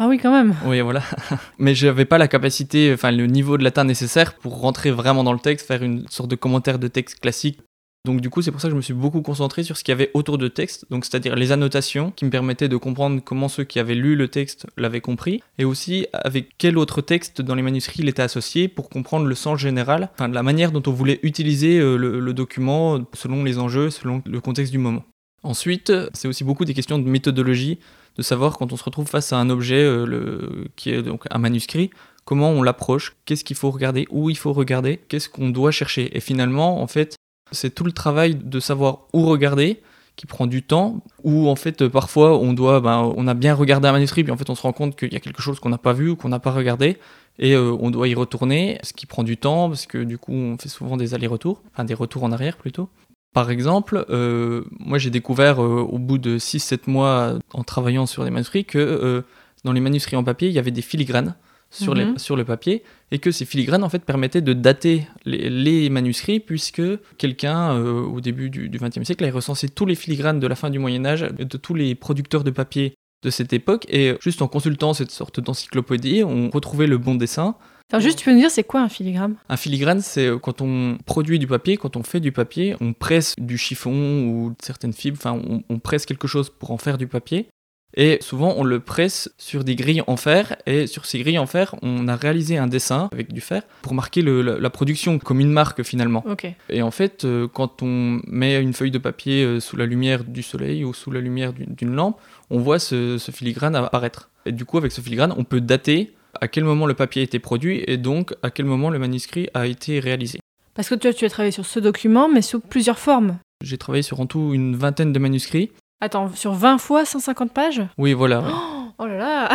Ah 0.00 0.06
oui, 0.06 0.18
quand 0.18 0.30
même. 0.30 0.54
Oui, 0.64 0.80
voilà. 0.80 1.02
Mais 1.58 1.74
je 1.74 1.86
n'avais 1.86 2.04
pas 2.04 2.18
la 2.18 2.28
capacité, 2.28 2.92
enfin 2.94 3.10
le 3.10 3.26
niveau 3.26 3.58
de 3.58 3.64
latin 3.64 3.82
nécessaire 3.82 4.34
pour 4.34 4.60
rentrer 4.60 4.92
vraiment 4.92 5.24
dans 5.24 5.32
le 5.32 5.40
texte, 5.40 5.66
faire 5.66 5.82
une 5.82 6.06
sorte 6.08 6.30
de 6.30 6.36
commentaire 6.36 6.78
de 6.78 6.86
texte 6.86 7.18
classique. 7.18 7.58
Donc 8.04 8.20
du 8.20 8.30
coup, 8.30 8.42
c'est 8.42 8.52
pour 8.52 8.60
ça 8.60 8.68
que 8.68 8.72
je 8.72 8.76
me 8.76 8.82
suis 8.82 8.94
beaucoup 8.94 9.22
concentré 9.22 9.62
sur 9.62 9.76
ce 9.76 9.84
qu'il 9.84 9.92
y 9.92 9.94
avait 9.94 10.10
autour 10.14 10.38
de 10.38 10.48
texte, 10.48 10.86
donc 10.90 11.04
c'est-à-dire 11.04 11.36
les 11.36 11.52
annotations 11.52 12.10
qui 12.12 12.24
me 12.24 12.30
permettaient 12.30 12.68
de 12.68 12.76
comprendre 12.76 13.20
comment 13.22 13.48
ceux 13.48 13.64
qui 13.64 13.78
avaient 13.78 13.94
lu 13.94 14.14
le 14.14 14.28
texte 14.28 14.66
l'avaient 14.76 15.00
compris, 15.00 15.42
et 15.58 15.64
aussi 15.64 16.06
avec 16.12 16.50
quel 16.58 16.78
autre 16.78 17.02
texte 17.02 17.42
dans 17.42 17.54
les 17.54 17.62
manuscrits 17.62 18.00
il 18.02 18.08
était 18.08 18.22
associé 18.22 18.68
pour 18.68 18.88
comprendre 18.88 19.26
le 19.26 19.34
sens 19.34 19.58
général, 19.58 20.10
enfin 20.14 20.28
la 20.28 20.42
manière 20.42 20.72
dont 20.72 20.82
on 20.86 20.92
voulait 20.92 21.18
utiliser 21.22 21.78
euh, 21.78 21.96
le, 21.96 22.32
document 22.32 23.04
selon 23.14 23.42
les 23.42 23.58
enjeux, 23.58 23.90
selon 23.90 24.22
le 24.24 24.40
contexte 24.40 24.72
du 24.72 24.78
moment. 24.78 25.02
Ensuite, 25.42 25.92
c'est 26.14 26.28
aussi 26.28 26.44
beaucoup 26.44 26.64
des 26.64 26.74
questions 26.74 26.98
de 26.98 27.08
méthodologie, 27.08 27.78
de 28.16 28.22
savoir 28.22 28.58
quand 28.58 28.72
on 28.72 28.76
se 28.76 28.84
retrouve 28.84 29.06
face 29.06 29.32
à 29.32 29.38
un 29.38 29.50
objet 29.50 29.82
euh, 29.82 30.06
le, 30.06 30.68
qui 30.76 30.90
est 30.90 31.02
donc 31.02 31.24
un 31.30 31.38
manuscrit, 31.38 31.90
comment 32.24 32.50
on 32.50 32.62
l'approche, 32.62 33.16
qu'est-ce 33.24 33.44
qu'il 33.44 33.56
faut 33.56 33.70
regarder, 33.70 34.06
où 34.10 34.30
il 34.30 34.36
faut 34.36 34.52
regarder, 34.52 34.98
qu'est-ce 35.08 35.28
qu'on 35.28 35.50
doit 35.50 35.70
chercher. 35.70 36.16
Et 36.16 36.20
finalement, 36.20 36.80
en 36.80 36.86
fait, 36.86 37.17
c'est 37.52 37.74
tout 37.74 37.84
le 37.84 37.92
travail 37.92 38.34
de 38.34 38.60
savoir 38.60 39.06
où 39.12 39.24
regarder 39.26 39.80
qui 40.18 40.26
prend 40.26 40.48
du 40.48 40.64
temps, 40.64 41.00
où 41.22 41.48
en 41.48 41.54
fait 41.54 41.82
euh, 41.82 41.88
parfois 41.88 42.36
on 42.38 42.52
doit, 42.52 42.80
ben, 42.80 43.12
on 43.16 43.28
a 43.28 43.34
bien 43.34 43.54
regardé 43.54 43.86
un 43.86 43.92
manuscrit, 43.92 44.24
puis 44.24 44.32
en 44.32 44.36
fait 44.36 44.50
on 44.50 44.56
se 44.56 44.62
rend 44.62 44.72
compte 44.72 44.96
qu'il 44.96 45.12
y 45.12 45.16
a 45.16 45.20
quelque 45.20 45.40
chose 45.40 45.60
qu'on 45.60 45.68
n'a 45.68 45.78
pas 45.78 45.92
vu 45.92 46.10
ou 46.10 46.16
qu'on 46.16 46.28
n'a 46.28 46.40
pas 46.40 46.50
regardé, 46.50 46.98
et 47.38 47.54
euh, 47.54 47.76
on 47.80 47.92
doit 47.92 48.08
y 48.08 48.16
retourner, 48.16 48.80
ce 48.82 48.92
qui 48.92 49.06
prend 49.06 49.22
du 49.22 49.36
temps, 49.36 49.68
parce 49.68 49.86
que 49.86 49.98
du 49.98 50.18
coup 50.18 50.32
on 50.32 50.58
fait 50.58 50.68
souvent 50.68 50.96
des 50.96 51.14
allers-retours, 51.14 51.62
enfin 51.72 51.84
des 51.84 51.94
retours 51.94 52.24
en 52.24 52.32
arrière 52.32 52.56
plutôt. 52.56 52.88
Par 53.32 53.52
exemple, 53.52 54.04
euh, 54.10 54.64
moi 54.80 54.98
j'ai 54.98 55.10
découvert 55.10 55.60
au 55.60 55.98
bout 55.98 56.18
de 56.18 56.36
6-7 56.38 56.90
mois 56.90 57.34
en 57.52 57.62
travaillant 57.62 58.06
sur 58.06 58.24
des 58.24 58.30
manuscrits 58.30 58.64
que 58.64 59.24
dans 59.62 59.72
les 59.72 59.80
manuscrits 59.80 60.16
en 60.16 60.24
papier, 60.24 60.48
il 60.48 60.54
y 60.54 60.58
avait 60.58 60.72
des 60.72 60.82
filigranes 60.82 61.36
sur, 61.70 61.94
Mhm. 61.94 62.12
les, 62.14 62.18
sur 62.18 62.36
le 62.36 62.44
papier 62.44 62.82
et 63.10 63.18
que 63.18 63.30
ces 63.30 63.44
filigranes 63.44 63.84
en 63.84 63.88
fait 63.88 64.04
permettaient 64.04 64.40
de 64.40 64.52
dater 64.52 65.06
les, 65.24 65.50
les 65.50 65.90
manuscrits 65.90 66.40
puisque 66.40 66.82
quelqu'un 67.18 67.72
euh, 67.76 68.00
au 68.02 68.20
début 68.20 68.50
du 68.50 68.70
XXe 68.70 69.02
siècle 69.04 69.24
avait 69.24 69.32
recensé 69.32 69.68
tous 69.68 69.86
les 69.86 69.94
filigranes 69.94 70.40
de 70.40 70.46
la 70.46 70.54
fin 70.54 70.70
du 70.70 70.78
Moyen 70.78 71.04
Âge 71.04 71.20
de 71.22 71.56
tous 71.56 71.74
les 71.74 71.94
producteurs 71.94 72.44
de 72.44 72.50
papier 72.50 72.94
de 73.24 73.30
cette 73.30 73.52
époque 73.52 73.84
et 73.88 74.14
juste 74.22 74.42
en 74.42 74.48
consultant 74.48 74.94
cette 74.94 75.10
sorte 75.10 75.40
d'encyclopédie, 75.40 76.22
on 76.24 76.50
retrouvait 76.50 76.86
le 76.86 76.98
bon 76.98 77.16
dessin. 77.16 77.56
Alors 77.90 78.02
juste, 78.02 78.18
tu 78.18 78.26
peux 78.26 78.32
nous 78.32 78.38
dire, 78.40 78.50
c'est 78.50 78.64
quoi 78.64 78.82
un 78.82 78.88
filigrane? 78.90 79.36
Un 79.48 79.56
filigrane, 79.56 80.02
c'est 80.02 80.26
euh, 80.26 80.38
quand 80.38 80.60
on 80.60 80.98
produit 81.06 81.38
du 81.38 81.46
papier, 81.46 81.78
quand 81.78 81.96
on 81.96 82.02
fait 82.02 82.20
du 82.20 82.32
papier, 82.32 82.76
on 82.82 82.92
presse 82.92 83.34
du 83.38 83.56
chiffon 83.58 84.26
ou 84.28 84.54
certaines 84.62 84.92
fibres, 84.92 85.16
enfin 85.18 85.32
on, 85.48 85.62
on 85.70 85.78
presse 85.78 86.04
quelque 86.04 86.28
chose 86.28 86.50
pour 86.50 86.70
en 86.70 86.76
faire 86.78 86.98
du 86.98 87.06
papier. 87.06 87.48
Et 87.96 88.18
souvent 88.20 88.54
on 88.56 88.64
le 88.64 88.80
presse 88.80 89.32
sur 89.38 89.64
des 89.64 89.74
grilles 89.74 90.02
en 90.06 90.16
fer, 90.16 90.56
et 90.66 90.86
sur 90.86 91.06
ces 91.06 91.18
grilles 91.20 91.38
en 91.38 91.46
fer, 91.46 91.74
on 91.82 92.06
a 92.06 92.16
réalisé 92.16 92.58
un 92.58 92.66
dessin 92.66 93.08
avec 93.12 93.32
du 93.32 93.40
fer 93.40 93.62
pour 93.82 93.94
marquer 93.94 94.22
le- 94.22 94.42
la, 94.42 94.58
la 94.58 94.70
production 94.70 95.18
comme 95.18 95.40
une 95.40 95.50
marque 95.50 95.82
finalement. 95.82 96.22
Et 96.68 96.82
en 96.82 96.90
fait, 96.90 97.24
euh, 97.24 97.48
quand 97.48 97.82
on 97.82 98.20
met 98.26 98.60
une 98.60 98.74
feuille 98.74 98.90
de 98.90 98.98
papier 98.98 99.42
euh, 99.44 99.58
sous 99.60 99.76
la 99.76 99.86
lumière 99.86 100.24
du 100.24 100.42
soleil 100.42 100.84
ou 100.84 100.92
sous 100.92 101.10
la 101.10 101.20
lumière 101.20 101.52
d'une 101.52 101.74
d'une 101.74 101.94
lampe, 101.94 102.20
on 102.50 102.58
voit 102.58 102.78
ce, 102.78 103.18
ce 103.18 103.30
filigrane 103.30 103.74
apparaître. 103.76 104.30
Et 104.46 104.52
du 104.52 104.64
coup, 104.64 104.78
avec 104.78 104.92
ce 104.92 105.00
filigrane, 105.00 105.32
on 105.36 105.44
peut 105.44 105.60
dater 105.60 106.12
à 106.40 106.46
quel 106.48 106.64
moment 106.64 106.86
le 106.86 106.94
papier 106.94 107.22
a 107.22 107.24
été 107.24 107.38
produit 107.38 107.82
et 107.86 107.96
donc 107.96 108.34
à 108.42 108.50
quel 108.50 108.66
moment 108.66 108.90
le 108.90 108.98
manuscrit 108.98 109.48
a 109.54 109.66
été 109.66 109.98
réalisé. 109.98 110.38
Parce 110.74 110.88
que 110.88 110.94
toi, 110.94 111.12
tu 111.12 111.24
as 111.24 111.30
travaillé 111.30 111.50
sur 111.52 111.66
ce 111.66 111.80
document, 111.80 112.28
mais 112.28 112.42
sous 112.42 112.60
plusieurs 112.60 112.98
formes. 112.98 113.38
J'ai 113.64 113.78
travaillé 113.78 114.02
sur 114.02 114.20
en 114.20 114.26
tout 114.26 114.52
une 114.54 114.76
vingtaine 114.76 115.12
de 115.12 115.18
manuscrits. 115.18 115.72
Attends, 116.00 116.32
sur 116.34 116.52
20 116.52 116.78
fois 116.78 117.04
150 117.04 117.52
pages? 117.52 117.82
Oui, 117.98 118.12
voilà. 118.12 118.40
ouais. 118.40 118.52
Oh 119.00 119.06
là 119.06 119.16
là 119.16 119.48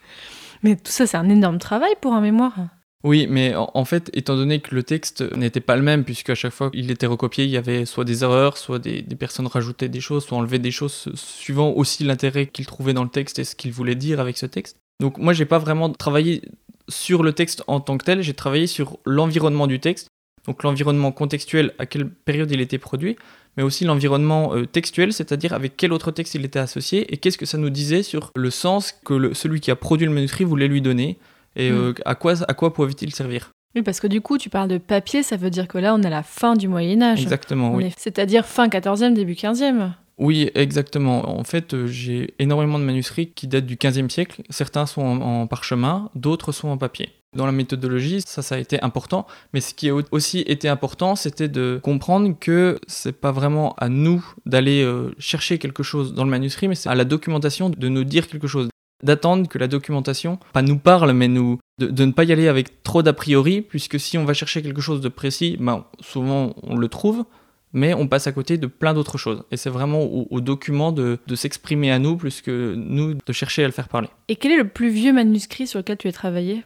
Mais 0.62 0.76
tout 0.76 0.92
ça, 0.92 1.08
c'est 1.08 1.16
un 1.16 1.28
énorme 1.28 1.58
travail 1.58 1.92
pour 2.00 2.12
un 2.12 2.20
mémoire. 2.20 2.54
Oui, 3.02 3.26
mais 3.28 3.54
en, 3.56 3.84
fait, 3.84 4.10
étant 4.14 4.36
donné 4.36 4.60
que 4.60 4.74
le 4.74 4.82
texte 4.82 5.22
n'était 5.36 5.60
pas 5.60 5.76
le 5.76 5.82
même, 5.82 6.04
puisque 6.04 6.30
à 6.30 6.34
chaque 6.34 6.52
fois 6.52 6.70
qu'il 6.70 6.90
était 6.90 7.06
recopié, 7.06 7.44
il 7.44 7.50
y 7.50 7.56
avait 7.56 7.84
soit 7.84 8.04
des 8.04 8.22
erreurs, 8.22 8.56
soit 8.56 8.78
des, 8.78 9.02
des 9.02 9.16
personnes 9.16 9.46
rajoutaient 9.46 9.88
des 9.88 10.00
choses, 10.00 10.24
soit 10.24 10.38
enlevaient 10.38 10.58
des 10.58 10.70
choses, 10.70 11.10
suivant 11.14 11.70
aussi 11.70 12.04
l'intérêt 12.04 12.46
qu'ils 12.46 12.66
trouvaient 12.66 12.94
dans 12.94 13.04
le 13.04 13.10
texte 13.10 13.38
et 13.38 13.44
ce 13.44 13.54
qu'ils 13.54 13.72
voulaient 13.72 13.96
dire 13.96 14.18
avec 14.20 14.36
ce 14.36 14.46
texte. 14.46 14.76
Donc 15.00 15.18
moi, 15.18 15.32
j'ai 15.32 15.44
pas 15.44 15.58
vraiment 15.58 15.90
travaillé 15.90 16.42
sur 16.88 17.22
le 17.22 17.32
texte 17.32 17.62
en 17.66 17.80
tant 17.80 17.98
que 17.98 18.04
tel, 18.04 18.22
j'ai 18.22 18.34
travaillé 18.34 18.66
sur 18.66 18.98
l'environnement 19.04 19.66
du 19.66 19.80
texte, 19.80 20.08
donc 20.46 20.62
l'environnement 20.62 21.12
contextuel, 21.12 21.72
à 21.78 21.86
quelle 21.86 22.08
période 22.08 22.50
il 22.50 22.60
était 22.60 22.78
produit, 22.78 23.16
mais 23.56 23.62
aussi 23.62 23.84
l'environnement 23.84 24.54
euh, 24.54 24.66
textuel, 24.66 25.12
c'est-à-dire 25.12 25.52
avec 25.52 25.76
quel 25.76 25.92
autre 25.92 26.10
texte 26.10 26.34
il 26.34 26.44
était 26.44 26.58
associé 26.58 27.12
et 27.12 27.16
qu'est-ce 27.16 27.38
que 27.38 27.46
ça 27.46 27.58
nous 27.58 27.70
disait 27.70 28.02
sur 28.02 28.30
le 28.36 28.50
sens 28.50 28.92
que 29.04 29.14
le- 29.14 29.34
celui 29.34 29.60
qui 29.60 29.70
a 29.70 29.76
produit 29.76 30.06
le 30.06 30.12
manuscrit 30.12 30.44
voulait 30.44 30.68
lui 30.68 30.80
donner 30.82 31.18
et 31.56 31.70
euh, 31.70 31.94
à 32.04 32.14
quoi, 32.14 32.34
à 32.48 32.54
quoi 32.54 32.72
pouvait-il 32.74 33.14
servir? 33.14 33.50
Oui, 33.74 33.82
parce 33.82 34.00
que 34.00 34.06
du 34.06 34.20
coup, 34.20 34.36
tu 34.38 34.48
parles 34.50 34.68
de 34.68 34.78
papier, 34.78 35.22
ça 35.22 35.36
veut 35.36 35.50
dire 35.50 35.68
que 35.68 35.78
là, 35.78 35.94
on 35.94 36.02
est 36.02 36.06
à 36.06 36.10
la 36.10 36.22
fin 36.22 36.54
du 36.54 36.68
Moyen-Âge. 36.68 37.22
Exactement, 37.22 37.72
On 37.72 37.76
oui. 37.76 37.86
est- 37.86 37.94
C'est-à-dire 37.98 38.44
fin 38.46 38.68
14e, 38.68 39.12
début 39.14 39.34
15e. 39.34 39.92
Oui, 40.18 40.50
exactement. 40.54 41.38
En 41.38 41.44
fait, 41.44 41.74
euh, 41.74 41.86
j'ai 41.86 42.32
énormément 42.38 42.78
de 42.78 42.84
manuscrits 42.84 43.28
qui 43.34 43.46
datent 43.48 43.66
du 43.66 43.76
XVe 43.76 44.08
siècle. 44.08 44.42
Certains 44.48 44.86
sont 44.86 45.02
en, 45.02 45.20
en 45.20 45.46
parchemin, 45.46 46.10
d'autres 46.14 46.52
sont 46.52 46.68
en 46.68 46.78
papier. 46.78 47.10
Dans 47.36 47.46
la 47.46 47.52
méthodologie, 47.52 48.20
ça, 48.26 48.42
ça 48.42 48.54
a 48.56 48.58
été 48.58 48.82
important. 48.82 49.26
Mais 49.52 49.60
ce 49.60 49.74
qui 49.74 49.88
a 49.88 49.94
au- 49.94 50.02
aussi 50.10 50.40
été 50.40 50.68
important, 50.68 51.14
c'était 51.16 51.48
de 51.48 51.78
comprendre 51.82 52.34
que 52.38 52.78
c'est 52.86 53.12
pas 53.20 53.30
vraiment 53.32 53.74
à 53.78 53.88
nous 53.88 54.24
d'aller 54.46 54.82
euh, 54.82 55.10
chercher 55.18 55.58
quelque 55.58 55.82
chose 55.82 56.14
dans 56.14 56.24
le 56.24 56.30
manuscrit, 56.30 56.66
mais 56.68 56.74
c'est 56.74 56.88
à 56.88 56.94
la 56.94 57.04
documentation 57.04 57.70
de 57.70 57.88
nous 57.88 58.04
dire 58.04 58.26
quelque 58.28 58.46
chose. 58.48 58.68
D'attendre 59.02 59.46
que 59.46 59.58
la 59.58 59.68
documentation, 59.68 60.38
pas 60.54 60.62
nous 60.62 60.78
parle, 60.78 61.12
mais 61.12 61.28
nous, 61.28 61.58
de, 61.78 62.04
ne 62.06 62.12
pas 62.12 62.24
y 62.24 62.32
aller 62.32 62.48
avec 62.48 62.82
trop 62.82 63.02
d'a 63.02 63.12
priori, 63.12 63.60
puisque 63.60 64.00
si 64.00 64.16
on 64.16 64.24
va 64.24 64.32
chercher 64.32 64.62
quelque 64.62 64.80
chose 64.80 65.02
de 65.02 65.10
précis, 65.10 65.58
ben, 65.60 65.84
souvent 66.00 66.54
on 66.62 66.76
le 66.78 66.88
trouve, 66.88 67.26
mais 67.74 67.92
on 67.92 68.08
passe 68.08 68.26
à 68.26 68.32
côté 68.32 68.56
de 68.56 68.66
plein 68.66 68.94
d'autres 68.94 69.18
choses. 69.18 69.42
Et 69.50 69.58
c'est 69.58 69.68
vraiment 69.68 70.00
au, 70.02 70.26
au 70.30 70.40
document 70.40 70.92
de, 70.92 71.18
de 71.26 71.34
s'exprimer 71.34 71.90
à 71.92 71.98
nous 71.98 72.16
plus 72.16 72.40
que 72.40 72.74
nous 72.74 73.12
de 73.14 73.32
chercher 73.34 73.64
à 73.64 73.66
le 73.66 73.72
faire 73.72 73.88
parler. 73.88 74.08
Et 74.28 74.36
quel 74.36 74.52
est 74.52 74.56
le 74.56 74.68
plus 74.68 74.88
vieux 74.88 75.12
manuscrit 75.12 75.66
sur 75.66 75.78
lequel 75.80 75.98
tu 75.98 76.08
as 76.08 76.12
travaillé? 76.12 76.64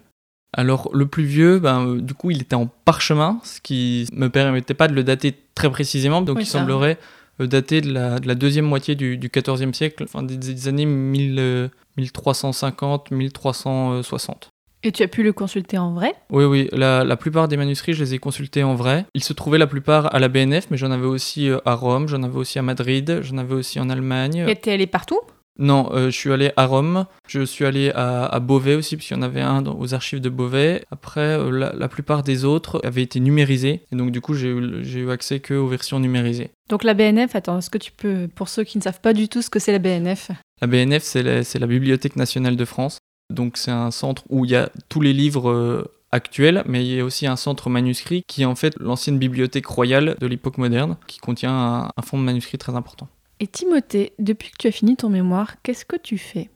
Alors 0.53 0.91
le 0.93 1.07
plus 1.07 1.25
vieux, 1.25 1.59
ben, 1.61 1.87
euh, 1.87 2.01
du 2.01 2.15
coup 2.15 2.31
il 2.31 2.43
était 2.43 2.57
en 2.57 2.67
parchemin, 2.67 3.39
ce 3.45 3.61
qui 3.61 4.09
me 4.13 4.29
permettait 4.29 4.75
pas 4.75 4.89
de 4.89 4.95
le 4.95 5.05
dater 5.05 5.37
très 5.55 5.71
précisément, 5.71 6.23
donc 6.23 6.39
Oui, 6.39 6.43
il 6.43 6.47
semblerait 6.47 6.99
euh, 7.41 7.47
dater 7.47 7.81
de 7.81 7.93
la, 7.93 8.19
de 8.19 8.27
la 8.27 8.35
deuxième 8.35 8.65
moitié 8.65 8.97
du, 8.97 9.17
14e 9.19 9.73
siècle, 9.73 10.03
enfin 10.05 10.23
des, 10.25 10.37
des 10.37 10.67
années 10.69 10.87
1000, 10.87 11.37
euh, 11.39 11.69
1350-1360. 11.99 14.49
Et 14.83 14.93
tu 14.93 15.03
as 15.03 15.09
pu 15.09 15.23
le 15.23 15.35
consulter 15.35 15.77
en 15.77 15.93
vrai? 15.93 16.15
Oui, 16.31 16.45
oui, 16.45 16.69
la, 16.73 17.05
la 17.05 17.17
plupart 17.17 17.49
des 17.49 17.59
manuscrits, 17.59 17.93
je 17.93 18.03
les 18.03 18.15
ai 18.15 18.19
consultés 18.19 18.65
en 18.65 18.75
vrai. 18.75 19.05
Ils 19.15 19.23
se 19.23 19.35
trouvaient 19.35 19.59
la 19.59 19.67
plupart 19.67 20.15
à 20.15 20.19
la 20.19 20.29
BNF, 20.29 20.69
mais 20.71 20.79
j'en 20.79 20.91
avais 20.91 21.07
aussi 21.07 21.51
à 21.67 21.75
Rome, 21.75 22.09
j'en 22.09 22.23
avais 22.23 22.39
aussi 22.39 22.59
à 22.59 22.63
Madrid, 22.63 23.21
j'en 23.23 23.37
avais 23.37 23.55
aussi 23.55 23.79
en 23.79 23.91
Allemagne. 23.91 24.47
Et 24.49 24.57
t'es 24.57 24.73
allé 24.73 24.87
partout? 24.87 25.21
Non, 25.59 25.91
euh, 25.93 26.07
je 26.07 26.17
suis 26.17 26.33
allé 26.33 26.53
à 26.57 26.65
Rome, 26.67 27.07
je 27.29 27.43
suis 27.45 27.67
allé 27.67 27.91
à, 27.95 28.25
à 28.25 28.41
Beauvais 28.41 28.75
aussi, 28.77 28.97
parce 28.97 29.07
qu'il 29.09 29.17
y 29.17 29.21
en 29.21 29.23
avait 29.23 29.43
un 29.43 29.61
dans- 29.63 29.79
aux 29.79 29.93
archives 29.93 30.21
de 30.21 30.31
Beauvais. 30.31 30.85
Après, 30.91 31.21
euh, 31.21 31.51
la, 31.51 31.73
la 31.75 31.89
plupart 31.89 32.23
des 32.23 32.45
autres 32.47 32.81
avaient 32.85 33.03
été 33.03 33.21
numérisés, 33.21 33.83
et 33.93 33.97
donc 33.97 34.11
du 34.11 34.21
coup, 34.23 34.35
j'ai 34.35 34.49
eu, 34.49 35.11
accès 35.11 35.41
que 35.41 35.53
aux 35.55 35.67
versions 35.67 36.01
numérisées. 36.01 36.51
Donc 36.71 36.85
la 36.85 36.95
BNF, 36.95 37.35
attends, 37.35 37.59
est-ce 37.59 37.69
que 37.69 37.79
tu 37.79 37.93
peux, 37.93 38.29
pour 38.35 38.49
ceux 38.49 38.65
qui 38.65 38.79
ne 38.79 38.83
savent 38.83 39.01
pas 39.01 39.13
du 39.13 39.29
tout 39.29 39.43
ce 39.43 39.51
que 39.51 39.59
c'est 39.59 39.73
la 39.73 39.79
BNF 39.81 40.31
La 40.63 40.67
BNF, 40.67 41.03
c'est 41.03 41.23
la, 41.23 41.67
Bibliothèque 41.67 42.17
nationale 42.17 42.57
de 42.57 42.65
France. 42.65 42.99
Donc 43.29 43.57
c'est 43.57 43.71
un 43.71 43.91
centre 43.91 44.23
où 44.31 44.45
il 44.45 44.53
y 44.53 44.57
a 44.57 44.71
tous 44.89 45.01
les 45.01 45.13
livres 45.13 45.51
euh, 45.51 45.85
actuels, 46.11 46.63
mais 46.67 46.85
il 46.85 46.95
y 46.95 47.01
a 47.01 47.05
aussi 47.05 47.27
un 47.27 47.37
centre 47.37 47.69
manuscrit 47.71 48.23
qui 48.27 48.43
est 48.43 48.47
en 48.47 48.55
fait 48.55 48.75
l'ancienne 48.81 49.19
bibliothèque 49.19 49.67
royale 49.67 50.17
de 50.21 50.27
l'époque 50.27 50.59
moderne, 50.59 50.97
qui 51.07 51.19
contient 51.19 51.53
un, 51.53 51.85
un 51.97 52.03
fonds 52.03 52.19
de 52.19 52.25
manuscrits 52.25 52.59
très 52.59 52.75
important. 52.75 53.09
Et 53.41 53.47
Timothée, 53.47 54.13
depuis 54.19 54.51
que 54.51 54.57
tu 54.59 54.67
as 54.69 54.73
fini 54.73 54.97
ton 54.97 55.09
mémoire, 55.09 55.55
qu'est-ce 55.63 55.85
que 55.87 55.97
tu 55.97 56.19
fais? 56.19 56.51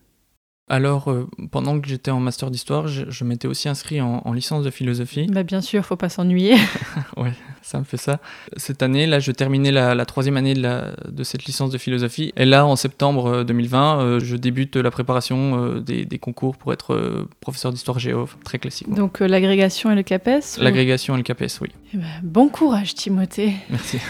Alors, 0.68 1.10
euh, 1.10 1.28
pendant 1.50 1.78
que 1.78 1.86
j'étais 1.86 2.10
en 2.10 2.20
master 2.20 2.50
d'histoire, 2.50 2.88
je, 2.88 3.04
je 3.10 3.24
m'étais 3.24 3.46
aussi 3.46 3.68
inscrit 3.68 4.00
en, 4.00 4.22
en 4.24 4.32
licence 4.32 4.64
de 4.64 4.70
philosophie. 4.70 5.26
Bah 5.26 5.42
bien 5.42 5.60
sûr, 5.60 5.84
faut 5.84 5.96
pas 5.96 6.08
s'ennuyer. 6.08 6.54
ouais, 7.18 7.32
ça 7.60 7.78
me 7.78 7.84
fait 7.84 7.98
ça. 7.98 8.18
Cette 8.56 8.82
année, 8.82 9.06
là, 9.06 9.18
je 9.18 9.30
terminais 9.30 9.72
la, 9.72 9.94
la 9.94 10.06
troisième 10.06 10.38
année 10.38 10.54
de, 10.54 10.62
la, 10.62 10.92
de 11.06 11.22
cette 11.22 11.44
licence 11.44 11.70
de 11.70 11.76
philosophie. 11.76 12.32
Et 12.36 12.46
là, 12.46 12.64
en 12.64 12.76
septembre 12.76 13.26
euh, 13.26 13.44
2020, 13.44 14.00
euh, 14.00 14.20
je 14.20 14.36
débute 14.36 14.76
la 14.76 14.90
préparation 14.90 15.62
euh, 15.62 15.80
des, 15.80 16.06
des 16.06 16.18
concours 16.18 16.56
pour 16.56 16.72
être 16.72 16.94
euh, 16.94 17.28
professeur 17.40 17.70
d'histoire 17.70 17.98
géo, 17.98 18.26
très 18.42 18.58
classique. 18.58 18.88
Donc 18.90 19.20
euh, 19.20 19.26
l'agrégation 19.28 19.90
et 19.90 19.94
le 19.94 20.02
CAPES 20.02 20.56
ou- 20.58 20.62
L'agrégation 20.62 21.12
et 21.14 21.18
le 21.18 21.24
CAPES, 21.24 21.60
oui. 21.60 21.68
Eh 21.92 21.98
ben, 21.98 22.06
Bon 22.22 22.48
courage, 22.48 22.94
Timothée. 22.94 23.52
Merci. 23.68 23.98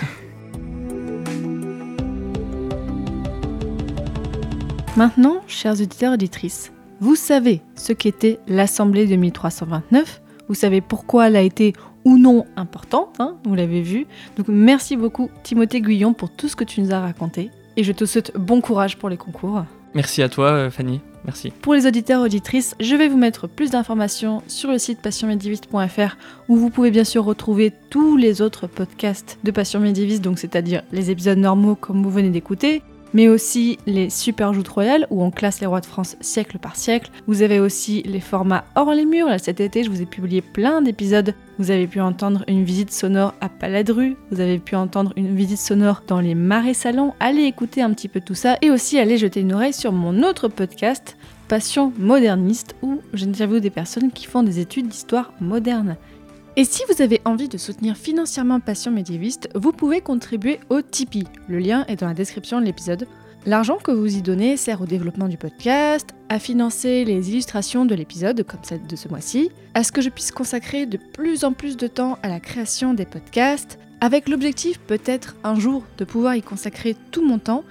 Maintenant, 4.96 5.40
chers 5.48 5.72
auditeurs 5.72 6.12
et 6.12 6.14
auditrices, 6.14 6.72
vous 7.00 7.16
savez 7.16 7.62
ce 7.74 7.92
qu'était 7.92 8.38
l'Assemblée 8.46 9.07
de 9.07 9.16
1329, 9.16 10.22
vous 10.46 10.54
savez 10.54 10.80
pourquoi 10.80 11.26
elle 11.26 11.35
a 11.35 11.42
été 11.42 11.72
ou 12.04 12.16
non 12.16 12.44
importante, 12.54 13.16
hein, 13.18 13.35
vous 13.44 13.57
l'avez 13.57 13.83
vu. 13.83 14.07
Donc 14.37 14.46
merci 14.46 14.96
beaucoup 14.96 15.30
Timothée 15.42 15.80
Guyon 15.80 16.12
pour 16.12 16.30
tout 16.30 16.46
ce 16.46 16.54
que 16.54 16.62
tu 16.62 16.80
nous 16.80 16.92
as 16.92 17.00
raconté, 17.00 17.50
et 17.76 17.83
je 17.83 17.90
te 17.90 18.04
souhaite 18.04 18.35
bon 18.38 18.61
courage 18.61 18.96
pour 18.96 19.09
les 19.09 19.16
concours. 19.16 19.64
Merci 19.94 20.22
à 20.22 20.28
toi, 20.28 20.50
euh, 20.50 20.70
Fanny. 20.70 21.00
Merci. 21.24 21.50
Pour 21.50 21.74
les 21.74 21.88
auditeurs 21.88 22.20
et 22.20 22.26
auditrices, 22.26 22.76
je 22.78 22.94
vais 22.94 23.09
vous 23.09 23.16
mettre 23.16 23.48
plus 23.48 23.70
d'informations 23.70 24.42
sur 24.46 24.70
le 24.70 24.78
site 24.78 25.00
passionmédiéviste.fr 25.00 26.16
où 26.48 26.57
vous 26.57 26.70
pouvez 26.70 26.92
bien 26.92 27.04
sûr 27.04 27.24
retrouver 27.24 27.72
tous 27.90 28.16
les 28.16 28.42
autres 28.42 28.68
podcasts 28.68 29.38
de 29.42 29.50
Passion 29.50 29.80
Médiéviste, 29.80 30.22
donc 30.22 30.38
c'est-à-dire 30.38 30.83
les 30.92 31.11
épisodes 31.11 31.38
normaux 31.38 31.74
comme 31.74 32.02
vous 32.02 32.11
venez 32.11 32.30
d'écouter, 32.30 32.83
mais 33.14 33.29
aussi 33.29 33.79
les 33.87 34.11
super 34.11 34.53
joutes 34.53 34.68
royales 34.68 35.07
où 35.09 35.22
on 35.22 35.31
classe 35.31 35.61
les 35.61 35.66
rois 35.66 35.81
de 35.81 35.87
France 35.87 36.16
siècle 36.20 36.59
par 36.59 36.77
siècle. 36.77 37.11
Vous 37.27 37.42
avez 37.42 37.61
aussi 37.61 38.03
les 38.03 38.20
formats 38.20 38.64
hors 38.74 38.92
les 38.92 39.07
murs. 39.07 39.29
Là, 39.29 39.38
cet 39.38 39.61
été, 39.61 39.85
je 39.85 39.90
vous 39.90 40.03
ai 40.03 40.07
publié 40.07 40.42
plein 40.42 40.83
d'épisodes. 40.83 41.35
Vous 41.59 41.70
avez 41.70 41.87
pu 41.87 42.00
entendre 42.00 42.44
une 42.48 42.64
visite 42.64 42.92
sonore 42.92 43.33
à 43.40 43.48
Paladru, 43.48 44.16
vous 44.33 44.40
avez 44.40 44.59
pu 44.59 44.74
entendre 44.74 45.12
une 45.16 45.37
visite 45.37 45.59
sonore 45.59 46.03
dans 46.09 46.20
les 46.20 46.35
marais 46.35 46.74
salons. 46.74 47.14
Allez 47.20 47.44
écouter 47.44 47.81
un 47.81 47.92
petit 47.92 48.09
peu 48.09 48.20
tout 48.20 48.35
ça 48.35 48.59
et 48.61 48.70
aussi 48.70 48.98
allez 48.98 49.16
jeter 49.16 49.40
une 49.40 49.55
oreille 49.55 49.72
sur 49.72 49.92
mon 49.92 50.24
autre 50.24 50.48
podcast, 50.48 51.16
Passion 51.46 51.92
moderniste, 51.98 52.74
où 52.83 53.00
j'interviewe 53.12 53.61
des 53.61 53.70
personnes 53.70 54.11
qui 54.11 54.27
font 54.27 54.42
des 54.42 54.59
études 54.59 54.88
d'histoire 54.88 55.33
moderne. 55.40 55.96
Et 56.57 56.64
si 56.64 56.83
vous 56.88 57.03
avez 57.03 57.21
envie 57.25 57.49
de 57.49 57.59
soutenir 57.59 57.97
financièrement 57.97 58.61
Passion 58.61 58.93
médiéviste, 58.93 59.49
vous 59.57 59.73
pouvez 59.73 60.01
contribuer 60.01 60.61
au 60.71 60.83
Tipeee. 60.83 61.27
Le 61.49 61.59
lien 61.59 61.85
est 61.88 61.97
dans 61.97 62.07
la 62.07 62.14
description 62.14 62.61
de 62.61 62.64
l'épisode. 62.64 63.09
L'argent 63.45 63.77
que 63.77 63.90
vous 63.90 64.17
y 64.17 64.23
donnez 64.23 64.57
sert 64.57 64.81
au 64.81 64.87
développement 64.87 65.27
du 65.27 65.37
podcast, 65.37 66.14
à 66.29 66.38
financer 66.38 67.05
les 67.05 67.29
illustrations 67.31 67.87
de 67.87 67.97
l'épisode, 67.97 68.45
comme 68.45 68.62
celle 68.62 68.87
de 68.87 68.95
ce 68.95 69.09
mois-ci, 69.09 69.51
à 69.75 69.83
ce 69.83 69.90
que 69.90 70.01
je 70.01 70.11
puisse 70.11 70.31
consacrer 70.31 70.87
de 70.87 70.97
plus 70.97 71.43
en 71.43 71.53
plus 71.53 71.77
de 71.77 71.88
temps 71.88 72.19
à 72.23 72.29
la 72.29 72.38
création 72.38 72.95
des 72.95 73.05
podcasts, 73.05 73.81
avec 74.01 74.29
l'objectif 74.29 74.79
peut-être 74.79 75.35
un 75.43 75.59
jour 75.59 75.83
de 75.99 76.05
pouvoir 76.05 76.37
y 76.37 76.43
consacrer 76.43 76.95
tout 77.11 77.27
mon 77.27 77.40
temps 77.40 77.64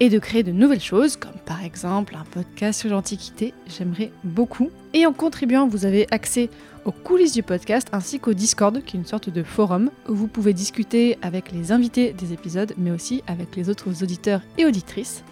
et 0.00 0.08
de 0.08 0.18
créer 0.18 0.42
de 0.42 0.52
nouvelles 0.52 0.80
choses, 0.80 1.16
comme 1.16 1.38
par 1.44 1.62
exemple 1.62 2.16
un 2.16 2.24
podcast 2.24 2.80
sur 2.80 2.90
l'Antiquité, 2.90 3.52
j'aimerais 3.68 4.10
beaucoup. 4.24 4.70
Et 4.94 5.06
en 5.06 5.12
contribuant, 5.12 5.68
vous 5.68 5.84
avez 5.84 6.06
accès 6.10 6.50
aux 6.84 6.92
coulisses 6.92 7.32
du 7.32 7.42
podcast 7.42 7.88
ainsi 7.92 8.18
qu'au 8.18 8.32
Discord, 8.32 8.82
qui 8.84 8.96
est 8.96 9.00
une 9.00 9.06
sorte 9.06 9.30
de 9.30 9.42
forum 9.42 9.90
où 10.08 10.14
vous 10.14 10.28
pouvez 10.28 10.52
discuter 10.52 11.18
avec 11.22 11.52
les 11.52 11.72
invités 11.72 12.12
des 12.12 12.32
épisodes, 12.32 12.74
mais 12.76 12.90
aussi 12.90 13.22
avec 13.26 13.56
les 13.56 13.68
autres 13.68 14.02
auditeurs 14.02 14.40
et 14.58 14.64
auditrices. 14.64 15.22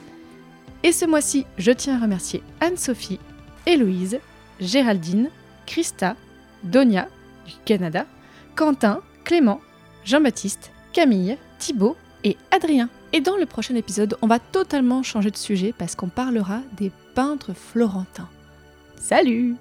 Et 0.83 0.93
ce 0.93 1.05
mois-ci, 1.05 1.47
je 1.59 1.73
tiens 1.73 1.97
à 1.97 2.03
remercier 2.03 2.43
Anne-Sophie, 2.61 3.21
Héloïse, 3.67 4.19
Géraldine, 4.61 5.31
Christa, 5.67 6.17
Donia 6.65 7.09
du 7.47 7.55
Canada, 7.65 8.07
Quentin, 8.55 9.01
Clément, 9.25 9.61
Jean-Baptiste, 10.05 10.73
Camille, 10.93 11.37
Thibaut 11.59 11.97
et 12.25 12.37
Adrien. 12.51 12.89
Et 13.13 13.21
dans 13.21 13.37
le 13.37 13.47
prochain 13.47 13.75
épisode, 13.75 14.17
on 14.23 14.27
va 14.27 14.39
totalement 14.39 15.03
changer 15.03 15.31
de 15.31 15.37
sujet 15.37 15.75
parce 15.77 15.97
qu'on 15.97 16.09
parlera 16.09 16.61
des 16.77 16.91
peintres 17.15 17.55
florentins. 17.55 18.29
Salut 18.97 19.57